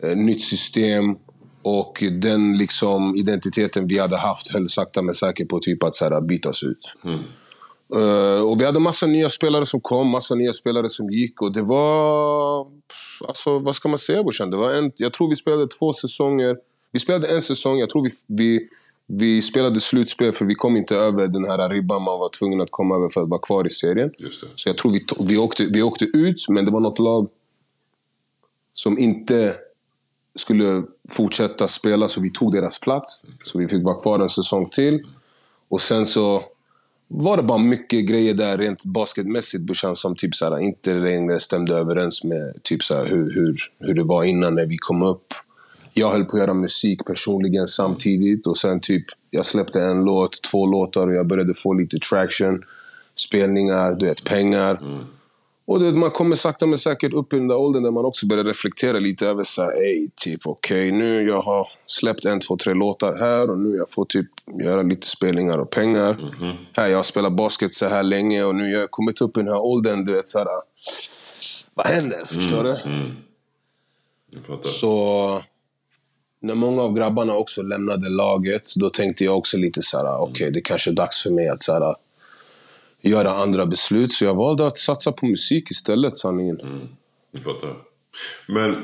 ett 0.04 0.18
nytt 0.18 0.42
system. 0.42 1.18
Och 1.62 2.04
den 2.12 2.58
liksom 2.58 3.16
identiteten 3.16 3.88
vi 3.88 4.00
hade 4.00 4.18
haft 4.18 4.52
höll 4.52 4.70
sakta 4.70 5.02
men 5.02 5.16
säkert 5.16 5.50
på 5.50 5.60
typ 5.60 5.84
att 5.84 5.96
så 5.96 6.06
här, 6.06 6.22
bytas 6.22 6.64
ut. 6.64 6.94
Eh, 7.96 8.42
och 8.42 8.62
vi 8.62 8.66
hade 8.66 8.80
massa 8.80 9.06
nya 9.06 9.30
spelare 9.30 9.66
som 9.66 9.82
kom, 9.82 10.08
massa 10.08 10.36
nya 10.36 10.54
spelare 10.54 10.90
som 10.90 11.10
gick. 11.10 11.42
Och 11.42 11.54
det 11.54 11.62
var... 11.62 12.68
Alltså, 13.28 13.60
vad 13.60 13.76
ska 13.76 13.90
man 13.90 13.98
säga 13.98 14.24
brorsan? 14.24 14.50
Det 14.50 14.58
var 14.58 14.74
en, 14.74 14.92
jag 14.96 15.14
tror 15.14 15.30
vi 15.30 15.36
spelade 15.36 15.68
två 15.68 15.94
säsonger. 15.94 16.58
Vi 16.92 17.00
spelade 17.00 17.28
en 17.28 17.42
säsong, 17.42 17.80
jag 17.80 17.90
tror 17.90 18.04
vi, 18.04 18.12
vi, 18.28 18.70
vi 19.12 19.42
spelade 19.42 19.80
slutspel 19.80 20.34
för 20.34 20.46
vi 20.46 20.56
kom 20.56 20.78
inte 20.78 20.96
över 20.96 21.28
den 21.28 21.46
här 21.46 21.70
ribban 21.70 22.02
man 22.02 22.20
var 22.20 22.30
tvungen 22.30 22.62
att 22.62 22.72
komma 22.72 22.96
över 22.96 23.10
för 23.10 23.24
att 23.24 23.30
vara 23.30 23.42
kvar 23.42 23.68
i 23.68 23.70
serien. 23.70 24.12
Så 24.56 24.70
jag 24.70 24.78
tror 24.78 24.92
vi, 24.92 25.06
vi, 25.20 25.38
åkte, 25.38 25.66
vi 25.66 25.82
åkte 25.82 26.06
ut, 26.06 26.46
men 26.50 26.66
det 26.66 26.72
var 26.72 26.80
något 26.80 27.00
lag 27.00 27.30
som 28.74 29.00
inte 29.00 29.56
skulle 30.36 30.84
fortsätta 31.10 31.68
spela, 31.68 32.10
så 32.10 32.22
vi 32.22 32.32
tog 32.32 32.52
deras 32.52 32.80
plats. 32.80 33.24
Så 33.44 33.58
vi 33.58 33.68
fick 33.68 33.84
vara 33.84 34.00
kvar 34.00 34.20
en 34.20 34.30
säsong 34.30 34.70
till. 34.70 35.04
Och 35.70 35.82
sen 35.82 36.06
så 36.06 36.44
var 37.08 37.38
det 37.38 37.44
bara 37.44 37.58
mycket 37.58 38.08
grejer 38.08 38.34
där 38.34 38.58
rent 38.58 38.86
basketmässigt 38.86 39.64
brorsan 39.64 39.96
som 39.96 40.16
typ 40.16 40.36
såhär, 40.36 40.60
inte 40.60 40.94
längre 40.94 41.40
stämde 41.40 41.76
överens 41.76 42.24
med 42.24 42.64
typ 42.64 42.84
såhär, 42.84 43.06
hur, 43.06 43.34
hur, 43.34 43.58
hur 43.80 43.94
det 43.94 44.04
var 44.04 44.24
innan 44.24 44.56
när 44.56 44.66
vi 44.66 44.78
kom 44.78 45.04
upp. 45.04 45.34
Jag 45.94 46.12
höll 46.12 46.26
på 46.26 46.38
att 46.38 46.40
göra 46.40 46.54
musik 46.54 47.06
personligen 47.06 47.68
samtidigt 47.68 48.48
och 48.48 48.58
sen 48.58 48.80
typ, 48.80 49.04
jag 49.32 49.46
släppte 49.46 49.82
en 49.82 50.04
låt, 50.04 50.44
två 50.52 50.66
låtar 50.66 51.08
och 51.08 51.14
jag 51.14 51.28
började 51.28 51.54
få 51.54 51.74
lite 51.74 51.98
traction. 52.00 52.64
Spelningar, 53.16 53.96
du 53.96 54.06
vet, 54.06 54.24
pengar. 54.24 54.80
Och 55.66 55.80
du 55.80 55.86
vet, 55.86 55.96
man 55.96 56.12
kommer 56.12 56.36
sakta 56.36 56.66
men 56.66 56.78
säkert 56.78 57.14
upp 57.14 57.34
i 57.34 57.36
den 57.36 57.48
där 57.48 57.58
åldern 57.58 57.84
där 57.84 57.92
man 57.92 58.06
också 58.06 58.28
börjar 58.28 58.44
reflektera 58.44 59.00
lite 59.00 59.28
över 59.28 59.44
så 59.44 59.62
här, 59.62 59.84
ey, 59.84 60.10
typ 60.16 60.48
okej, 60.48 60.92
nu 60.92 61.28
jag 61.28 61.42
har 61.42 61.68
släppt 61.88 62.26
en, 62.26 62.40
två, 62.40 62.58
tre 62.58 62.74
låtar 62.74 63.18
här 63.18 63.50
och 63.50 63.60
nu 63.60 63.76
jag 63.76 63.92
får 63.92 64.06
typ 64.06 64.28
göra 64.64 64.82
lite 64.82 65.08
spelningar 65.08 65.58
och 65.58 65.70
pengar. 65.70 66.32
Här, 66.74 66.88
jag 66.88 66.98
har 66.98 67.04
spelat 67.04 67.36
basket 67.36 67.74
så 67.74 67.88
här 67.88 68.04
länge 68.04 68.44
och 68.44 68.56
nu 68.56 68.64
har 68.64 68.82
jag 68.82 68.92
kommit 68.92 69.22
upp 69.22 69.38
i 69.38 69.40
den 69.40 69.48
här 69.48 69.66
åldern, 69.66 70.06
du 70.06 70.14
vet 70.14 70.28
så 70.28 70.40
här, 70.40 70.48
vad 71.76 71.88
händer? 71.88 72.26
Förstår 72.26 72.64
du? 72.64 72.78
Jag 74.32 74.46
fattar. 74.46 74.70
Så 74.70 75.44
när 76.42 76.56
många 76.56 76.82
av 76.82 76.94
grabbarna 76.94 77.36
också 77.36 77.62
lämnade 77.62 78.10
laget, 78.10 78.62
då 78.76 78.90
tänkte 78.90 79.24
jag 79.24 79.38
också 79.38 79.58
lite 79.58 79.82
så 79.82 79.98
här, 79.98 80.18
okej, 80.22 80.52
det 80.52 80.62
kanske 80.62 80.90
är 80.90 80.94
dags 80.94 81.24
för 81.24 81.30
mig 81.30 81.48
att 81.50 81.62
så 81.62 81.74
här, 81.74 81.96
göra 83.02 83.32
andra 83.32 83.66
beslut. 83.66 84.12
Så 84.12 84.26
jag 84.26 84.36
valde 84.36 84.68
att 84.68 84.78
satsa 84.78 85.12
på 85.12 85.26
musik 85.26 85.72
istället, 85.72 86.18
sanningen. 86.18 86.58
Jag 87.32 87.44
fattar. 87.44 87.76
Men 88.48 88.76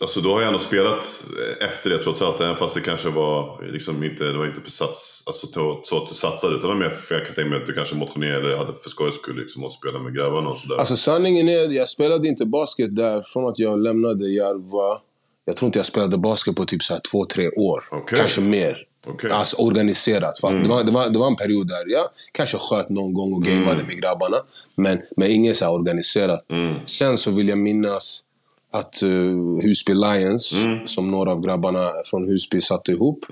alltså, 0.00 0.20
du 0.20 0.28
har 0.28 0.40
ju 0.40 0.46
ändå 0.46 0.58
spelat 0.58 1.24
efter 1.60 1.90
det 1.90 1.98
trots 1.98 2.22
allt. 2.22 2.40
Även 2.40 2.56
fast 2.56 2.74
det 2.74 2.80
kanske 2.80 3.10
var 3.10 3.64
liksom 3.72 4.04
inte, 4.04 4.24
det 4.24 4.38
var 4.38 4.46
inte 4.46 4.60
på 4.60 4.70
sats, 4.70 5.22
alltså, 5.26 5.46
så- 5.84 5.96
att 6.02 6.08
du 6.08 6.14
satsade. 6.14 6.54
Utan 6.56 6.68
det 6.70 6.74
var 6.74 6.80
mer 6.80 6.90
för 6.90 7.14
jag 7.14 7.26
kan 7.26 7.34
tänka 7.34 7.50
mig 7.50 7.60
att 7.60 7.66
du 7.66 7.72
kanske 7.72 7.94
motionerade 7.94 8.56
hade 8.56 8.74
för 8.76 8.90
skojs 8.90 9.14
skull 9.14 9.36
liksom, 9.36 9.64
och 9.64 9.72
spela 9.72 9.98
med 9.98 10.14
grabbarna 10.14 10.50
och 10.50 10.58
sådär. 10.58 10.78
Alltså 10.78 10.96
sanningen 10.96 11.48
är, 11.48 11.70
jag 11.70 11.88
spelade 11.88 12.28
inte 12.28 12.46
basket 12.46 12.96
där 12.96 13.22
från 13.32 13.48
att 13.48 13.58
jag 13.58 13.78
lämnade 13.82 14.28
Järva. 14.28 15.00
Jag 15.48 15.56
tror 15.56 15.66
inte 15.66 15.78
jag 15.78 15.86
spelade 15.86 16.18
basket 16.18 16.56
på 16.56 16.64
typ 16.64 16.82
så 16.82 16.94
här 16.94 17.00
två, 17.10 17.24
tre 17.24 17.48
år. 17.48 17.84
Okej. 17.90 18.18
Kanske 18.18 18.40
mer. 18.40 18.78
Okej. 19.06 19.30
Alltså 19.30 19.56
organiserat. 19.56 20.38
För 20.38 20.48
att 20.48 20.62
det, 20.62 20.68
var, 20.68 20.84
det, 20.84 20.92
var, 20.92 21.08
det 21.10 21.18
var 21.18 21.26
en 21.26 21.36
period 21.36 21.68
där 21.68 21.84
jag 21.86 22.06
kanske 22.32 22.58
sköt 22.58 22.88
någon 22.88 23.12
gång 23.12 23.32
och 23.34 23.42
gameade 23.42 23.84
med 23.84 24.00
grabbarna. 24.00 24.36
Men, 24.78 25.00
men 25.16 25.30
inget 25.30 25.56
så 25.56 25.68
organiserat. 25.68 26.44
Sen 26.84 27.18
så 27.18 27.30
vill 27.30 27.48
jag 27.48 27.58
minnas 27.58 28.22
att 28.70 29.02
uh, 29.02 29.60
Husby 29.62 29.94
Lions, 29.94 30.52
som 30.86 31.10
några 31.10 31.30
av 31.32 31.40
grabbarna 31.40 31.92
från 32.04 32.28
Husby 32.28 32.60
satte 32.60 32.92
ihop. 32.92 33.26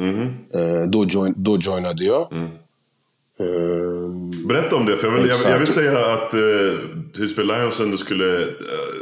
eh, 0.54 0.82
då, 0.88 1.04
join, 1.04 1.34
då 1.36 1.58
joinade 1.60 2.04
jag. 2.04 2.32
Ehm, 3.40 4.46
Berätta 4.48 4.76
om 4.76 4.86
det, 4.86 4.96
för 4.96 5.06
jag 5.08 5.14
vill, 5.14 5.28
jag, 5.44 5.52
jag 5.52 5.58
vill 5.58 5.68
säga 5.68 6.06
att 6.06 6.34
uh, 6.34 6.78
Husby 7.16 7.42
Lions 7.42 7.80
ändå 7.80 7.96
skulle... 7.96 8.42
eh, 8.42 8.48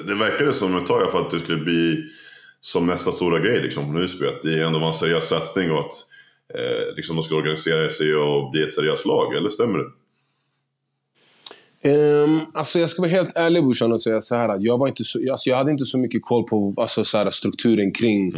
det 0.06 0.14
verkade 0.14 0.52
som 0.52 0.76
ett 0.78 0.86
tag 0.86 1.12
fall 1.12 1.24
att 1.24 1.30
det 1.30 1.40
skulle 1.40 1.64
bli 1.64 2.04
som 2.64 2.86
nästa 2.86 3.12
stora 3.12 3.40
grej 3.40 3.62
liksom, 3.62 3.96
Husby. 3.96 4.26
Att 4.26 4.42
det 4.42 4.62
ändå 4.62 4.78
var 4.78 4.88
en 4.88 4.94
seriös 4.94 5.28
satsning 5.28 5.70
och 5.70 5.78
att 5.78 5.92
eh, 6.54 6.96
liksom, 6.96 7.16
de 7.16 7.22
ska 7.22 7.34
organisera 7.34 7.90
sig 7.90 8.14
och 8.14 8.50
bli 8.50 8.62
ett 8.62 8.74
seriöst 8.74 9.06
lag. 9.06 9.34
Eller 9.34 9.50
stämmer 9.50 9.78
det? 9.78 9.90
Um, 11.90 12.40
alltså 12.54 12.78
jag 12.78 12.90
ska 12.90 13.02
vara 13.02 13.10
helt 13.10 13.36
ärlig 13.36 13.62
brorsan 13.62 13.92
och 13.92 14.02
säga 14.02 14.20
så 14.20 14.36
här 14.36 14.56
jag, 14.60 14.78
var 14.78 14.88
inte 14.88 15.04
så, 15.04 15.30
alltså 15.30 15.50
jag 15.50 15.56
hade 15.56 15.70
inte 15.70 15.84
så 15.84 15.98
mycket 15.98 16.22
koll 16.22 16.44
på 16.44 16.74
alltså 16.76 17.04
så 17.04 17.18
här, 17.18 17.30
strukturen 17.30 17.92
kring 17.92 18.34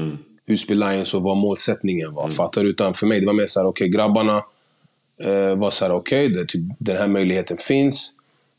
Husby 0.46 0.74
Lions 0.74 1.14
och 1.14 1.22
vad 1.22 1.36
målsättningen 1.36 2.14
var. 2.14 2.30
Fattar 2.30 2.62
du? 2.62 2.70
Utan 2.70 2.94
för 2.94 3.06
mig 3.06 3.20
det 3.20 3.26
var 3.26 3.32
mer 3.32 3.46
så 3.46 3.60
här, 3.60 3.66
okej 3.66 3.88
grabbarna 3.88 4.44
eh, 5.22 5.56
var 5.56 5.70
så 5.70 5.84
här, 5.84 5.92
okej 5.92 6.28
det 6.28 6.40
är 6.40 6.44
typ, 6.44 6.62
den 6.78 6.96
här 6.96 7.08
möjligheten 7.08 7.56
finns. 7.58 8.12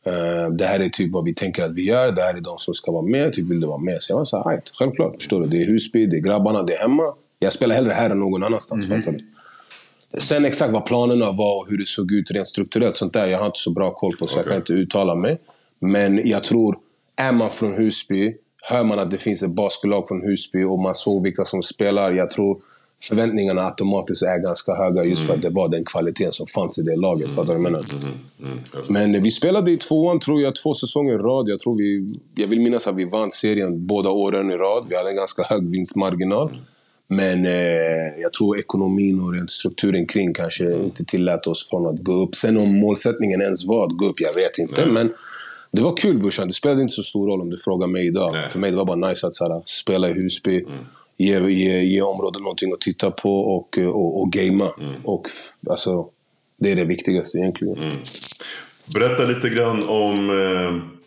Eh, 0.07 0.49
det 0.51 0.65
här 0.65 0.79
är 0.79 0.89
typ 0.89 1.13
vad 1.13 1.25
vi 1.25 1.33
tänker 1.33 1.63
att 1.63 1.73
vi 1.75 1.85
gör. 1.85 2.11
Det 2.11 2.21
här 2.21 2.33
är 2.33 2.41
de 2.41 2.57
som 2.57 2.73
ska 2.73 2.91
vara 2.91 3.01
med. 3.05 3.33
Typ 3.33 3.45
vill 3.45 3.59
du 3.59 3.67
vara 3.67 3.77
med? 3.77 3.97
Så 4.03 4.11
jag 4.11 4.17
var 4.17 4.23
så 4.25 4.37
här, 4.37 4.49
"Ajt, 4.49 4.71
självklart. 4.73 5.15
Förstår 5.15 5.41
du? 5.41 5.47
Det 5.47 5.63
är 5.63 5.65
Husby, 5.67 6.05
det 6.05 6.17
är 6.17 6.21
grabbarna, 6.21 6.63
det 6.63 6.73
är 6.73 6.79
hemma. 6.81 7.03
Jag 7.39 7.53
spelar 7.53 7.75
hellre 7.75 7.91
här 7.91 8.09
än 8.09 8.19
någon 8.19 8.43
annanstans. 8.43 8.87
Fattar 8.87 9.11
du? 9.11 9.17
Sen 10.21 10.45
exakt 10.45 10.73
vad 10.73 10.85
planerna 10.85 11.31
var 11.31 11.59
och 11.61 11.69
hur 11.69 11.77
det 11.77 11.87
såg 11.87 12.11
ut 12.11 12.31
rent 12.31 12.47
strukturellt, 12.47 12.95
sånt 12.95 13.13
där, 13.13 13.27
jag 13.27 13.39
har 13.39 13.45
inte 13.45 13.59
så 13.59 13.71
bra 13.71 13.93
koll 13.93 14.11
på 14.19 14.27
så 14.27 14.37
jag 14.37 14.41
Okej. 14.41 14.51
kan 14.51 14.61
inte 14.61 14.73
uttala 14.73 15.15
mig. 15.15 15.37
Men 15.79 16.27
jag 16.27 16.43
tror, 16.43 16.77
är 17.15 17.31
man 17.31 17.49
från 17.51 17.73
Husby, 17.73 18.35
hör 18.69 18.83
man 18.83 18.99
att 18.99 19.11
det 19.11 19.17
finns 19.17 19.43
ett 19.43 19.51
basketlag 19.51 20.07
från 20.07 20.21
Husby 20.21 20.63
och 20.63 20.79
man 20.79 20.95
såg 20.95 21.23
vilka 21.23 21.45
som 21.45 21.63
spelar, 21.63 22.11
jag 22.11 22.29
tror 22.29 22.61
förväntningarna 23.03 23.65
automatiskt 23.65 24.23
är 24.23 24.37
ganska 24.37 24.75
höga 24.75 25.03
just 25.03 25.27
för 25.27 25.33
att 25.33 25.41
det 25.41 25.49
var 25.49 25.69
den 25.69 25.85
kvaliteten 25.85 26.31
som 26.31 26.47
fanns 26.47 26.79
i 26.79 26.81
det 26.81 26.95
laget. 26.95 27.31
Fattar 27.31 27.53
du 27.55 27.61
vad 27.63 27.71
jag 27.71 27.83
menar? 28.41 29.09
Men 29.11 29.23
vi 29.23 29.31
spelade 29.31 29.71
i 29.71 29.77
tvåan, 29.77 30.19
tror 30.19 30.41
jag, 30.41 30.55
två 30.55 30.73
säsonger 30.73 31.13
i 31.13 31.17
rad. 31.17 31.49
Jag, 31.49 31.59
tror 31.59 31.77
vi, 31.77 32.05
jag 32.35 32.47
vill 32.47 32.61
minnas 32.61 32.87
att 32.87 32.95
vi 32.95 33.05
vann 33.05 33.31
serien 33.31 33.87
båda 33.87 34.09
åren 34.09 34.51
i 34.51 34.53
rad. 34.53 34.85
Vi 34.89 34.95
hade 34.95 35.09
en 35.09 35.15
ganska 35.15 35.43
hög 35.43 35.69
vinstmarginal. 35.69 36.57
Men 37.07 37.45
eh, 37.45 38.21
jag 38.21 38.33
tror 38.33 38.59
ekonomin 38.59 39.21
och 39.21 39.33
rent 39.33 39.51
strukturen 39.51 40.07
kring 40.07 40.33
kanske 40.33 40.73
inte 40.73 41.05
tillät 41.05 41.47
oss 41.47 41.69
från 41.69 41.85
att 41.85 42.03
gå 42.03 42.23
upp. 42.23 42.35
Sen 42.35 42.57
om 42.57 42.79
målsättningen 42.79 43.41
ens 43.41 43.65
var 43.65 43.85
att 43.85 43.97
gå 43.97 44.05
upp, 44.05 44.15
jag 44.19 44.35
vet 44.35 44.57
inte. 44.57 44.85
Men 44.85 45.13
det 45.71 45.81
var 45.81 45.97
kul 45.97 46.19
brorsan. 46.19 46.47
Det 46.47 46.53
spelade 46.53 46.81
inte 46.81 46.93
så 46.93 47.03
stor 47.03 47.27
roll 47.27 47.41
om 47.41 47.49
du 47.49 47.57
frågar 47.57 47.87
mig 47.87 48.07
idag. 48.07 48.33
Nej. 48.33 48.49
För 48.49 48.59
mig 48.59 48.71
det 48.71 48.77
var 48.77 48.85
bara 48.85 49.09
nice 49.09 49.27
att 49.27 49.35
så 49.35 49.53
här, 49.53 49.61
spela 49.65 50.09
i 50.09 50.13
Husby. 50.13 50.65
Ge, 51.17 51.39
ge, 51.51 51.81
ge 51.81 52.01
området 52.01 52.41
någonting 52.41 52.73
att 52.73 52.81
titta 52.81 53.11
på 53.11 53.29
och, 53.29 53.77
och, 53.77 54.21
och 54.21 54.31
gamea. 54.31 54.71
Och 55.03 55.25
f- 55.29 55.69
alltså, 55.69 56.09
det 56.59 56.71
är 56.71 56.75
det 56.75 56.85
viktigaste 56.85 57.37
egentligen. 57.37 57.77
Berätta 58.95 59.23
lite 59.27 59.49
grann 59.49 59.81
om... 59.89 60.29
Eh, 60.29 60.97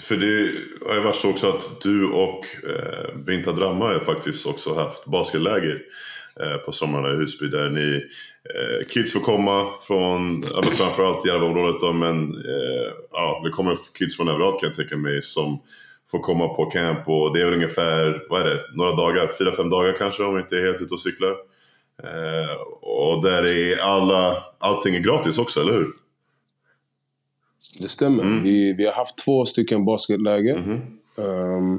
för 0.00 0.16
det 0.16 0.52
har 0.88 0.94
ju 0.94 1.00
varit 1.00 1.14
så 1.16 1.30
också 1.30 1.48
att 1.48 1.80
du 1.82 2.04
och 2.08 2.46
eh, 2.70 3.16
Binta 3.26 3.52
Dramma 3.52 3.84
har 3.84 3.98
faktiskt 3.98 4.46
också 4.46 4.74
haft 4.74 5.04
basketläger 5.04 5.82
eh, 6.40 6.56
på 6.64 6.72
somrarna 6.72 7.14
i 7.14 7.16
Husby 7.16 7.46
där 7.48 7.70
ni 7.70 7.94
eh, 8.54 8.86
kids 8.88 9.12
får 9.12 9.20
komma 9.20 9.66
från, 9.86 10.40
ja, 10.54 10.62
framförallt 10.62 11.26
Järvaområdet 11.26 11.80
då, 11.80 11.92
men 11.92 12.34
eh, 12.34 12.92
ja, 13.12 13.40
det 13.44 13.50
kommer 13.50 13.78
kids 13.98 14.16
från 14.16 14.28
överallt 14.28 14.60
kan 14.60 14.68
jag 14.68 14.76
tänka 14.76 14.96
mig 14.96 15.22
som 15.22 15.62
får 16.10 16.18
komma 16.18 16.48
på 16.48 16.66
camp 16.66 17.08
och 17.08 17.34
det 17.34 17.40
är 17.40 17.44
väl 17.44 17.54
ungefär, 17.54 18.26
vad 18.30 18.40
är 18.40 18.44
det, 18.44 18.60
några 18.74 18.96
dagar, 18.96 19.30
fyra, 19.38 19.52
fem 19.52 19.70
dagar 19.70 19.96
kanske 19.98 20.22
om 20.22 20.34
vi 20.34 20.40
inte 20.40 20.56
är 20.56 20.60
helt 20.60 20.80
ute 20.80 20.94
och 20.94 21.00
cyklar. 21.00 21.36
Eh, 22.02 22.56
och 22.80 23.22
där 23.22 23.46
är 23.46 23.82
alla, 23.82 24.44
allting 24.58 24.94
är 24.94 25.00
gratis 25.00 25.38
också, 25.38 25.60
eller 25.60 25.72
hur? 25.72 25.86
Det 27.82 27.88
stämmer. 27.88 28.24
Vi, 28.42 28.72
vi 28.72 28.84
har 28.84 28.92
haft 28.92 29.18
två 29.18 29.44
stycken 29.44 29.84
basketläger. 29.84 30.56
Ehm, 31.18 31.78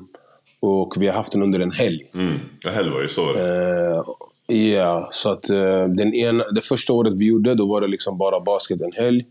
och 0.59 0.93
vi 0.97 1.07
har 1.07 1.13
haft 1.13 1.31
den 1.31 1.43
under 1.43 1.59
en 1.59 1.71
helg. 1.71 2.09
Mm. 2.17 2.39
Ja, 2.63 2.69
helg 2.69 2.89
var 2.89 3.01
ju 3.01 3.07
så. 3.07 3.35
Eh, 3.35 4.03
Ja, 4.49 5.07
så 5.11 5.31
att 5.31 5.49
eh, 5.49 5.87
den 5.87 6.13
ena, 6.13 6.43
det 6.51 6.61
första 6.61 6.93
året 6.93 7.13
vi 7.17 7.25
gjorde, 7.25 7.55
då 7.55 7.67
var 7.67 7.81
det 7.81 7.87
liksom 7.87 8.17
bara 8.17 8.39
basket 8.39 8.81
en 8.81 8.91
helg 8.99 9.25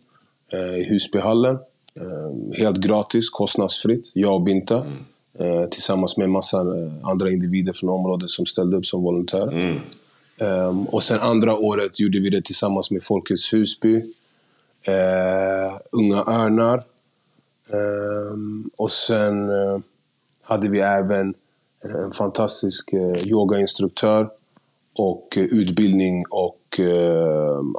eh, 0.53 0.81
i 0.81 0.87
Husbyhallen. 0.91 1.59
Eh, 2.01 2.59
helt 2.59 2.77
gratis, 2.77 3.31
kostnadsfritt. 3.31 4.11
Jag 4.15 4.35
och 4.35 4.45
Binta. 4.45 4.77
Mm. 4.77 4.93
Eh, 5.39 5.69
tillsammans 5.69 6.17
med 6.17 6.25
en 6.25 6.31
massa 6.31 6.61
eh, 6.61 6.93
andra 7.03 7.31
individer 7.31 7.73
från 7.73 7.91
området 7.91 8.31
som 8.31 8.47
ställde 8.47 8.77
upp 8.77 8.87
som 8.87 9.03
volontärer. 9.03 9.53
Mm. 9.53 9.79
Um, 10.41 10.87
och 10.87 11.03
sen 11.03 11.21
andra 11.21 11.55
året 11.55 12.01
gjorde 12.01 12.21
vi 12.21 12.31
det 12.31 12.45
tillsammans 12.45 12.91
med 12.91 13.03
Folkets 13.05 13.53
Husby, 13.53 13.97
uh, 13.97 15.79
Unga 15.93 16.19
Örnar. 16.19 16.79
Um, 18.33 18.71
och 18.77 18.91
sen 18.91 19.51
uh, 19.51 19.79
hade 20.43 20.69
vi 20.69 20.81
även 20.81 21.35
en 22.05 22.13
fantastisk 22.13 22.95
uh, 22.95 23.29
yogainstruktör 23.33 24.29
och 24.99 25.29
utbildning 25.37 26.25
och 26.31 26.81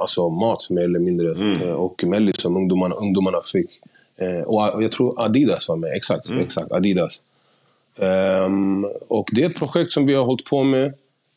alltså 0.00 0.28
mat 0.28 0.70
mer 0.70 0.82
eller 0.82 0.98
mindre. 0.98 1.30
Mm. 1.34 1.76
och 1.76 2.04
Melli 2.04 2.32
som 2.38 2.56
ungdomarna, 2.56 2.94
ungdomarna 2.94 3.38
fick. 3.52 3.80
Och 4.44 4.82
jag 4.82 4.90
tror 4.90 5.24
Adidas 5.24 5.68
var 5.68 5.76
med, 5.76 5.92
exakt. 5.96 6.28
Mm. 6.28 6.42
exakt 6.42 6.72
Adidas. 6.72 7.22
Um, 8.00 8.86
och 9.08 9.28
det 9.32 9.42
är 9.42 9.46
ett 9.46 9.58
projekt 9.58 9.92
som 9.92 10.06
vi 10.06 10.14
har 10.14 10.24
hållit 10.24 10.44
på 10.44 10.64
med. 10.64 10.84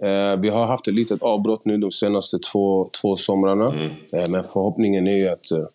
Uh, 0.03 0.41
vi 0.41 0.49
har 0.49 0.67
haft 0.67 0.87
ett 0.87 0.93
litet 0.93 1.23
avbrott 1.23 1.65
nu 1.65 1.77
de 1.77 1.91
senaste 1.91 2.39
två, 2.39 2.89
två 3.01 3.15
somrarna. 3.15 3.67
Mm. 3.67 3.85
Uh, 3.85 4.31
men 4.31 4.43
förhoppningen 4.43 5.07
är 5.07 5.29
att, 5.29 5.51
uh, 5.51 5.65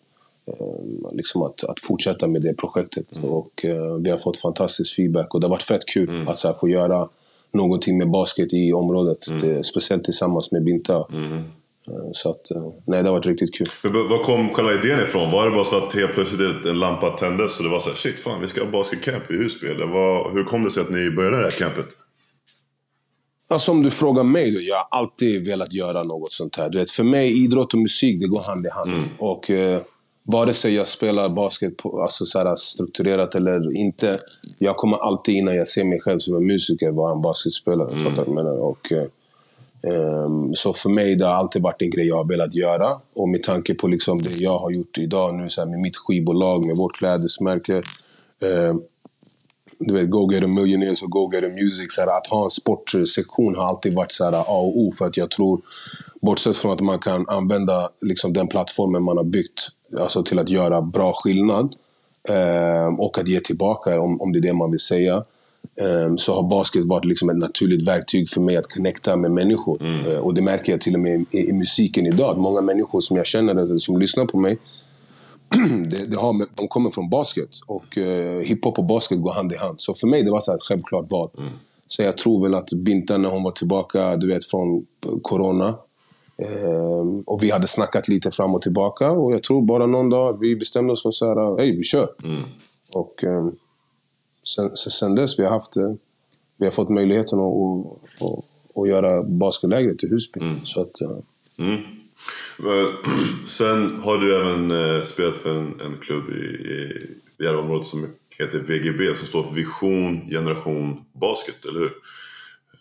liksom 1.11 1.41
att, 1.41 1.63
att 1.63 1.79
fortsätta 1.79 2.27
med 2.27 2.41
det 2.41 2.53
projektet. 2.53 3.15
Mm. 3.15 3.29
Och 3.29 3.65
vi 3.99 4.09
har 4.09 4.17
fått 4.17 4.37
fantastisk 4.37 4.95
feedback 4.95 5.33
och 5.33 5.39
det 5.39 5.47
har 5.47 5.51
varit 5.51 5.63
fett 5.63 5.85
kul 5.85 6.09
mm. 6.09 6.27
att 6.27 6.43
här, 6.43 6.53
få 6.53 6.69
göra 6.69 7.09
någonting 7.51 7.97
med 7.97 8.09
basket 8.09 8.53
i 8.53 8.73
området. 8.73 9.27
Mm. 9.27 9.41
Det, 9.41 9.63
speciellt 9.63 10.03
tillsammans 10.03 10.51
med 10.51 10.63
Binta. 10.63 11.05
Eh, 11.87 12.09
så 12.13 12.29
att, 12.29 12.51
eh, 12.51 12.71
nej, 12.85 13.03
det 13.03 13.09
har 13.09 13.15
varit 13.15 13.25
riktigt 13.25 13.55
kul. 13.55 13.69
Var 13.83 14.23
kom 14.23 14.49
själva 14.49 14.73
idén 14.73 14.99
ifrån? 14.99 15.31
Var 15.31 15.45
det 15.45 15.51
bara 15.51 15.65
så 15.65 15.77
att 15.77 15.93
helt 15.93 16.13
plötsligt 16.13 16.65
en 16.65 16.79
lampa 16.79 17.09
tändes 17.09 17.57
och 17.57 17.63
det 17.63 17.69
var 17.69 17.79
så 17.79 17.89
här, 17.89 17.95
shit 17.95 18.19
fan 18.19 18.41
vi 18.41 18.47
ska 18.47 18.63
ha 18.63 18.71
basketcamp 18.71 19.31
i 19.31 19.33
Husby? 19.33 19.67
Eller 19.67 19.85
var, 19.85 20.31
hur 20.33 20.43
kom 20.43 20.63
det 20.63 20.71
sig 20.71 20.81
att 20.81 20.89
ni 20.89 21.09
började 21.09 21.37
det 21.37 21.43
här 21.43 21.51
campet? 21.51 21.85
Alltså 23.49 23.71
om 23.71 23.83
du 23.83 23.89
frågar 23.89 24.23
mig, 24.23 24.51
då, 24.51 24.61
jag 24.61 24.75
har 24.75 24.87
alltid 24.99 25.45
velat 25.45 25.73
göra 25.73 26.03
något 26.03 26.31
sånt 26.31 26.55
här. 26.55 26.69
Du 26.69 26.79
vet, 26.79 26.89
för 26.89 27.03
mig, 27.03 27.43
idrott 27.43 27.73
och 27.73 27.79
musik, 27.79 28.19
det 28.19 28.27
går 28.27 28.47
hand 28.47 28.65
i 28.65 28.69
hand. 28.69 28.91
Mm. 28.91 29.09
Och 29.19 29.49
eh, 29.49 29.81
vare 30.23 30.53
sig 30.53 30.73
jag 30.73 30.87
spelar 30.87 31.29
basket 31.29 31.77
på, 31.77 32.01
alltså 32.01 32.25
så 32.25 32.39
här, 32.39 32.55
strukturerat 32.55 33.35
eller 33.35 33.79
inte, 33.79 34.17
jag 34.59 34.75
kommer 34.75 34.97
alltid 34.97 35.35
innan 35.35 35.55
jag 35.55 35.67
ser 35.67 35.83
mig 35.83 35.99
själv 36.01 36.19
som 36.19 36.35
en 36.35 36.47
musiker 36.47 36.91
vara 36.91 37.11
en 37.11 37.21
basketspelare. 37.21 37.91
Mm. 37.91 38.37
Och, 38.47 38.91
eh, 38.91 39.05
Ehm, 39.83 40.55
så 40.55 40.73
för 40.73 40.89
mig 40.89 41.15
det 41.15 41.25
har 41.25 41.33
alltid 41.33 41.61
varit 41.61 41.81
en 41.81 41.89
grej 41.89 42.07
jag 42.07 42.15
har 42.15 42.25
velat 42.25 42.55
göra. 42.55 42.99
Och 43.13 43.29
med 43.29 43.43
tanke 43.43 43.73
på 43.73 43.87
liksom 43.87 44.15
det 44.15 44.43
jag 44.43 44.57
har 44.57 44.71
gjort 44.71 44.97
idag 44.97 45.33
nu 45.33 45.49
så 45.49 45.61
här, 45.61 45.67
med 45.69 45.79
mitt 45.79 45.97
skivbolag, 45.97 46.65
med 46.65 46.75
vårt 46.77 46.97
klädesmärke. 46.99 47.81
Um, 48.41 48.81
du 49.79 49.93
vet, 49.93 50.09
Go 50.09 50.31
Get 50.31 50.43
A 50.43 50.47
Millionaires 50.47 51.03
och 51.03 51.09
Go 51.09 51.31
Get 51.33 51.43
A 51.43 51.47
Music. 51.47 51.85
Så 51.89 52.01
här, 52.01 52.17
att 52.17 52.27
ha 52.27 52.43
en 52.43 52.49
sportsektion 52.49 53.55
har 53.55 53.67
alltid 53.67 53.95
varit 53.95 54.11
så 54.11 54.25
här, 54.25 54.33
A 54.33 54.45
och 54.47 54.77
O. 54.79 54.91
För 54.97 55.05
att 55.05 55.17
jag 55.17 55.31
tror, 55.31 55.61
bortsett 56.21 56.57
från 56.57 56.71
att 56.71 56.79
man 56.79 56.99
kan 56.99 57.29
använda 57.29 57.89
liksom, 58.01 58.33
den 58.33 58.47
plattformen 58.47 59.03
man 59.03 59.17
har 59.17 59.23
byggt 59.23 59.67
alltså, 59.99 60.23
till 60.23 60.39
att 60.39 60.49
göra 60.49 60.81
bra 60.81 61.13
skillnad. 61.13 61.75
Um, 62.29 62.99
och 62.99 63.17
att 63.17 63.27
ge 63.27 63.39
tillbaka 63.39 64.01
om, 64.01 64.21
om 64.21 64.33
det 64.33 64.39
är 64.39 64.41
det 64.41 64.53
man 64.53 64.71
vill 64.71 64.79
säga 64.79 65.23
så 66.17 66.35
har 66.35 66.49
basket 66.49 66.85
varit 66.85 67.05
liksom 67.05 67.29
ett 67.29 67.37
naturligt 67.37 67.87
verktyg 67.87 68.29
för 68.29 68.41
mig 68.41 68.57
att 68.57 68.67
connecta 68.67 69.15
med 69.15 69.31
människor. 69.31 69.81
Mm. 69.81 70.05
Uh, 70.05 70.19
och 70.19 70.33
det 70.33 70.41
märker 70.41 70.71
jag 70.71 70.81
till 70.81 70.93
och 70.93 70.99
med 70.99 71.25
i, 71.31 71.49
i, 71.49 71.53
musiken 71.53 72.05
idag. 72.05 72.37
Många 72.37 72.61
människor 72.61 73.01
som 73.01 73.17
jag 73.17 73.25
känner, 73.25 73.77
som 73.77 73.99
lyssnar 73.99 74.25
på 74.25 74.39
mig, 74.39 74.57
det, 75.89 76.11
det 76.11 76.17
har, 76.17 76.47
de 76.55 76.67
kommer 76.67 76.91
från 76.91 77.09
basket. 77.09 77.49
Och 77.65 77.97
uh, 77.97 78.39
hiphop 78.39 78.79
och 78.79 78.85
basket 78.85 79.21
går 79.21 79.31
hand 79.31 79.51
i 79.51 79.57
hand. 79.57 79.81
Så 79.81 79.93
för 79.93 80.07
mig 80.07 80.23
det 80.23 80.31
var 80.31 80.39
så 80.39 80.53
ett 80.53 80.63
självklart 80.63 81.11
val. 81.11 81.29
Mm. 81.37 81.53
Så 81.87 82.03
jag 82.03 82.17
tror 82.17 82.43
väl 82.43 82.55
att 82.55 82.69
Binta 82.73 83.17
när 83.17 83.29
hon 83.29 83.43
var 83.43 83.51
tillbaka 83.51 84.15
du 84.15 84.27
vet, 84.27 84.45
från 84.45 84.85
corona, 85.21 85.75
Um, 86.39 87.23
och 87.25 87.43
vi 87.43 87.51
hade 87.51 87.67
snackat 87.67 88.07
lite 88.07 88.31
fram 88.31 88.55
och 88.55 88.61
tillbaka 88.61 89.11
och 89.11 89.33
jag 89.33 89.43
tror 89.43 89.61
bara 89.61 89.85
någon 89.85 90.09
dag 90.09 90.39
vi 90.39 90.55
bestämde 90.55 90.93
oss 90.93 91.03
för 91.03 91.11
så 91.11 91.25
här, 91.25 91.57
hej 91.57 91.77
vi 91.77 91.83
kör. 91.83 92.09
Mm. 92.23 92.41
Och 92.95 93.23
um, 93.23 93.55
sen, 94.47 94.77
sen 94.77 95.15
dess 95.15 95.39
vi 95.39 95.43
har 95.43 95.51
haft 95.51 95.77
eh, 95.77 95.93
vi 96.57 96.65
har 96.65 96.71
fått 96.71 96.89
möjligheten 96.89 97.39
att, 97.39 97.53
att, 97.53 98.21
att, 98.21 98.45
att 98.75 98.89
göra 98.89 99.23
basketlägret 99.23 100.03
i 100.03 100.07
Husby. 100.07 100.39
Mm. 100.39 100.65
Så 100.65 100.81
att, 100.81 101.01
mm. 101.57 101.81
Sen 103.47 104.01
har 104.01 104.17
du 104.17 104.35
även 104.35 104.71
eh, 104.71 105.03
spelat 105.03 105.37
för 105.37 105.51
en, 105.51 105.81
en 105.81 105.97
klubb 105.97 106.29
i, 106.29 106.33
i 106.33 107.05
Järvaområdet 107.43 107.87
som 107.87 108.07
heter 108.37 108.59
VGB 108.59 109.15
som 109.15 109.27
står 109.27 109.43
för 109.43 109.53
Vision 109.53 110.29
Generation 110.29 111.05
Basket, 111.13 111.65
eller 111.65 111.79
hur? 111.79 111.91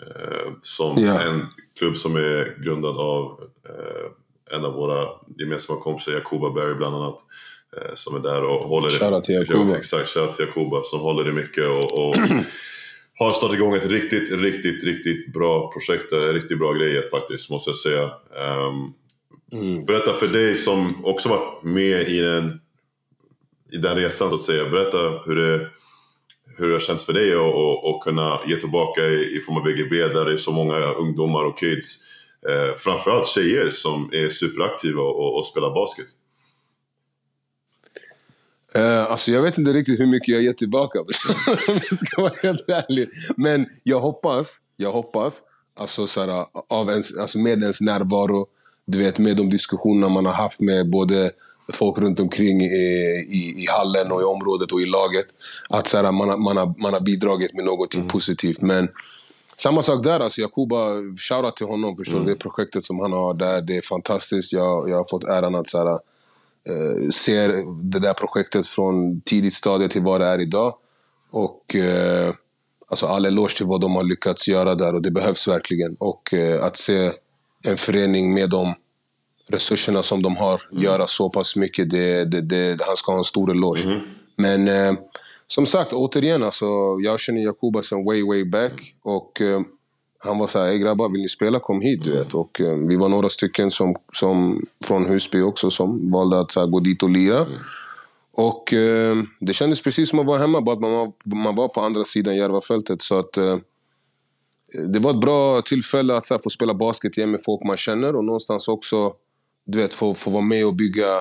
Eh, 0.01 0.53
som 0.63 0.99
yeah. 0.99 1.27
en 1.27 1.41
klubb 1.79 1.97
som 1.97 2.17
är 2.17 2.63
grundad 2.65 2.99
av 2.99 3.41
en 4.51 4.65
av 4.65 4.73
våra 4.73 5.09
gemensamma 5.39 5.81
kompisar, 5.81 6.13
Jakoba 6.13 6.51
Berry 6.51 6.75
bland 6.75 6.97
annat. 6.97 7.25
Eh, 7.77 7.95
som 7.95 8.17
är 8.17 8.21
där 8.21 8.45
och 8.45 8.65
håller 8.65 8.89
Shoutout 8.89 9.23
till 9.23 9.35
Jakoba. 9.35 9.77
Exakt, 9.77 10.09
shoutout 10.09 10.37
till 10.37 10.47
Jakoba 10.47 10.83
som 10.85 11.01
håller 11.01 11.29
i 11.29 11.33
mycket 11.33 11.69
och, 11.69 12.09
och 12.09 12.17
har 13.19 13.33
startat 13.33 13.57
igång 13.57 13.75
ett 13.75 13.87
riktigt, 13.87 14.33
riktigt, 14.33 14.85
riktigt 14.85 15.33
bra 15.33 15.73
projekt. 15.73 16.13
Riktigt 16.13 16.59
bra 16.59 16.73
grejer 16.73 17.03
faktiskt, 17.11 17.51
måste 17.51 17.71
jag 17.71 17.77
säga. 17.77 18.05
Um, 18.05 18.95
mm. 19.53 19.85
Berätta 19.85 20.13
för 20.13 20.39
dig 20.39 20.57
som 20.57 21.05
också 21.05 21.29
varit 21.29 21.63
med 21.63 22.09
i 22.09 22.21
den, 22.21 22.61
i 23.73 23.77
den 23.77 23.97
resan, 23.97 24.29
så 24.29 24.35
att 24.35 24.43
säga. 24.43 24.69
Berätta 24.69 25.23
hur 25.27 25.37
det, 25.37 25.69
hur 26.57 26.69
det 26.69 26.75
har 26.75 26.81
känts 26.81 27.05
för 27.05 27.13
dig 27.13 27.33
att 27.33 28.05
kunna 28.05 28.41
ge 28.47 28.57
tillbaka 28.57 29.03
i, 29.03 29.33
i 29.33 29.37
form 29.37 29.57
av 29.57 29.65
VGB 29.65 29.97
där 29.97 30.25
det 30.25 30.33
är 30.33 30.37
så 30.37 30.53
många 30.53 30.77
ungdomar 30.77 31.45
och 31.45 31.59
kids. 31.59 31.99
Eh, 32.49 32.77
framförallt 32.77 33.27
tjejer 33.27 33.71
som 33.71 34.11
är 34.13 34.31
superaktiva 34.31 35.03
och, 35.03 35.39
och 35.39 35.47
spelar 35.47 35.75
basket. 35.75 36.07
Uh, 38.77 39.11
alltså 39.11 39.31
jag 39.31 39.43
vet 39.43 39.59
inte 39.59 39.73
riktigt 39.73 40.01
hur 40.01 40.07
mycket 40.07 40.29
jag 40.29 40.43
ger 40.43 40.53
tillbaka 40.53 41.01
om 41.01 41.07
jag 41.67 41.99
ska 41.99 42.23
vara 42.23 42.33
helt 42.43 42.69
ärlig. 42.69 43.09
Men 43.37 43.67
jag 43.83 44.01
hoppas, 44.01 44.59
jag 44.77 44.93
hoppas, 44.93 45.43
alltså, 45.77 46.07
så 46.07 46.21
här, 46.21 46.47
av 46.69 46.91
ens, 46.91 47.17
alltså 47.17 47.39
med 47.39 47.63
ens 47.63 47.81
närvaro, 47.81 48.47
du 48.87 48.99
vet 48.99 49.19
med 49.19 49.37
de 49.37 49.51
diskussionerna 49.51 50.09
man 50.09 50.27
har 50.27 50.33
haft 50.33 50.61
med 50.61 50.91
både 50.91 51.31
folk 51.73 51.99
runt 51.99 52.21
omkring 52.21 52.61
i, 52.61 52.67
i, 53.29 53.63
i 53.63 53.67
hallen 53.69 54.13
och 54.13 54.21
i 54.21 54.25
området 54.25 54.73
och 54.73 54.81
i 54.81 54.87
laget. 54.87 55.27
Att 55.69 55.89
så 55.89 55.97
här, 55.97 56.13
man, 56.13 56.29
har, 56.29 56.37
man, 56.37 56.57
har, 56.57 56.75
man 56.79 56.93
har 56.93 57.01
bidragit 57.01 57.55
med 57.55 57.65
något 57.65 57.95
mm. 57.95 58.09
positivt. 58.09 58.61
Men 58.61 58.89
samma 59.57 59.83
sak 59.83 60.05
där, 60.05 60.21
alltså 60.21 60.41
Jakuba, 60.41 60.87
shoutout 61.19 61.57
till 61.57 61.67
honom. 61.67 61.97
Förstår 61.97 62.17
mm. 62.17 62.29
Det 62.29 62.37
projektet 62.37 62.85
som 62.85 63.01
han 63.01 63.13
har 63.13 63.35
där, 63.35 63.61
det 63.61 63.77
är 63.77 63.83
fantastiskt. 63.83 64.53
Jag, 64.53 64.89
jag 64.91 64.97
har 64.97 65.05
fått 65.11 65.25
äran 65.25 65.55
att 65.55 65.69
så 65.69 65.79
här, 65.79 65.99
ser 67.13 67.49
det 67.83 67.99
där 67.99 68.15
projektet 68.15 68.67
från 68.67 69.21
tidigt 69.21 69.55
stadie 69.55 69.89
till 69.89 70.03
vad 70.03 70.21
det 70.21 70.27
är 70.27 70.41
idag. 70.41 70.75
Och 71.31 71.75
eh, 71.75 72.35
alltså 72.89 73.07
all 73.07 73.27
eloge 73.27 73.57
till 73.57 73.67
vad 73.67 73.81
de 73.81 73.95
har 73.97 74.05
lyckats 74.05 74.49
göra 74.49 74.75
där 74.75 74.95
och 74.95 75.03
det 75.03 75.11
behövs 75.11 75.49
verkligen. 75.49 75.97
Och 75.99 76.35
eh, 76.35 76.65
att 76.65 76.77
se 76.77 77.13
en 77.63 77.77
förening 77.77 78.35
med 78.35 78.51
de 78.51 78.75
resurserna 79.49 80.03
som 80.03 80.23
de 80.23 80.37
har 80.37 80.63
mm. 80.71 80.83
göra 80.83 81.07
så 81.07 81.31
pass 81.31 81.57
mycket, 81.57 81.91
det, 81.91 82.25
det, 82.25 82.41
det, 82.41 82.85
han 82.87 82.97
ska 82.97 83.13
ha 83.13 83.19
en 83.19 83.25
stor 83.25 83.51
eloge. 83.51 83.83
Mm. 83.85 84.01
Men 84.37 84.69
eh, 84.69 84.95
som 85.47 85.67
sagt, 85.67 85.93
återigen, 85.93 86.43
alltså, 86.43 86.67
jag 87.01 87.21
känner 87.21 87.41
Jakuba 87.41 87.83
sen 87.83 88.05
way, 88.05 88.23
way 88.23 88.45
back. 88.45 88.95
Och 89.03 89.41
eh, 89.41 89.61
han 90.27 90.39
var 90.39 90.47
såhär, 90.47 90.75
grabbar 90.75 91.09
vill 91.09 91.21
ni 91.21 91.29
spela? 91.29 91.61
Kom 91.61 91.81
hit 91.81 92.05
du 92.05 92.13
vet. 92.13 92.35
Och 92.35 92.61
eh, 92.61 92.77
vi 92.89 92.97
var 92.97 93.09
några 93.09 93.29
stycken 93.29 93.71
som, 93.71 93.97
som, 94.13 94.67
från 94.85 95.07
Husby 95.07 95.41
också 95.41 95.71
som 95.71 96.13
valde 96.13 96.41
att 96.41 96.51
så 96.51 96.67
gå 96.67 96.81
dit 96.81 97.03
och 97.03 97.11
lira. 97.11 97.41
Mm. 97.41 97.59
Och 98.33 98.73
eh, 98.73 99.17
det 99.41 99.53
kändes 99.53 99.83
precis 99.83 100.11
som 100.11 100.19
att 100.19 100.27
vara 100.27 100.39
hemma, 100.39 100.61
bara 100.61 100.75
att 100.75 100.81
man 100.81 100.93
var, 100.93 101.13
man 101.25 101.55
var 101.55 101.69
på 101.69 101.81
andra 101.81 102.05
sidan 102.05 102.37
Järvafältet. 102.37 103.03
Så 103.03 103.19
att, 103.19 103.37
eh, 103.37 103.59
det 104.87 104.99
var 104.99 105.11
ett 105.11 105.21
bra 105.21 105.63
tillfälle 105.63 106.17
att 106.17 106.25
så 106.25 106.35
här, 106.35 106.41
få 106.45 106.51
spela 106.51 106.75
basket 106.75 107.17
igen 107.17 107.31
med 107.31 107.41
folk 107.45 107.65
man 107.65 107.77
känner 107.77 108.17
och 108.17 108.25
någonstans 108.25 108.69
också 108.69 109.15
du 109.67 109.79
vet, 109.79 109.93
få, 109.93 110.15
få 110.15 110.31
vara 110.31 110.43
med 110.43 110.67
och 110.67 110.75
bygga 110.75 111.21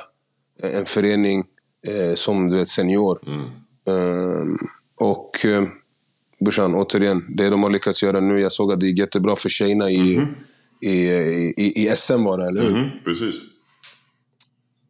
en 0.62 0.86
förening 0.86 1.44
eh, 1.88 2.16
som 2.16 2.50
du 2.50 2.58
vet, 2.58 2.70
senior. 2.70 3.20
Mm. 3.28 3.42
Ehm, 3.88 4.58
och 4.96 5.46
eh, 5.46 5.64
brorsan, 6.46 6.76
återigen, 6.76 7.26
det 7.30 7.50
de 7.50 7.64
har 7.64 7.70
lyckats 7.70 8.04
göra 8.04 8.20
nu. 8.20 8.40
Jag 8.40 8.52
såg 8.52 8.72
att 8.72 8.80
det 8.80 8.88
gick 8.88 8.98
jättebra 9.00 9.36
för 9.36 9.50
tjejerna 9.50 9.92
i, 9.92 10.16
mm 10.16 10.26
-hmm. 10.26 10.90
i, 10.90 10.94
i, 11.58 11.86
i, 11.86 11.96
SM 11.96 12.24
var 12.24 12.38
det, 12.38 12.48
eller 12.48 12.62
hur? 12.62 12.70
Mm 12.70 12.84
-hmm. 12.84 13.04
Precis. 13.04 13.36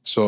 Så 0.08 0.24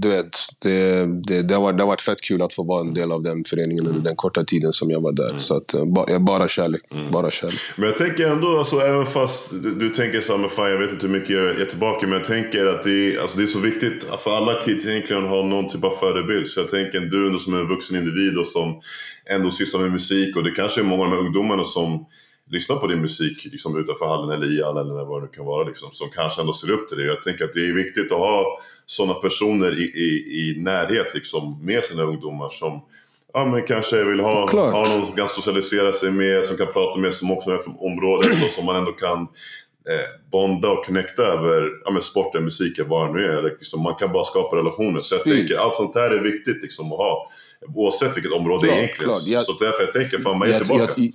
du 0.00 0.08
vet, 0.08 0.30
det, 0.58 1.06
det, 1.26 1.42
det, 1.42 1.54
har 1.54 1.62
varit, 1.62 1.76
det 1.76 1.82
har 1.82 1.88
varit 1.88 2.00
fett 2.00 2.22
kul 2.22 2.42
att 2.42 2.54
få 2.54 2.64
vara 2.64 2.80
en 2.80 2.94
del 2.94 3.12
av 3.12 3.22
den 3.22 3.44
föreningen 3.44 3.86
under 3.86 4.00
den 4.00 4.16
korta 4.16 4.44
tiden 4.44 4.72
som 4.72 4.90
jag 4.90 5.00
var 5.00 5.12
där. 5.12 5.28
Mm. 5.28 5.38
Så 5.38 5.56
att, 5.56 5.74
eh, 5.74 5.84
ba, 5.84 6.18
bara 6.20 6.48
kärlek. 6.48 6.82
Mm. 6.90 7.10
Bara 7.10 7.30
kärlek. 7.30 7.60
Men 7.76 7.86
jag 7.86 7.96
tänker 7.96 8.26
ändå, 8.26 8.58
alltså, 8.58 8.76
även 8.76 9.06
fast 9.06 9.50
du, 9.62 9.74
du 9.74 9.88
tänker 9.88 10.20
så 10.20 10.36
här, 10.36 10.48
fan 10.48 10.70
jag 10.70 10.78
vet 10.78 10.90
inte 10.90 11.06
hur 11.06 11.12
mycket 11.12 11.30
jag 11.30 11.60
är 11.60 11.64
tillbaka. 11.64 12.06
Men 12.06 12.12
jag 12.12 12.24
tänker 12.24 12.66
att 12.66 12.82
det 12.82 12.90
är, 12.90 13.20
alltså, 13.20 13.38
det 13.38 13.42
är 13.42 13.46
så 13.46 13.58
viktigt 13.58 14.04
för 14.24 14.30
alla 14.30 14.62
kids 14.62 14.86
egentligen 14.86 15.24
att 15.24 15.30
ha 15.30 15.42
någon 15.42 15.68
typ 15.68 15.84
av 15.84 15.90
förebild. 15.90 16.48
Så 16.48 16.60
jag 16.60 16.68
tänker 16.68 17.00
du 17.00 17.26
ändå 17.26 17.38
som 17.38 17.54
en 17.54 17.68
vuxen 17.68 17.96
individ 17.96 18.38
och 18.38 18.46
som 18.46 18.80
ändå 19.30 19.50
sysslar 19.50 19.80
med 19.80 19.92
musik. 19.92 20.36
Och 20.36 20.44
det 20.44 20.50
kanske 20.50 20.80
är 20.80 20.84
många 20.84 21.04
av 21.04 21.10
de 21.10 21.16
här 21.16 21.24
ungdomarna 21.24 21.64
som 21.64 22.06
lyssnar 22.50 22.76
på 22.76 22.86
din 22.86 23.00
musik 23.00 23.44
liksom, 23.44 23.78
utanför 23.78 24.06
hallen 24.06 24.30
eller 24.30 24.58
i 24.58 24.62
hallen 24.62 24.86
eller 24.90 25.04
vad 25.04 25.22
det 25.22 25.26
nu 25.26 25.32
kan 25.32 25.44
vara. 25.44 25.68
Liksom, 25.68 25.88
som 25.92 26.10
kanske 26.10 26.40
ändå 26.40 26.52
ser 26.52 26.70
upp 26.70 26.88
till 26.88 26.98
det. 26.98 27.04
Jag 27.04 27.22
tänker 27.22 27.44
att 27.44 27.52
det 27.52 27.68
är 27.68 27.74
viktigt 27.74 28.12
att 28.12 28.18
ha 28.18 28.58
sådana 28.90 29.14
personer 29.14 29.78
i, 29.78 29.82
i, 29.82 30.40
i 30.40 30.60
närhet 30.60 31.14
liksom, 31.14 31.64
med 31.64 31.84
sina 31.84 32.02
ungdomar 32.02 32.48
som 32.48 32.80
ja, 33.32 33.44
men 33.44 33.66
kanske 33.66 34.04
vill 34.04 34.20
ha, 34.20 34.50
ha 34.50 34.96
någon 34.96 35.06
som 35.06 35.16
kan 35.16 35.28
socialisera 35.28 35.92
sig 35.92 36.10
med, 36.10 36.46
som 36.46 36.56
kan 36.56 36.72
prata 36.72 36.98
med, 36.98 37.14
som 37.14 37.30
också 37.30 37.50
är 37.50 37.58
från 37.58 37.76
området 37.78 38.42
och 38.44 38.50
som 38.50 38.64
man 38.64 38.76
ändå 38.76 38.92
kan 38.92 39.20
eh, 39.88 40.30
bonda 40.32 40.68
och 40.68 40.84
connecta 40.84 41.22
över 41.22 41.68
ja, 41.84 41.90
men 41.90 42.02
sporten, 42.02 42.44
musiken, 42.44 42.88
vad 42.88 43.08
det 43.08 43.12
nu 43.12 43.26
är. 43.26 43.42
Liksom, 43.44 43.82
man 43.82 43.94
kan 43.94 44.12
bara 44.12 44.24
skapa 44.24 44.56
relationer. 44.56 44.98
Så 44.98 45.14
jag 45.14 45.24
tänker 45.24 45.56
allt 45.56 45.76
sånt 45.76 45.94
här 45.94 46.10
är 46.10 46.20
viktigt 46.20 46.62
liksom, 46.62 46.92
att 46.92 46.98
ha. 46.98 47.28
Oavsett 47.74 48.16
vilket 48.16 48.32
område 48.32 48.66
klart, 48.66 48.78
egentligen. 48.78 49.14
Klart. 49.14 49.26
Jag, 49.26 49.42
så 49.42 49.52
därför 49.52 49.82
jag 49.82 49.92
tänker, 49.92 50.18
fan 50.18 50.38
man 50.38 50.48
är 50.48 50.60
tillbaka. 50.60 50.92
Jag, 50.96 51.12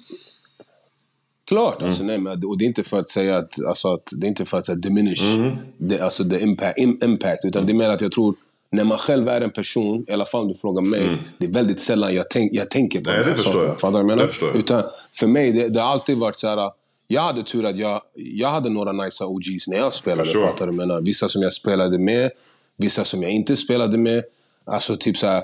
Klart! 1.47 1.77
Mm. 1.77 1.89
Alltså, 1.89 2.03
nej, 2.03 2.17
men, 2.17 2.45
och 2.45 2.57
det 2.57 2.65
är 2.65 2.67
inte 2.67 2.83
för 2.83 2.97
att 2.97 3.09
säga 3.09 3.37
att, 3.37 3.65
alltså, 3.67 3.93
att 3.93 4.09
det 4.11 4.25
är 4.25 4.29
inte 4.29 4.45
för 4.45 4.57
att 4.57 4.65
säga 4.65 4.75
diminish 4.75 5.35
mm. 5.35 5.57
the, 5.89 5.99
alltså, 5.99 6.29
the 6.29 6.39
impact, 6.39 6.77
impact 6.79 7.45
utan 7.45 7.65
det 7.65 7.71
är 7.71 7.73
mer 7.73 7.89
att 7.89 8.01
jag 8.01 8.11
tror 8.11 8.35
när 8.73 8.83
man 8.83 8.97
själv 8.97 9.27
är 9.27 9.41
en 9.41 9.51
person, 9.51 10.05
i 10.07 10.11
alla 10.11 10.25
fall 10.25 10.41
om 10.41 10.47
du 10.47 10.55
frågar 10.55 10.81
mig, 10.81 11.07
mm. 11.07 11.19
det 11.37 11.45
är 11.45 11.51
väldigt 11.51 11.81
sällan 11.81 12.15
jag, 12.15 12.29
tänk, 12.29 12.53
jag 12.53 12.69
tänker 12.69 12.99
på 12.99 13.09
Nej, 13.09 13.19
det. 13.19 13.25
det 13.25 13.35
förstår 13.35 13.65
jag. 13.65 13.79
Fattar 13.79 13.99
jag 13.99 14.05
menar? 14.05 14.55
Utan 14.55 14.83
för 15.15 15.27
mig, 15.27 15.51
det, 15.51 15.69
det, 15.69 15.81
har 15.81 15.87
alltid 15.87 16.17
varit 16.17 16.35
så 16.35 16.47
här. 16.47 16.71
Jag 17.07 17.21
hade 17.21 17.43
tur 17.43 17.65
att 17.65 17.77
jag, 17.77 18.01
jag 18.13 18.49
hade 18.49 18.69
några 18.69 18.91
nice 18.91 19.23
OGs 19.25 19.67
när 19.67 19.77
jag 19.77 19.93
spelade. 19.93 20.29
Fattar 20.29 20.67
du 20.67 20.73
menar? 20.73 21.01
Vissa 21.01 21.27
som 21.27 21.41
jag 21.41 21.53
spelade 21.53 21.97
med, 21.97 22.31
vissa 22.77 23.03
som 23.03 23.23
jag 23.23 23.31
inte 23.31 23.57
spelade 23.57 23.97
med. 23.97 24.23
Alltså 24.67 24.95
typ 24.97 25.17
så 25.17 25.27
här, 25.27 25.43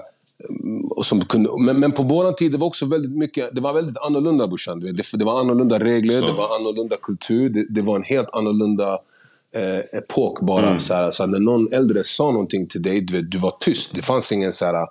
och 0.89 1.05
som 1.05 1.25
kunde, 1.25 1.49
men, 1.59 1.79
men 1.79 1.91
på 1.91 2.03
vår 2.03 2.31
tid 2.31 2.51
det 2.51 2.57
var 2.57 2.67
också 2.67 2.85
väldigt 2.85 3.11
mycket, 3.11 3.55
det 3.55 3.61
var 3.61 3.73
väldigt 3.73 3.97
annorlunda 3.97 4.47
brorsan. 4.47 4.79
Det, 4.79 5.11
det 5.13 5.25
var 5.25 5.39
annorlunda 5.39 5.79
regler, 5.79 6.21
så. 6.21 6.27
det 6.27 6.33
var 6.33 6.55
annorlunda 6.55 6.97
kultur, 7.01 7.49
det, 7.49 7.65
det 7.69 7.81
var 7.81 7.95
en 7.95 8.03
helt 8.03 8.29
annorlunda 8.33 8.99
eh, 9.55 9.97
epok 9.99 10.41
bara. 10.41 10.67
Mm. 10.67 10.79
Så, 10.79 10.93
här, 10.93 11.11
så 11.11 11.23
här, 11.23 11.27
när 11.27 11.39
någon 11.39 11.73
äldre 11.73 12.03
sa 12.03 12.31
någonting 12.31 12.67
till 12.67 12.81
dig, 12.81 13.01
du, 13.01 13.13
vet, 13.13 13.31
du 13.31 13.37
var 13.37 13.53
tyst. 13.59 13.95
Det 13.95 14.01
fanns 14.01 14.31
ingen 14.31 14.53
så 14.53 14.65
här, 14.65 14.87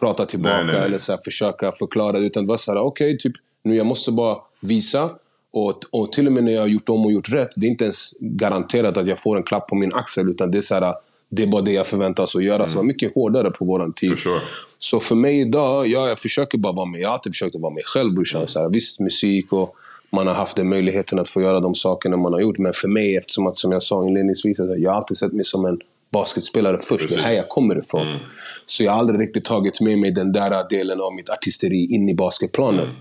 prata 0.00 0.26
tillbaka 0.26 0.56
nej, 0.56 0.64
nej, 0.64 0.74
nej. 0.74 0.84
eller 0.84 0.98
så 0.98 1.12
här, 1.12 1.20
försöka 1.24 1.72
förklara. 1.72 2.18
Utan 2.18 2.44
det 2.44 2.48
var 2.48 2.56
så 2.56 2.72
här, 2.72 2.80
okej, 2.80 3.06
okay, 3.06 3.18
typ, 3.18 3.32
nu 3.62 3.76
jag 3.76 3.86
måste 3.86 4.12
bara 4.12 4.38
visa. 4.60 5.10
Och, 5.50 5.80
och 5.92 6.12
till 6.12 6.26
och 6.26 6.32
med 6.32 6.44
när 6.44 6.52
jag 6.52 6.60
har 6.60 6.68
gjort 6.68 6.88
om 6.88 7.06
och 7.06 7.12
gjort 7.12 7.28
rätt, 7.28 7.48
det 7.56 7.66
är 7.66 7.70
inte 7.70 7.84
ens 7.84 8.12
garanterat 8.20 8.96
att 8.96 9.08
jag 9.08 9.20
får 9.20 9.36
en 9.36 9.42
klapp 9.42 9.68
på 9.68 9.74
min 9.74 9.94
axel. 9.94 10.28
Utan 10.28 10.50
det 10.50 10.58
är 10.58 10.62
så 10.62 10.74
här, 10.74 10.94
det 11.28 11.42
är 11.42 11.46
bara 11.46 11.62
det 11.62 11.72
jag 11.72 11.86
förväntas 11.86 12.36
att 12.36 12.44
göra. 12.44 12.56
Mm. 12.56 12.68
Så 12.68 12.74
det 12.74 12.78
var 12.78 12.84
mycket 12.84 13.14
hårdare 13.14 13.50
på 13.50 13.64
vår 13.64 13.92
tid. 13.92 14.10
For 14.10 14.16
sure. 14.16 14.40
Så 14.78 15.00
för 15.00 15.14
mig 15.14 15.40
idag, 15.40 15.86
ja, 15.86 16.08
jag 16.08 16.18
försöker 16.18 16.58
bara 16.58 16.72
vara 16.72 16.86
mig. 16.86 17.00
Jag 17.00 17.08
har 17.08 17.14
alltid 17.14 17.32
försökt 17.32 17.54
att 17.54 17.60
vara 17.60 17.74
mig 17.74 17.82
själv 17.86 18.14
brorsan. 18.14 18.46
Mm. 18.56 18.72
visst, 18.72 19.00
musik 19.00 19.52
och 19.52 19.76
man 20.10 20.26
har 20.26 20.34
haft 20.34 20.56
den 20.56 20.68
möjligheten 20.68 21.18
att 21.18 21.28
få 21.28 21.42
göra 21.42 21.60
de 21.60 21.74
sakerna 21.74 22.16
man 22.16 22.32
har 22.32 22.40
gjort. 22.40 22.58
Men 22.58 22.72
för 22.72 22.88
mig, 22.88 23.16
eftersom 23.16 23.46
att, 23.46 23.56
som 23.56 23.72
jag 23.72 23.82
sa 23.82 24.06
inledningsvis, 24.06 24.60
att 24.60 24.80
jag 24.80 24.90
har 24.90 24.96
alltid 24.96 25.16
sett 25.16 25.32
mig 25.32 25.44
som 25.44 25.64
en 25.64 25.80
basketspelare 26.12 26.78
först. 26.78 26.90
Precis. 26.90 27.16
Det 27.16 27.22
är 27.22 27.26
här 27.26 27.34
jag 27.34 27.48
kommer 27.48 27.78
ifrån. 27.78 28.06
Mm. 28.06 28.18
Så 28.66 28.84
jag 28.84 28.92
har 28.92 28.98
aldrig 28.98 29.20
riktigt 29.20 29.44
tagit 29.44 29.80
med 29.80 29.98
mig 29.98 30.10
den 30.10 30.32
där 30.32 30.68
delen 30.68 31.00
av 31.00 31.14
mitt 31.14 31.30
artisteri 31.30 31.94
in 31.94 32.08
i 32.08 32.14
basketplanen. 32.14 32.84
Mm. 32.84 32.96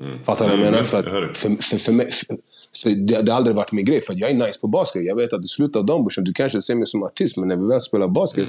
Mm. 0.00 0.24
Fattar 0.24 0.44
du 0.44 0.56
vad 0.56 0.66
jag 0.66 0.72
menar? 0.72 0.84
För, 0.84 1.02
för, 1.02 1.62
för, 1.62 1.78
för, 1.78 1.92
mig, 1.92 2.12
för, 2.12 2.36
så 2.72 2.88
det, 2.88 3.22
det 3.22 3.32
har 3.32 3.36
aldrig 3.36 3.56
varit 3.56 3.72
min 3.72 3.84
grej, 3.84 4.00
för 4.00 4.14
jag 4.18 4.30
är 4.30 4.34
nice 4.34 4.60
på 4.60 4.66
basket. 4.66 5.04
Jag 5.04 5.16
vet 5.16 5.32
att 5.32 5.44
i 5.44 5.48
slutet 5.48 5.76
av 5.76 5.86
dagen, 5.86 6.08
du 6.16 6.32
kanske 6.32 6.62
ser 6.62 6.74
mig 6.74 6.86
som 6.86 7.02
artist, 7.02 7.36
men 7.36 7.48
när 7.48 7.56
vi 7.56 7.66
väl 7.66 7.80
spelar 7.80 8.08
basket, 8.08 8.48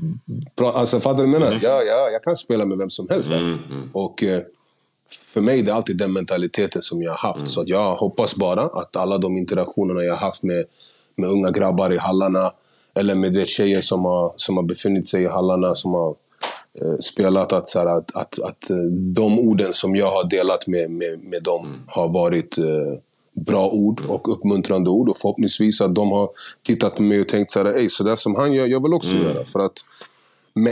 mm. 0.00 0.74
alltså 0.74 1.00
fattar 1.00 1.24
du 1.24 1.30
vad 1.30 1.34
jag 1.34 1.40
menar? 1.40 1.52
Mm. 1.52 1.60
Ja, 1.62 1.82
ja, 1.82 2.10
jag 2.12 2.22
kan 2.22 2.36
spela 2.36 2.64
med 2.64 2.78
vem 2.78 2.90
som 2.90 3.06
helst. 3.10 3.30
Mm. 3.30 3.44
mm. 3.44 3.90
Och 3.92 4.22
eh, 4.22 4.42
för 5.10 5.40
mig 5.40 5.62
det 5.62 5.70
är 5.70 5.74
alltid 5.74 5.96
den 5.96 6.12
mentaliteten 6.12 6.82
som 6.82 7.02
jag 7.02 7.10
har 7.10 7.28
haft. 7.28 7.40
Mm. 7.40 7.46
Så 7.46 7.64
jag 7.66 7.96
hoppas 7.96 8.36
bara 8.36 8.62
att 8.62 8.96
alla 8.96 9.18
de 9.18 9.36
interaktionerna 9.36 10.02
jag 10.02 10.12
har 10.12 10.26
haft 10.26 10.42
med, 10.42 10.64
med 11.16 11.30
unga 11.30 11.50
grabbar 11.50 11.92
i 11.92 11.98
hallarna, 11.98 12.52
eller 12.94 13.14
med 13.14 13.32
det 13.32 13.48
tjejer 13.48 13.80
som 13.80 14.04
har, 14.04 14.34
som 14.36 14.56
har 14.56 14.64
befunnit 14.64 15.06
sig 15.06 15.22
i 15.22 15.26
hallarna, 15.26 15.74
som 15.74 15.94
har 15.94 16.14
eh, 16.80 16.96
spelat, 17.00 17.52
att, 17.52 17.68
så 17.68 17.78
att, 17.78 18.16
att, 18.16 18.38
att, 18.42 18.70
eh, 18.70 18.76
de 18.92 19.38
orden 19.38 19.74
som 19.74 19.96
jag 19.96 20.10
har 20.10 20.30
delat 20.30 20.66
med, 20.66 20.90
med, 20.90 21.24
med 21.24 21.42
dem 21.42 21.66
mm. 21.66 21.80
har 21.86 22.08
varit 22.08 22.58
eh, 22.58 22.64
bra 23.32 23.68
ord 23.68 24.00
och 24.00 24.32
uppmuntrande 24.32 24.90
ord. 24.90 25.08
Och 25.08 25.16
förhoppningsvis 25.16 25.80
att 25.80 25.94
de 25.94 26.10
har 26.10 26.30
tittat 26.64 26.96
på 26.96 27.02
mig 27.02 27.20
och 27.20 27.28
tänkt 27.28 27.50
så 27.50 27.64
här, 27.64 27.88
så 27.88 28.04
där 28.04 28.16
som 28.16 28.34
han 28.34 28.52
gör, 28.52 28.66
jag 28.66 28.82
vill 28.82 28.94
också 28.94 29.16
mm. 29.16 29.28
göra. 29.28 29.44
För 29.44 29.60
att 29.60 29.84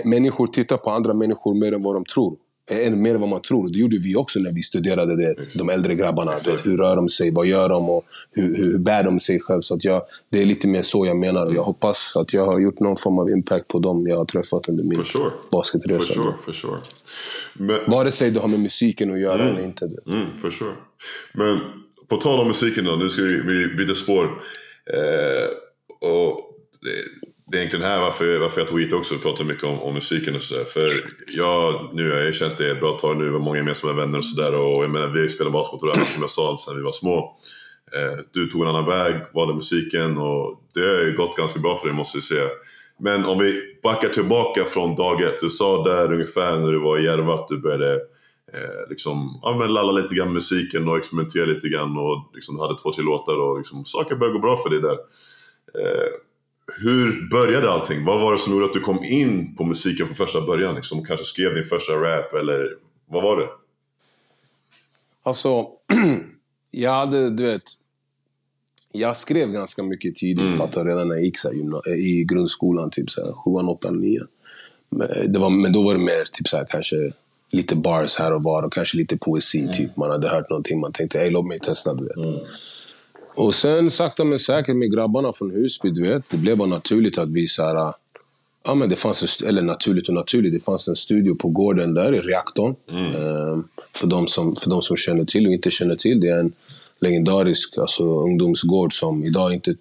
människor 0.05 0.47
tittar 0.47 0.77
på 0.77 0.91
andra 0.91 1.15
människor 1.15 1.55
mer 1.55 1.73
än 1.73 1.83
vad 1.83 1.97
de 1.97 2.05
tror. 2.05 2.37
Än 2.71 3.03
mer 3.03 3.15
än 3.15 3.21
vad 3.21 3.31
man 3.31 3.43
tror. 3.43 3.69
Det 3.69 3.79
gjorde 3.79 3.99
vi 3.99 4.17
också 4.17 4.39
när 4.39 4.53
vi 4.53 4.63
studerade 4.63 5.17
det, 5.17 5.37
de 5.55 5.69
äldre 5.69 5.95
grabbarna. 5.95 6.37
Det, 6.45 6.61
hur 6.65 6.77
rör 6.77 6.97
de 6.97 7.09
sig? 7.09 7.31
Vad 7.31 7.47
gör 7.47 7.69
de? 7.69 7.91
Och 7.91 8.05
hur, 8.31 8.57
hur 8.57 8.79
bär 8.79 9.03
de 9.03 9.21
sig 9.21 9.41
själv? 9.41 9.61
Så 9.61 9.75
att 9.75 9.85
jag, 9.85 10.03
det 10.31 10.43
är 10.43 10.47
lite 10.47 10.69
mer 10.69 10.83
så 10.83 11.07
jag 11.07 11.17
menar. 11.17 11.53
Jag 11.55 11.63
hoppas 11.63 12.17
att 12.17 12.33
jag 12.33 12.47
har 12.47 12.61
gjort 12.61 12.81
någon 12.81 12.97
form 12.97 13.19
av 13.19 13.31
impact 13.31 13.69
på 13.69 13.79
dem 13.79 14.07
jag 14.07 14.17
har 14.17 14.25
träffat 14.25 14.69
under 14.69 14.85
min 14.85 15.05
sure. 15.05 15.29
basketresa. 15.53 16.01
For 16.01 16.15
sure, 16.15 16.35
for 16.45 16.53
sure. 16.53 16.79
Men, 17.55 17.79
Vare 17.87 18.11
sig 18.11 18.31
det 18.31 18.41
har 18.41 18.49
med 18.49 18.61
musiken 18.61 19.13
att 19.13 19.21
göra 19.21 19.43
mm, 19.43 19.57
eller 19.57 19.65
inte. 19.65 19.85
Mm, 20.07 20.31
for 20.41 20.51
sure. 20.51 20.75
Men 21.35 21.61
på 22.09 22.17
tal 22.17 22.41
om 22.41 22.49
musiken 22.49 22.85
då, 22.85 22.97
nu 22.97 23.11
ska 23.11 23.23
vi, 23.23 23.41
vi 23.41 23.75
byta 23.75 23.95
spår. 23.95 24.25
Eh, 24.95 25.49
och 26.09 26.49
det, 26.83 26.91
det, 27.51 27.57
är 27.57 27.61
egentligen 27.61 27.85
här 27.87 28.01
varför, 28.01 28.39
varför 28.39 28.61
jag 28.61 28.69
tog 28.69 28.81
hit 28.81 28.93
också 28.93 29.15
och 29.15 29.23
pratade 29.23 29.49
mycket 29.49 29.65
om, 29.65 29.81
om 29.81 29.95
musiken 29.95 30.35
och 30.35 30.43
sådär. 30.43 30.65
För 30.65 30.93
jag, 31.29 31.91
nu 31.93 32.11
har 32.11 32.19
jag 32.19 32.35
känt 32.35 32.59
det 32.59 32.71
ett 32.71 32.81
bra 32.81 32.99
tag 32.99 33.17
nu, 33.17 33.25
vi 33.25 33.31
har 33.31 33.39
många 33.39 33.57
gemensamma 33.57 33.93
vänner 33.93 34.19
och 34.19 34.25
sådär. 34.25 34.59
Och 34.59 34.85
jag 34.85 34.91
menar, 34.91 35.07
vi 35.07 35.21
har 35.21 35.29
spelat 35.29 35.53
basket 35.53 35.83
och 35.83 36.07
som 36.07 36.23
jag 36.23 36.31
sa 36.31 36.57
sedan 36.57 36.77
vi 36.77 36.83
var 36.83 36.93
små. 36.93 37.39
Eh, 37.97 38.19
du 38.33 38.47
tog 38.47 38.63
en 38.63 38.69
annan 38.69 38.87
väg, 38.87 39.15
valde 39.35 39.55
musiken 39.55 40.19
och 40.19 40.63
det 40.75 40.81
har 40.81 41.05
ju 41.05 41.17
gått 41.17 41.37
ganska 41.37 41.61
bra 41.61 41.77
för 41.77 41.87
dig 41.87 41.97
måste 41.97 42.17
jag 42.19 42.25
säga. 42.25 42.49
Men 43.01 43.25
om 43.25 43.39
vi 43.39 43.79
backar 43.83 44.09
tillbaka 44.09 44.65
från 44.65 44.97
dag 44.97 45.23
ett. 45.23 45.41
Du 45.41 45.51
sa 45.51 45.85
där 45.85 46.13
ungefär 46.13 46.57
när 46.57 46.73
du 46.73 46.79
var 46.79 46.99
i 46.99 47.05
Järva 47.05 47.35
att 47.35 47.49
du 47.49 47.59
började 47.59 48.01
eh, 48.53 48.90
liksom, 48.90 49.40
ja, 49.42 49.57
men 49.59 49.72
lalla 49.72 49.92
lite 49.92 50.14
grann 50.14 50.32
musiken 50.32 50.88
och 50.88 50.99
experimentera 50.99 51.44
lite 51.44 51.68
grann 51.68 51.99
och 51.99 52.30
liksom 52.34 52.59
hade 52.59 52.78
två, 52.78 52.92
tre 52.92 53.05
låtar 53.05 53.40
och 53.40 53.59
liksom, 53.59 53.84
saker 53.84 54.16
började 54.16 54.38
gå 54.38 54.42
bra 54.42 54.57
för 54.57 54.70
dig 54.70 54.80
där. 54.80 54.99
Eh, 55.82 56.09
hur 56.76 57.30
började 57.30 57.70
allting? 57.70 58.05
Vad 58.05 58.20
var 58.20 58.32
det 58.32 58.38
som 58.38 58.53
gjorde 58.53 58.66
att 58.66 58.72
du 58.72 58.80
kom 58.80 59.05
in 59.05 59.57
på 59.57 59.64
musiken 59.64 60.07
från 60.07 60.16
första 60.16 60.40
början? 60.40 60.74
Liksom, 60.74 61.05
kanske 61.05 61.26
skrev 61.26 61.55
din 61.55 61.64
första 61.64 61.92
rap 61.92 62.34
eller 62.34 62.76
vad 63.07 63.22
var 63.22 63.36
det? 63.40 63.49
Alltså, 65.22 65.66
jag 66.70 66.92
hade, 66.92 67.30
du 67.30 67.42
vet, 67.42 67.62
jag 68.92 69.16
skrev 69.16 69.49
ganska 69.49 69.82
mycket 69.82 70.14
tidigt, 70.14 70.46
mm. 70.46 70.59
fattar 70.59 70.84
redan 70.84 71.09
när 71.09 71.14
jag 71.14 71.24
gick 71.24 71.38
så 71.38 71.49
här, 71.49 71.88
i 71.96 72.24
grundskolan, 72.24 72.90
typ 72.90 73.11
så 73.11 73.24
här, 73.24 73.32
7, 73.32 73.51
8, 73.51 73.90
9. 73.90 74.20
Men, 74.90 75.32
det 75.32 75.38
var, 75.38 75.51
men 75.51 75.72
då 75.72 75.82
var 75.82 75.94
det 75.94 76.01
mer 76.01 76.24
typ 76.32 76.49
så 76.49 76.57
här, 76.57 76.66
kanske 76.70 76.96
lite 77.53 77.76
bars 77.76 78.16
här 78.16 78.34
och 78.34 78.42
var 78.42 78.62
och 78.62 78.72
kanske 78.72 78.96
lite 78.96 79.16
poesi. 79.16 79.61
Mm. 79.61 79.72
Typ. 79.72 79.96
Man 79.96 80.11
hade 80.11 80.28
hört 80.28 80.51
någonting, 80.51 80.80
man 80.80 80.92
tänkte 80.92 81.20
ey, 81.20 81.30
låt 81.30 81.46
mig 81.46 81.59
testa. 81.59 81.94
Du 81.94 82.05
vet. 82.05 82.16
Mm. 82.16 82.40
Och 83.34 83.55
sen 83.55 83.90
sakta 83.90 84.24
men 84.24 84.38
säkert 84.38 84.76
med 84.76 84.92
grabbarna 84.92 85.32
från 85.32 85.51
Husby, 85.51 85.90
du 85.90 86.03
vet, 86.03 86.30
det 86.30 86.36
blev 86.36 86.57
bara 86.57 86.68
naturligt 86.68 87.18
att 87.18 87.28
vi 87.28 87.49
så 87.49 87.62
här, 87.62 87.94
Ja, 88.64 88.74
men 88.74 88.88
det 88.88 88.96
fanns 88.96 89.42
en, 89.42 89.49
eller 89.49 89.62
naturligt 89.62 90.09
och 90.09 90.14
naturligt, 90.14 90.53
det 90.53 90.64
fanns 90.64 90.88
en 90.88 90.96
studio 90.96 91.34
på 91.34 91.49
gården 91.49 91.94
där 91.94 92.14
i 92.14 92.20
reaktorn. 92.20 92.74
Mm. 92.90 93.05
Ehm, 93.05 93.64
för, 93.96 94.07
de 94.07 94.26
som, 94.26 94.57
för 94.57 94.70
de 94.70 94.82
som 94.82 94.96
känner 94.96 95.24
till 95.24 95.46
och 95.46 95.53
inte 95.53 95.70
känner 95.70 95.96
till, 95.96 96.20
det 96.20 96.28
är 96.28 96.38
en 96.38 96.53
legendarisk 97.01 97.78
alltså, 97.78 98.05
ungdomsgård 98.05 98.92
som 98.92 99.24
idag 99.24 99.53
inte 99.53 99.74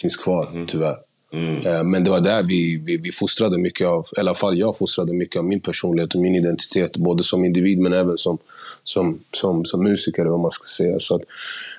finns 0.00 0.16
kvar, 0.16 0.46
mm. 0.46 0.66
tyvärr. 0.66 0.96
Mm. 1.32 1.66
Eh, 1.66 1.84
men 1.84 2.04
det 2.04 2.10
var 2.10 2.20
där 2.20 2.42
vi, 2.42 2.82
vi, 2.84 2.96
vi 2.96 3.12
fostrade 3.12 3.58
mycket 3.58 3.86
av, 3.86 4.06
i 4.16 4.20
alla 4.20 4.34
fall 4.34 4.58
jag 4.58 4.78
fostrade 4.78 5.12
mycket 5.12 5.38
av 5.38 5.44
min 5.44 5.60
personlighet 5.60 6.14
och 6.14 6.20
min 6.20 6.34
identitet. 6.34 6.96
Både 6.96 7.22
som 7.22 7.44
individ 7.44 7.78
men 7.78 7.92
även 7.92 8.18
som, 8.18 8.38
som, 8.82 9.18
som, 9.32 9.64
som 9.64 9.82
musiker, 9.82 10.24
vad 10.24 10.40
man 10.40 10.50
ska 10.50 10.84
säga. 10.84 11.00
Så 11.00 11.14
att, 11.14 11.22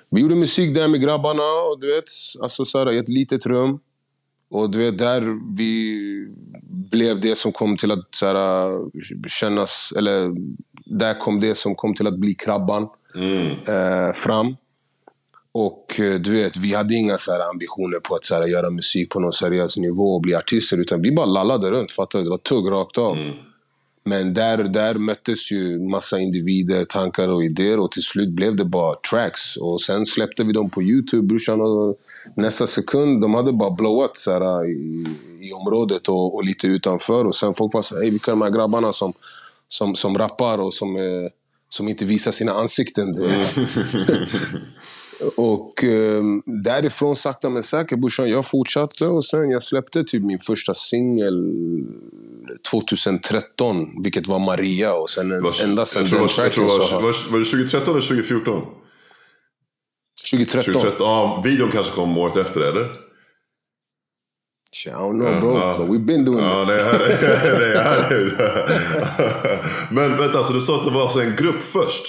vi 0.09 0.21
gjorde 0.21 0.35
musik 0.35 0.75
där 0.75 0.87
med 0.87 1.01
grabbarna, 1.01 1.43
och 1.43 1.79
du 1.79 1.95
vet, 1.95 2.05
alltså 2.41 2.65
så 2.65 2.79
här, 2.79 2.91
i 2.91 2.97
ett 2.97 3.09
litet 3.09 3.45
rum. 3.45 3.79
Och 4.49 4.69
du 4.69 4.77
vet, 4.77 4.97
där 4.97 5.55
vi 5.57 6.27
blev 6.91 7.21
det 7.21 7.37
som 7.37 7.51
kom 7.51 7.77
till 7.77 7.91
att 7.91 8.15
så 8.15 8.25
här, 8.25 9.27
kännas... 9.29 9.93
Eller 9.97 10.35
där 10.85 11.19
kom 11.19 11.39
det 11.39 11.57
som 11.57 11.75
kom 11.75 11.93
till 11.93 12.07
att 12.07 12.17
bli 12.17 12.33
Krabban 12.33 12.89
mm. 13.15 13.47
eh, 13.47 14.11
fram. 14.13 14.55
Och 15.51 15.99
eh, 15.99 16.19
du 16.19 16.31
vet, 16.31 16.57
vi 16.57 16.75
hade 16.75 16.95
inga 16.95 17.17
så 17.17 17.31
här 17.31 17.49
ambitioner 17.49 17.99
på 17.99 18.15
att 18.15 18.25
så 18.25 18.35
här, 18.35 18.47
göra 18.47 18.69
musik 18.69 19.09
på 19.09 19.19
någon 19.19 19.33
seriös 19.33 19.77
nivå 19.77 20.15
och 20.15 20.21
bli 20.21 20.35
artister. 20.35 20.77
Utan 20.77 21.01
vi 21.01 21.11
bara 21.11 21.25
lallade 21.25 21.71
runt, 21.71 21.91
fattar 21.91 22.19
du? 22.19 22.25
Det 22.25 22.29
var 22.29 22.37
tugg 22.37 22.71
rakt 22.71 22.97
av. 22.97 23.17
Mm. 23.17 23.35
Men 24.03 24.33
där, 24.33 24.57
där 24.57 24.95
möttes 24.95 25.51
ju 25.51 25.79
massa 25.79 26.19
individer, 26.19 26.85
tankar 26.85 27.27
och 27.27 27.43
idéer 27.43 27.79
och 27.79 27.91
till 27.91 28.03
slut 28.03 28.29
blev 28.29 28.55
det 28.55 28.65
bara 28.65 28.95
tracks. 29.11 29.57
Och 29.57 29.81
sen 29.81 30.05
släppte 30.05 30.43
vi 30.43 30.53
dem 30.53 30.69
på 30.69 30.83
Youtube, 30.83 31.27
brorsan. 31.27 31.61
Och 31.61 31.97
nästa 32.35 32.67
sekund, 32.67 33.21
de 33.21 33.33
hade 33.33 33.51
bara 33.51 33.71
blowat 33.71 34.17
så 34.17 34.31
här, 34.31 34.65
i, 34.69 35.05
i 35.41 35.53
området 35.53 36.07
och, 36.07 36.35
och 36.35 36.45
lite 36.45 36.67
utanför. 36.67 37.25
Och 37.25 37.35
sen 37.35 37.53
folk 37.53 37.73
var 37.73 37.81
såhär, 37.81 38.01
hej 38.01 38.11
vilka 38.11 38.31
är 38.31 38.35
de 38.35 38.41
här 38.41 38.49
grabbarna 38.49 38.93
som, 38.93 39.13
som, 39.67 39.95
som 39.95 40.17
rappar 40.17 40.57
och 40.57 40.73
som, 40.73 40.95
eh, 40.95 41.31
som 41.69 41.87
inte 41.87 42.05
visar 42.05 42.31
sina 42.31 42.53
ansikten. 42.53 43.07
Och 45.35 45.83
eh, 45.83 46.23
därifrån 46.63 47.15
sakta 47.15 47.49
men 47.49 47.63
säkert 47.63 47.99
brorsan, 47.99 48.29
jag 48.29 48.45
fortsatte 48.47 49.05
och 49.05 49.25
sen 49.25 49.49
jag 49.51 49.63
släppte 49.63 50.03
typ 50.03 50.23
min 50.23 50.39
första 50.39 50.73
singel 50.73 51.53
2013, 52.71 54.03
vilket 54.03 54.27
var 54.27 54.39
Maria. 54.39 54.93
Och 54.93 55.09
sen 55.09 55.43
Var, 55.43 55.63
ända 55.63 55.85
sen 55.85 56.01
jag 56.01 56.09
tror, 56.09 56.19
den 56.19 56.29
jag 56.45 56.53
tror, 56.53 56.63
var, 56.63 57.01
var, 57.01 57.31
var 57.31 57.39
det 57.39 57.45
2013 57.45 57.93
eller 57.95 58.01
2014? 58.07 58.61
2013. 60.31 60.73
2013. 60.73 61.07
Ja, 61.07 61.41
videon 61.45 61.69
kanske 61.71 61.95
kom 61.95 62.17
året 62.17 62.35
efter, 62.37 62.61
eller? 62.61 62.85
I 64.85 64.89
don't 64.89 65.19
know 65.19 65.39
bro, 65.41 65.57
Ja. 65.57 65.77
but 65.79 65.87
we've 65.89 66.05
been 66.05 66.25
doing 66.25 66.39
Ja, 66.45 66.65
this. 66.65 66.83
det. 67.21 67.27
är 67.27 68.19
det. 68.37 69.59
Men 69.91 70.17
vänta, 70.17 70.43
så 70.43 70.53
du 70.53 70.61
sa 70.61 70.75
att 70.79 70.85
det 70.85 70.91
var 70.93 71.01
alltså 71.01 71.21
en 71.21 71.35
grupp 71.35 71.63
först? 71.71 72.05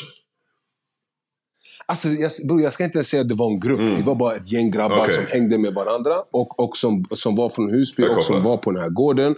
Alltså, 1.91 2.09
jag, 2.09 2.31
bro, 2.49 2.61
jag 2.61 2.73
ska 2.73 2.85
inte 2.85 3.05
säga 3.05 3.23
att 3.23 3.29
det 3.29 3.35
var 3.35 3.51
en 3.51 3.61
grupp. 3.61 3.81
Vi 3.81 4.03
var 4.03 4.15
bara 4.15 4.35
ett 4.37 4.53
gäng 4.53 4.71
grabbar 4.71 4.97
Mm. 4.97 5.05
Okej. 5.05 5.15
som 5.17 5.25
hängde 5.27 5.59
med 5.59 5.75
varandra. 5.75 6.15
Och, 6.31 6.61
och 6.61 6.77
som, 6.77 7.05
som 7.13 7.35
var 7.37 7.49
från 7.49 7.71
Husby 7.71 8.03
och 8.03 8.25
som 8.25 8.43
var 8.43 8.57
på 8.57 8.71
den 8.73 8.83
här 8.83 8.91
gården. 8.91 9.35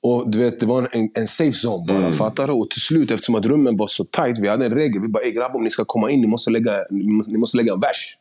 Och 0.00 0.30
du 0.30 0.38
vet, 0.38 0.60
det 0.60 0.66
var 0.66 0.88
en, 0.92 1.10
en 1.14 1.28
safe 1.28 1.50
zone 1.68 1.92
Mm. 1.92 2.02
bara. 2.02 2.12
Fattar 2.12 2.46
du? 2.46 2.52
Och 2.52 2.70
till 2.70 2.80
slut, 2.80 3.10
eftersom 3.10 3.34
att 3.34 3.46
rummen 3.46 3.76
var 3.76 3.86
så 3.86 4.04
tight, 4.04 4.38
vi 4.38 4.48
hade 4.48 4.66
en 4.66 4.74
regel. 4.74 5.02
Vi 5.02 5.08
bara, 5.08 5.22
ey 5.24 5.30
grabbar, 5.32 5.56
om 5.56 5.64
ni 5.64 5.70
ska 5.70 5.84
komma 5.84 6.10
in, 6.10 6.20
ni 6.20 6.26
måste 6.26 6.50
lägga, 6.50 6.84
ni 6.90 7.10
måste, 7.14 7.32
ni 7.32 7.38
måste 7.38 7.56
lägga 7.56 7.72
en 7.72 7.80
vers. 7.80 8.18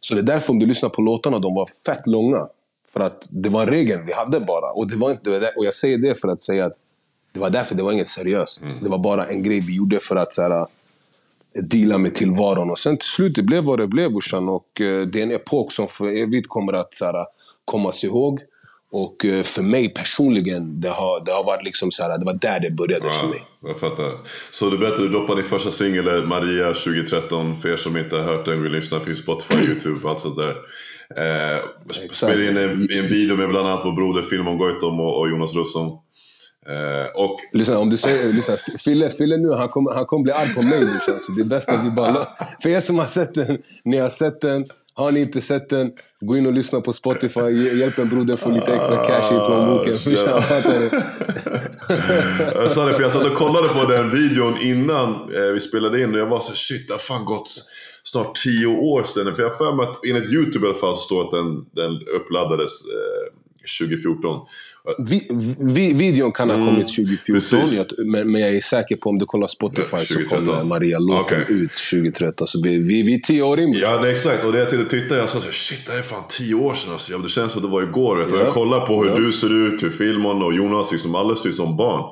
Så 0.00 0.14
det 0.14 0.20
är 0.20 0.22
därför 0.22 0.52
om 0.52 0.58
du 0.58 0.66
lyssnar 0.66 0.88
på 0.88 1.02
låtarna, 1.02 1.38
de 1.38 1.54
var 1.54 1.66
fett 1.86 2.06
långa. 2.06 2.48
För 2.92 3.00
att 3.00 3.28
det 3.30 3.48
var 3.48 3.62
en 3.62 3.68
regel 3.68 3.98
vi 4.06 4.12
hade 4.12 4.40
bara. 4.40 4.70
Och, 4.72 4.88
det 4.88 4.96
var 4.96 5.10
inte, 5.10 5.30
och 5.56 5.64
jag 5.64 5.74
säger 5.74 5.98
det 5.98 6.20
för 6.20 6.28
att 6.28 6.40
säga 6.40 6.66
att 6.66 6.72
det 7.32 7.40
var 7.40 7.50
därför 7.50 7.74
det 7.74 7.82
var 7.82 7.92
inget 7.92 8.08
seriöst. 8.08 8.62
Mm. 8.62 8.74
Det 8.82 8.88
var 8.90 8.98
bara 8.98 9.26
en 9.26 9.42
grej 9.42 9.60
vi 9.60 9.76
gjorde 9.76 9.98
för 9.98 10.16
att 10.16 10.32
så 10.32 10.42
här, 10.42 10.66
deala 11.72 11.98
med 11.98 12.14
tillvaron. 12.14 12.70
Och 12.70 12.78
sen 12.78 12.96
till 12.96 13.08
slut, 13.08 13.34
det 13.36 13.42
blev 13.42 13.64
vad 13.64 13.78
det 13.78 13.86
blev 13.88 14.10
brorsan. 14.10 14.48
Och 14.48 14.80
eh, 14.80 15.06
det 15.06 15.18
är 15.18 15.22
en 15.22 15.30
epok 15.32 15.72
som 15.72 15.88
för 15.88 16.06
evigt 16.22 16.48
kommer 16.48 16.72
att 16.72 16.94
så 16.94 17.04
här, 17.04 17.14
kommas 17.64 18.04
ihåg. 18.04 18.40
Och 18.90 19.24
eh, 19.24 19.42
för 19.42 19.62
mig 19.62 19.88
personligen, 19.94 20.80
det 20.80 20.88
har, 20.88 21.24
det 21.24 21.32
har 21.32 21.44
varit 21.44 21.64
liksom 21.64 21.90
så 21.90 22.02
här, 22.02 22.18
det 22.18 22.24
var 22.24 22.34
där 22.40 22.60
det 22.60 22.70
började 22.74 23.10
för 23.10 23.26
Ja, 23.26 23.28
mig. 23.30 23.42
jag 23.66 23.80
fattar. 23.80 24.12
Så 24.50 24.70
du 24.70 24.78
berättade, 24.78 25.02
du 25.02 25.08
droppade 25.08 25.40
din 25.42 25.50
första 25.50 25.70
singel 25.70 26.08
eh, 26.08 26.24
Maria 26.24 26.66
2013. 26.66 27.60
För 27.60 27.68
er 27.72 27.76
som 27.76 27.96
inte 27.96 28.16
har 28.16 28.22
hört 28.22 28.44
den, 28.44 28.62
vill 28.62 28.72
lyssna, 28.72 29.00
finns 29.00 29.18
Spotify, 29.18 29.54
YouTube 29.68 29.96
och 30.04 30.10
allt 30.10 30.20
sånt 30.20 30.36
där. 30.36 30.50
Eh, 31.16 31.58
sp- 31.88 32.12
spelade 32.12 32.46
in 32.50 32.56
en, 32.56 32.70
en 32.70 33.08
video 33.08 33.36
med 33.36 33.48
bland 33.48 33.68
annat 33.68 33.84
vår 33.84 33.92
broder 33.92 34.22
Filmon 34.22 34.58
Goitom 34.58 35.00
och, 35.00 35.20
och 35.20 35.30
Jonas 35.30 35.54
Russon. 35.54 35.98
Eh, 36.68 37.22
och 37.22 37.36
Lyssna, 37.52 37.78
om 37.78 37.90
du 37.90 37.96
säger, 37.96 38.32
lyssna, 38.32 38.56
Fille, 38.78 39.10
Fille 39.10 39.36
nu, 39.36 39.50
han 39.52 39.68
kommer, 39.68 39.90
han 39.94 40.06
kommer 40.06 40.22
bli 40.22 40.32
arg 40.32 40.54
på 40.54 40.62
mig 40.62 40.80
brorsan. 40.80 41.20
Så 41.20 41.32
det 41.32 41.42
är 41.42 41.44
bäst 41.44 41.68
att 41.68 41.84
vi 41.84 41.90
bara... 41.90 42.26
För 42.62 42.68
er 42.68 42.80
som 42.80 42.98
har 42.98 43.06
sett 43.06 43.32
den, 43.34 43.58
ni 43.84 43.96
har 43.98 44.08
sett 44.08 44.40
den. 44.40 44.64
Har 44.94 45.12
ni 45.12 45.20
inte 45.20 45.40
sett 45.40 45.68
den, 45.70 45.92
gå 46.20 46.36
in 46.36 46.46
och 46.46 46.52
lyssna 46.52 46.80
på 46.80 46.92
Spotify. 46.92 47.40
Hj- 47.40 47.74
Hjälp 47.74 47.98
en 47.98 48.08
broder 48.08 48.36
få 48.36 48.50
lite 48.50 48.74
extra 48.74 48.96
cash 49.04 49.34
i 49.34 49.46
plånboken. 49.46 49.98
Fattar 49.98 50.62
du? 50.80 50.90
Jag 52.54 52.70
sa 52.70 52.84
det 52.86 52.94
för 52.94 53.02
jag 53.02 53.12
satt 53.12 53.26
och 53.26 53.34
kollade 53.34 53.68
på 53.68 53.86
den 53.92 54.10
videon 54.10 54.56
innan 54.62 55.08
eh, 55.14 55.52
vi 55.54 55.60
spelade 55.60 56.02
in 56.02 56.14
och 56.14 56.20
jag 56.20 56.26
var 56.26 56.40
så 56.40 56.52
shit 56.52 56.88
det 56.88 56.94
har 56.94 56.98
fan 56.98 57.24
gått 57.24 57.50
snart 58.02 58.34
tio 58.44 58.66
år 58.66 59.02
sedan. 59.02 59.34
För 59.34 59.42
jag 59.42 59.50
har 59.50 59.56
för 59.56 59.76
mig 59.76 59.86
att 59.86 60.06
enligt 60.06 60.32
YouTube 60.32 60.66
i 60.66 60.70
alla 60.70 60.78
fall 60.78 60.96
så 60.96 61.02
står 61.02 61.24
att 61.24 61.30
den, 61.30 61.64
den 61.72 62.00
uppladdades 62.16 62.72
eh, 62.84 63.86
2014. 63.86 64.40
Vi, 65.10 65.28
vi, 65.74 65.92
videon 65.94 66.32
kan 66.32 66.50
ha 66.50 66.56
kommit 66.56 66.86
2014, 66.86 67.58
Mm. 67.58 67.66
precis. 67.68 67.76
jag, 67.98 68.06
men, 68.06 68.32
men 68.32 68.40
jag 68.40 68.56
är 68.56 68.60
säker 68.60 68.96
på 68.96 69.10
om 69.10 69.18
du 69.18 69.26
kollar 69.26 69.46
Spotify 69.46 69.84
så 70.04 70.14
2013. 70.14 70.46
kommer 70.46 70.64
Maria-låten 70.64 71.40
Okej. 71.42 71.56
ut 71.56 71.70
2013. 71.90 72.46
Så 72.48 72.60
vi, 72.62 72.78
vi, 72.78 73.02
vi 73.02 73.14
är 73.14 73.18
tio 73.18 73.42
år 73.42 73.60
in. 73.60 73.72
Ja 73.72 73.98
nej, 74.02 74.12
exakt, 74.12 74.44
och 74.44 74.52
det 74.52 74.58
jag 74.58 74.70
tittade, 74.90 75.20
jag 75.20 75.28
sa 75.28 75.38
så 75.38 75.44
här, 75.44 75.52
shit 75.52 75.86
det 75.86 75.92
här 75.92 75.98
är 75.98 76.02
fan 76.02 76.22
tio 76.28 76.54
år 76.54 76.74
sedan 76.74 76.92
alltså. 76.92 77.12
Ja, 77.12 77.18
Det 77.18 77.28
känns 77.28 77.52
som 77.52 77.62
det 77.62 77.68
var 77.68 77.82
igår. 77.82 78.16
Och 78.16 78.30
Ja. 78.32 78.44
jag 78.44 78.54
kollar 78.54 78.86
på 78.86 79.02
hur 79.02 79.10
Ja. 79.10 79.16
du 79.16 79.32
ser 79.32 79.66
ut, 79.66 79.82
hur 79.82 79.90
Filmon 79.90 80.42
och 80.42 80.54
Jonas 80.54 80.92
liksom, 80.92 81.14
alla 81.14 81.36
ser 81.36 81.48
ut 81.48 81.56
som 81.56 81.76
barn. 81.76 82.04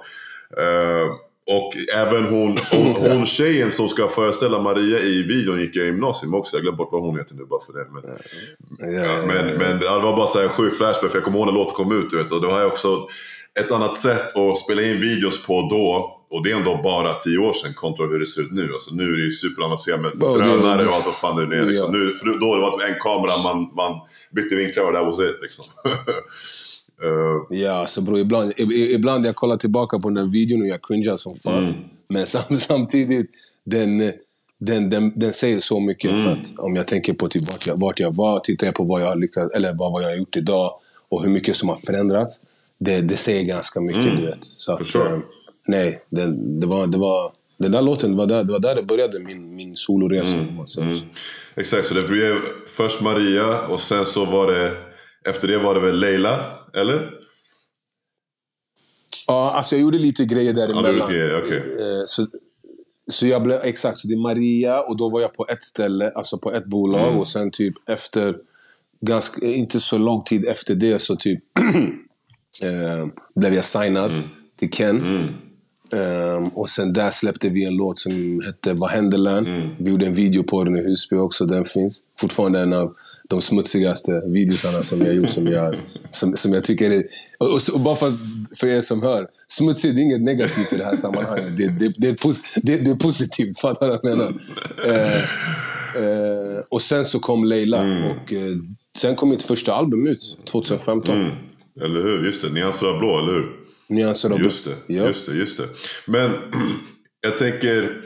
Eh, 0.58 1.08
och 1.46 1.76
även 1.94 2.24
hon, 2.24 2.56
hon, 2.72 2.86
hon 3.10 3.26
tjejen 3.26 3.70
som 3.70 3.88
ska 3.88 4.06
föreställa 4.06 4.62
Maria 4.62 4.98
i 4.98 5.22
videon 5.22 5.60
gick 5.60 5.76
jag 5.76 5.82
i 5.84 5.86
gymnasium 5.86 6.34
också. 6.34 6.56
Jag 6.56 6.62
glömde 6.62 6.76
bort 6.76 6.88
vad 6.92 7.02
hon 7.02 7.18
heter 7.18 7.34
nu 7.34 7.44
bara 7.44 7.60
för 7.66 7.72
det. 7.72 7.86
Men, 7.92 8.02
Ja, 8.94 9.00
Ja, 9.02 9.26
men, 9.26 9.46
men 9.56 9.78
det 9.78 9.86
var 9.86 10.16
bara 10.16 10.26
så 10.26 10.40
här 10.40 10.48
sjuk 10.48 10.74
flashback 10.76 11.10
för 11.10 11.18
jag 11.18 11.24
kommer 11.24 11.38
ihåg 11.38 11.46
när 11.46 11.52
låten 11.54 11.74
kom 11.74 11.92
ut. 12.00 12.10
Du 12.10 12.16
vet, 12.16 12.32
och 12.32 12.40
har 12.50 12.60
jag 12.60 12.72
också 12.72 13.06
ett 13.60 13.72
annat 13.72 13.98
sätt 13.98 14.36
att 14.36 14.58
spela 14.58 14.82
in 14.82 15.00
videos 15.00 15.46
på 15.46 15.68
då. 15.70 16.12
Och 16.30 16.44
det 16.44 16.50
är 16.50 16.56
ändå 16.56 16.80
bara 16.82 17.14
tio 17.14 17.38
år 17.38 17.52
sedan 17.52 17.74
kontra 17.74 18.06
hur 18.06 18.18
det 18.18 18.26
ser 18.26 18.40
ut 18.42 18.52
nu. 18.52 18.70
Alltså, 18.72 18.94
nu 18.94 19.02
är 19.12 19.16
det 19.16 19.22
ju 19.24 19.30
superavancerat 19.30 20.00
med 20.00 20.10
Ja, 20.20 20.28
det- 20.28 20.38
drönare 20.44 20.82
det- 20.82 20.88
och 20.88 20.94
allt 20.94 21.06
vad 21.06 21.16
fan 21.16 21.48
det 21.50 21.56
är. 21.56 21.62
Liksom. 21.66 21.94
Ja. 21.94 22.00
Nu, 22.00 22.14
för 22.14 22.26
då 22.40 22.46
var 22.46 22.56
det 22.56 22.62
var 22.62 22.82
en 22.88 23.00
kamera, 23.00 23.32
man, 23.54 23.70
man 23.76 24.00
bytte 24.30 24.54
vinklar 24.56 24.84
och 24.84 24.94
that 24.94 25.06
was 25.06 25.20
it. 25.20 25.42
Liksom. 25.42 25.64
Eh, 27.04 27.56
Ja, 27.58 27.72
alltså 27.72 28.00
bro, 28.00 28.18
ibland, 28.18 28.52
ibland 28.94 29.26
jag 29.26 29.34
kollar 29.36 29.56
tillbaka 29.56 29.98
på 29.98 30.08
den 30.10 30.14
där 30.14 30.32
videon 30.32 30.60
och 30.60 30.66
jag 30.68 30.82
cringear 30.82 31.16
som 31.16 31.32
fan. 31.44 31.64
Mm. 31.64 31.74
Men 32.08 32.26
sam, 32.26 32.42
samtidigt, 32.58 33.30
den, 33.64 34.12
den, 34.60 34.90
den, 34.90 35.12
den 35.16 35.32
säger 35.32 35.60
så 35.60 35.80
mycket. 35.80 36.10
Mm. 36.10 36.24
För 36.24 36.32
att 36.32 36.58
om 36.58 36.76
jag 36.76 36.86
tänker 36.86 37.12
på 37.14 37.28
typ 37.28 37.48
vart, 37.48 37.66
jag, 37.66 37.80
vart 37.80 38.00
jag 38.00 38.16
var, 38.16 38.40
tittar 38.40 38.66
jag 38.66 38.74
på 38.74 38.84
vad 38.84 39.00
jag 39.02 39.06
har 39.06 39.16
lyckats, 39.16 39.54
eller 39.54 39.74
vad, 39.74 39.92
vad 39.92 40.02
jag 40.02 40.08
har 40.08 40.16
gjort 40.16 40.36
idag 40.36 40.72
och 41.08 41.22
hur 41.22 41.30
mycket 41.30 41.56
som 41.56 41.68
har 41.68 41.76
förändrats. 41.76 42.38
Det, 42.78 43.00
det 43.00 43.16
säger 43.16 43.44
ganska 43.44 43.80
mycket, 43.80 44.16
du 44.16 44.26
vet. 44.26 44.44
Så 44.44 44.72
att, 44.72 44.78
Förstår. 44.78 45.06
eh, 45.12 45.18
nej, 45.68 46.02
det, 46.10 46.26
det, 46.60 46.66
var, 46.66 46.86
det 46.86 46.98
var... 46.98 47.32
Den 47.58 47.72
där 47.72 47.82
låten, 47.82 48.10
det 48.10 48.16
var 48.16 48.26
där 48.26 48.44
det, 48.44 48.52
var 48.52 48.58
där 48.58 48.74
det 48.74 48.82
började, 48.82 49.18
min, 49.18 49.56
min 49.56 49.76
soloresa. 49.76 50.36
om 50.36 50.56
man 50.56 50.66
säger 50.66 50.96
så. 50.96 51.02
exakt, 51.60 51.86
så 51.86 51.94
det 51.94 52.08
blev 52.08 52.34
först 52.66 53.00
Maria 53.00 53.60
och 53.68 53.80
sen 53.80 54.04
så 54.06 54.24
var 54.24 54.52
det, 54.52 54.72
efter 55.28 55.48
det 55.48 55.58
var 55.58 55.74
det 55.74 55.80
väl 55.80 55.98
Leila, 55.98 56.40
eller? 56.76 57.10
Ja, 59.28 59.52
alltså 59.56 59.74
jag 59.74 59.82
gjorde 59.82 59.98
lite 59.98 60.24
grejer 60.24 60.52
Ja, 60.54 60.60
däremellan. 60.66 60.98
var 60.98 61.08
lite- 61.12 61.40
okej. 61.44 61.76
Eh, 61.80 62.02
så, 62.06 62.26
så 63.10 63.26
jag 63.26 63.42
blev, 63.42 63.60
exakt, 63.64 63.98
så 63.98 64.08
det 64.08 64.14
är 64.14 64.18
Maria 64.18 64.80
och 64.80 64.96
då 64.96 65.08
var 65.08 65.20
jag 65.20 65.32
på 65.34 65.46
ett 65.48 65.62
ställe, 65.62 66.10
alltså 66.14 66.38
på 66.38 66.52
ett 66.52 66.64
bolag 66.66 67.08
Mm. 67.08 67.18
och 67.20 67.28
sen 67.28 67.50
typ 67.50 67.74
efter, 67.88 68.36
ganska, 69.00 69.46
inte 69.46 69.80
så 69.80 69.98
lång 69.98 70.22
tid 70.22 70.44
efter 70.44 70.74
det 70.74 70.98
så 70.98 71.16
typ 71.16 71.40
eh, 72.62 73.06
blev 73.34 73.54
jag 73.54 73.64
signad 73.64 74.10
Mm. 74.10 74.28
till 74.58 74.70
Ken. 74.70 75.28
Ehm, 75.92 76.48
och 76.48 76.68
sen 76.70 76.92
där 76.92 77.10
släppte 77.10 77.48
vi 77.48 77.64
en 77.64 77.74
låt 77.76 77.98
som 77.98 78.40
hette 78.46 78.72
Vad 78.74 78.90
händer 78.90 79.18
lön? 79.18 79.46
Mm. 79.46 79.68
Vi 79.78 79.90
gjorde 79.90 80.06
en 80.06 80.14
video 80.14 80.42
på 80.42 80.64
den 80.64 80.76
i 80.76 80.82
Husby 80.82 81.16
också, 81.16 81.44
den 81.44 81.64
finns. 81.64 82.02
Fortfarande 82.20 82.60
en 82.60 82.72
av 82.72 82.94
de 83.28 83.40
smutsigaste 83.40 84.22
videosarna 84.26 84.82
som 84.82 85.00
jag 85.00 85.14
gjort, 85.14 85.30
som 85.30 85.46
jag, 85.46 85.74
som, 86.10 86.36
som 86.36 86.52
jag 86.52 86.64
tycker 86.64 86.90
är... 86.90 87.04
Och, 87.38 87.48
och, 87.52 87.60
och 87.74 87.80
bara 87.80 87.96
för, 87.96 88.12
för 88.56 88.66
er 88.66 88.80
som 88.82 89.02
hör, 89.02 89.26
smutsigt 89.46 89.94
det 89.94 90.00
är 90.00 90.02
inget 90.02 90.22
negativt 90.22 90.72
i 90.72 90.76
det 90.76 90.84
här 90.84 90.96
sammanhanget. 90.96 91.56
Det, 91.56 91.68
det, 91.68 91.94
det, 91.98 92.08
är, 92.08 92.14
pos, 92.14 92.42
det, 92.54 92.76
det 92.76 92.90
är 92.90 92.94
positivt, 92.94 93.60
fattar 93.60 93.86
du 93.86 93.92
vad 93.92 94.00
jag 94.02 94.18
menar? 94.18 94.34
Eh, 94.84 95.22
eh, 96.02 96.60
och 96.68 96.82
sen 96.82 97.04
så 97.04 97.18
kom 97.18 97.44
Leila 97.44 97.80
och 97.80 98.32
eh, 98.32 98.56
sen 98.98 99.14
kom 99.14 99.28
mitt 99.28 99.42
första 99.42 99.74
album 99.74 100.06
ut, 100.06 100.38
2015. 100.44 101.16
Mm. 101.20 101.32
Eller 101.80 102.02
hur? 102.02 102.26
Just 102.26 102.42
det, 102.42 102.48
Nyanser 102.50 102.86
av 102.86 102.98
blå, 102.98 103.18
eller 103.18 103.32
hur? 103.32 103.52
Nyanser 103.88 104.30
av 104.30 104.40
Just 104.40 104.64
det, 104.64 104.94
Ja. 104.94 105.06
just 105.06 105.26
det, 105.26 105.36
just 105.36 105.58
det. 105.58 105.68
Men 106.06 106.30
jag 107.20 107.38
tänker, 107.38 108.02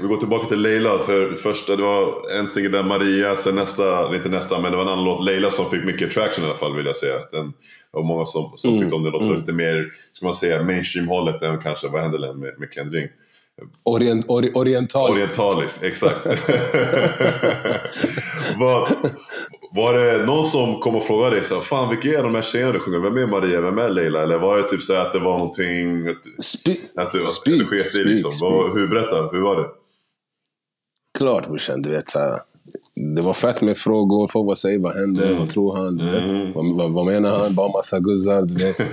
vi 0.00 0.08
går 0.08 0.16
tillbaka 0.16 0.46
till 0.46 0.60
Leila. 0.60 0.98
För 0.98 1.32
första, 1.32 1.76
det 1.76 1.82
var 1.82 2.14
en 2.38 2.48
singel 2.48 2.72
där 2.72 2.82
Maria, 2.82 3.36
sen 3.36 3.54
nästa, 3.54 4.16
inte 4.16 4.28
nästa, 4.28 4.60
men 4.60 4.70
det 4.70 4.76
var 4.76 4.84
en 4.84 4.90
annan 4.90 5.04
låt, 5.04 5.24
Leila, 5.24 5.50
som 5.50 5.70
fick 5.70 5.84
mycket 5.84 6.10
traction 6.10 6.44
i 6.44 6.48
alla 6.48 6.56
fall 6.56 6.76
vill 6.76 6.86
jag 6.86 6.96
säga. 6.96 7.18
Den, 7.32 7.46
det 7.46 7.52
var 7.90 8.02
många 8.02 8.24
som, 8.26 8.52
som 8.56 8.70
Mm, 8.70 8.82
tyckte 8.82 8.96
om 8.96 9.04
det 9.04 9.10
låter 9.10 9.36
lite 9.36 9.52
mer, 9.52 9.92
ska 10.12 10.26
man 10.26 10.34
säga, 10.34 10.62
mainstream-hållet 10.62 11.42
än 11.42 11.62
kanske, 11.62 11.88
vad 11.88 12.02
hände 12.02 12.18
där 12.18 12.34
med, 12.34 12.58
med 12.58 12.68
Ken 12.74 12.92
Ring? 12.92 13.08
Orient, 13.84 14.24
ori, 14.28 14.52
oriental. 14.54 15.10
Orientaliskt, 15.10 15.82
exakt. 15.82 16.26
var, 18.58 18.88
var 19.74 19.98
det 19.98 20.26
någon 20.26 20.46
som 20.46 20.80
kom 20.80 20.96
och 20.96 21.06
frågade 21.06 21.36
dig 21.36 21.44
så 21.44 21.54
här, 21.54 21.62
fan 21.62 21.88
vilka 21.88 22.18
är 22.18 22.22
de 22.22 22.34
här 22.34 22.42
tjejerna 22.42 22.72
du 22.72 22.78
sjunger? 22.80 22.98
Vem 22.98 23.16
är 23.16 23.26
Maria? 23.26 23.60
Vem 23.60 23.78
är 23.78 23.88
Leila? 23.88 24.22
Eller 24.22 24.38
var 24.38 24.56
det 24.56 24.62
typ 24.62 24.82
så 24.82 24.94
att 24.94 25.12
det 25.12 25.18
var 25.18 25.38
någonting, 25.38 26.08
att, 26.08 26.22
du 27.12 27.26
Speak, 27.26 27.68
sket 27.68 27.90
speak, 27.90 28.06
liksom? 28.06 28.32
speak. 28.32 28.52
Vad, 28.52 28.72
hur, 28.72 28.88
berätta, 28.88 29.28
hur 29.32 29.42
var 29.42 29.56
det? 29.56 29.68
klart 31.22 31.46
brorsan, 31.46 31.82
du 31.82 31.90
vet. 31.90 32.08
Så 32.08 32.18
här, 32.18 32.40
det 33.14 33.22
var 33.22 33.32
fett 33.32 33.62
med 33.62 33.78
frågor. 33.78 34.28
Folk 34.28 34.46
var 34.46 34.54
säger 34.54 34.78
vad 34.78 34.94
hände? 34.94 35.26
Mm. 35.26 35.38
Vad 35.38 35.48
tror 35.48 35.76
han? 35.76 36.00
Mm. 36.00 36.52
Vad, 36.52 36.76
vad, 36.76 36.92
vad, 36.92 37.06
menar 37.06 37.38
han? 37.38 37.54
Bara 37.54 37.72
massa 37.72 38.00
guzzar, 38.00 38.42
du 38.42 38.54
vet. 38.54 38.76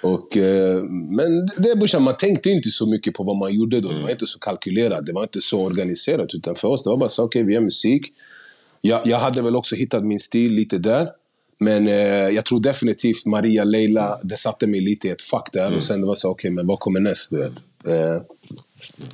Och, 0.00 0.36
eh, 0.36 0.82
men 0.84 1.46
det 1.56 1.76
brorsan, 1.76 2.02
man 2.02 2.16
tänkte 2.16 2.50
inte 2.50 2.70
så 2.70 2.86
mycket 2.86 3.14
på 3.14 3.22
vad 3.22 3.36
man 3.36 3.54
gjorde 3.54 3.80
då. 3.80 3.88
Det 3.88 4.02
var 4.02 4.10
inte 4.10 4.26
så 4.26 4.38
kalkylerat, 4.38 5.06
det 5.06 5.12
var 5.12 5.22
inte 5.22 5.40
så 5.40 5.60
organiserat. 5.60 6.34
Utan 6.34 6.54
för 6.54 6.68
oss 6.68 6.84
det 6.84 6.90
var 6.90 6.96
bara 6.96 7.08
så, 7.08 7.24
okej 7.24 7.40
okay, 7.40 7.46
vi 7.46 7.54
gör 7.54 7.60
musik. 7.60 8.02
Jag, 8.80 9.06
jag 9.06 9.18
hade 9.18 9.42
väl 9.42 9.56
också 9.56 9.74
hittat 9.74 10.04
min 10.04 10.20
stil 10.20 10.52
lite 10.52 10.78
där. 10.78 11.08
Men 11.60 11.88
eh, 11.88 11.94
jag 12.28 12.44
tror 12.44 12.60
definitivt 12.60 13.26
Maria, 13.26 13.64
Leila, 13.64 14.20
det 14.22 14.36
satte 14.36 14.66
mig 14.66 14.80
lite 14.80 15.08
i 15.08 15.10
ett 15.10 15.22
fack 15.22 15.48
där. 15.52 15.66
Mm. 15.66 15.76
Och 15.76 15.82
sen 15.82 16.00
det 16.00 16.06
var 16.06 16.14
så, 16.14 16.28
okej, 16.28 16.48
okay, 16.48 16.50
men 16.54 16.66
vad 16.66 16.80
kommer 16.80 17.00
näst? 17.00 17.30
Du 17.30 17.38
vet? 17.38 17.58
Eh, 17.86 18.22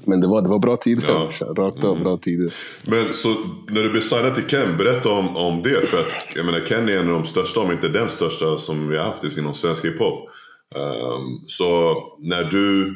men 0.05 0.21
det 0.21 0.29
var, 0.29 0.43
det 0.43 0.49
var 0.49 0.59
bra 0.59 0.77
tider. 0.77 1.05
Ja. 1.09 1.31
Rakt 1.57 1.85
av 1.85 1.91
mm. 1.91 2.05
bra 2.05 2.17
tider. 2.17 2.53
Men 2.91 3.15
så 3.15 3.29
när 3.69 3.83
du 3.83 3.91
blev 3.91 4.01
signad 4.01 4.35
till 4.35 4.47
Ken, 4.47 4.77
berätta 4.77 5.13
om, 5.13 5.37
om 5.37 5.63
det. 5.63 5.87
För 5.89 5.99
att 5.99 6.37
jag 6.37 6.47
menar, 6.47 6.61
Ken 6.61 6.89
är 6.89 6.93
en 6.93 7.09
av 7.09 7.15
de 7.15 7.27
största, 7.27 7.61
om 7.61 7.73
inte 7.73 7.89
den 7.89 8.09
största, 8.09 8.59
som 8.59 8.89
vi 8.89 8.97
har 8.97 9.05
haft 9.05 9.39
inom 9.39 9.55
svensk 9.55 9.85
hiphop. 9.85 10.29
Um, 10.75 11.45
så 11.47 11.97
när 12.19 12.45
du 12.45 12.95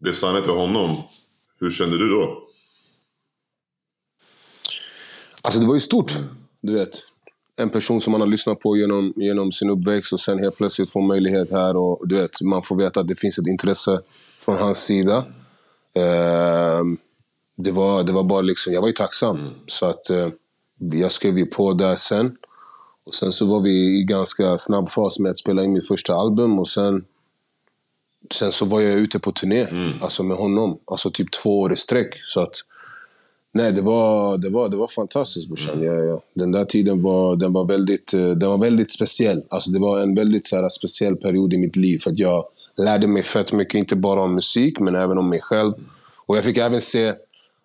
blev 0.00 0.12
signad 0.12 0.42
till 0.44 0.52
honom, 0.52 0.96
hur 1.60 1.70
kände 1.70 1.98
du 1.98 2.08
då? 2.08 2.42
Alltså 5.42 5.60
det 5.60 5.66
var 5.66 5.74
ju 5.74 5.80
stort, 5.80 6.12
du 6.60 6.74
vet. 6.74 6.90
En 7.56 7.70
person 7.70 8.00
som 8.00 8.10
man 8.12 8.20
har 8.20 8.28
lyssnat 8.28 8.60
på 8.60 8.76
genom, 8.76 9.12
genom 9.16 9.52
sin 9.52 9.70
uppväxt 9.70 10.12
och 10.12 10.20
sen 10.20 10.38
helt 10.38 10.56
plötsligt 10.56 10.90
får 10.90 11.02
möjlighet 11.02 11.50
här 11.50 11.76
och 11.76 12.08
du 12.08 12.16
vet, 12.16 12.40
man 12.42 12.62
får 12.62 12.76
veta 12.76 13.00
att 13.00 13.08
det 13.08 13.20
finns 13.20 13.38
ett 13.38 13.46
intresse 13.46 14.00
från 14.40 14.56
hans 14.56 14.78
sida. 14.78 15.16
Uh, 15.98 16.84
det, 17.56 17.70
var, 17.70 18.04
det 18.04 18.12
var 18.12 18.24
bara 18.24 18.40
liksom, 18.40 18.72
jag 18.72 18.80
var 18.80 18.88
ju 18.88 18.94
tacksam. 18.94 19.36
Mm. 19.36 19.52
Så 19.66 19.86
att 19.86 20.10
uh, 20.10 20.28
jag 20.78 21.12
skrev 21.12 21.38
ju 21.38 21.46
på 21.46 21.72
där 21.72 21.96
sen. 21.96 22.36
Och 23.06 23.14
sen 23.14 23.32
så 23.32 23.46
var 23.46 23.60
vi 23.60 24.00
i 24.00 24.04
ganska 24.04 24.58
snabb 24.58 24.88
fas 24.88 25.18
med 25.18 25.30
att 25.30 25.38
spela 25.38 25.64
in 25.64 25.72
mitt 25.72 25.88
första 25.88 26.14
album 26.14 26.58
och 26.58 26.68
sen 26.68 27.04
Sen 28.34 28.52
så 28.52 28.64
var 28.64 28.80
jag 28.80 28.94
ute 28.94 29.18
på 29.18 29.32
turné, 29.32 29.62
mm. 29.62 30.02
alltså 30.02 30.22
med 30.22 30.36
honom. 30.36 30.78
Alltså 30.84 31.10
typ 31.10 31.32
två 31.32 31.60
år 31.60 31.72
i 31.72 31.76
sträck. 31.76 32.14
Så 32.26 32.40
att, 32.40 32.54
nej, 33.52 33.72
det 33.72 33.82
var, 33.82 34.38
det 34.38 34.50
var, 34.50 34.68
det 34.68 34.76
var 34.76 34.86
fantastiskt 34.86 35.48
brorsan. 35.48 35.74
Mm. 35.74 35.86
Ja, 35.86 36.04
ja. 36.04 36.22
Den 36.34 36.52
där 36.52 36.64
tiden 36.64 37.02
var, 37.02 37.36
den 37.36 37.52
var, 37.52 37.64
väldigt, 37.64 38.14
eh, 38.14 38.28
den 38.28 38.48
var 38.48 38.58
väldigt 38.58 38.92
speciell. 38.92 39.42
Alltså, 39.48 39.70
det 39.70 39.78
var 39.78 40.00
en 40.00 40.14
väldigt 40.14 40.46
så 40.46 40.56
här, 40.56 40.68
speciell 40.68 41.16
period 41.16 41.54
i 41.54 41.58
mitt 41.58 41.76
liv. 41.76 41.98
För 41.98 42.10
att 42.10 42.18
jag 42.18 42.44
lärde 42.76 43.06
mig 43.06 43.22
fett 43.22 43.52
mycket, 43.52 43.74
inte 43.74 43.96
bara 43.96 44.22
om 44.22 44.34
musik, 44.34 44.80
men 44.80 44.94
även 44.94 45.18
om 45.18 45.28
mig 45.28 45.40
själv. 45.40 45.72
Och 46.26 46.36
jag 46.36 46.44
fick 46.44 46.58
även 46.58 46.80
se 46.80 47.14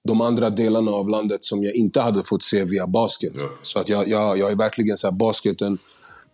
de 0.08 0.22
andra 0.22 0.50
delarna 0.50 0.92
av 0.92 1.10
landet 1.10 1.44
som 1.44 1.64
jag 1.64 1.76
inte 1.76 2.02
hade 2.02 2.24
fått 2.24 2.44
se 2.44 2.64
via 2.64 2.88
basket. 2.88 3.34
Ja. 3.36 3.50
Så 3.62 3.80
att 3.80 3.90
jag, 3.90 4.08
jag, 4.08 4.38
jag 4.38 4.52
är 4.52 4.56
verkligen 4.56 4.98
så 4.98 5.08
här, 5.08 5.12
basketen 5.12 5.78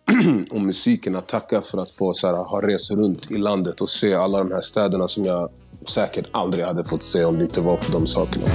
och 0.50 0.60
musiken 0.60 1.16
att 1.16 1.28
tacka 1.28 1.62
för 1.62 1.78
att 1.78 1.90
få 1.90 2.14
så 2.14 2.26
här, 2.26 2.34
ha 2.34 2.62
rest 2.62 2.90
runt 2.90 3.30
i 3.30 3.38
landet 3.38 3.80
och 3.80 3.90
se 3.90 4.14
alla 4.14 4.38
de 4.38 4.52
här 4.52 4.60
städerna 4.60 5.08
som 5.08 5.24
jag 5.24 5.50
säkert 5.88 6.26
aldrig 6.30 6.64
hade 6.64 6.84
fått 6.84 7.02
se 7.02 7.24
om 7.24 7.36
det 7.36 7.42
inte 7.42 7.60
var 7.60 7.76
för 7.76 7.92
de 7.92 8.06
sakerna. 8.06 8.46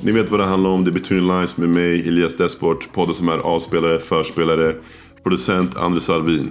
Ni 0.00 0.12
vet 0.12 0.30
vad 0.30 0.40
det 0.40 0.46
handlar 0.46 0.70
om. 0.70 0.84
Det 0.84 0.90
är 0.90 0.92
Between 0.92 1.26
Lines 1.26 1.56
med 1.56 1.68
mig, 1.68 2.08
Elias 2.08 2.36
Desport. 2.36 2.92
Podden 2.92 3.14
som 3.14 3.28
är 3.28 3.38
avspelare, 3.38 3.98
förspelare, 3.98 4.74
producent 5.22 5.76
Andres 5.76 6.10
Alvin. 6.10 6.50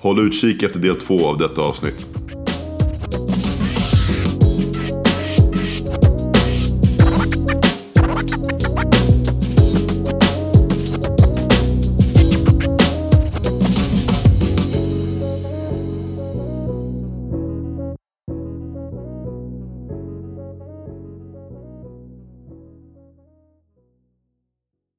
Håll 0.00 0.26
utkik 0.26 0.62
efter 0.62 0.80
del 0.80 0.96
två 0.96 1.26
av 1.26 1.38
detta 1.38 1.60
avsnitt. 1.62 2.23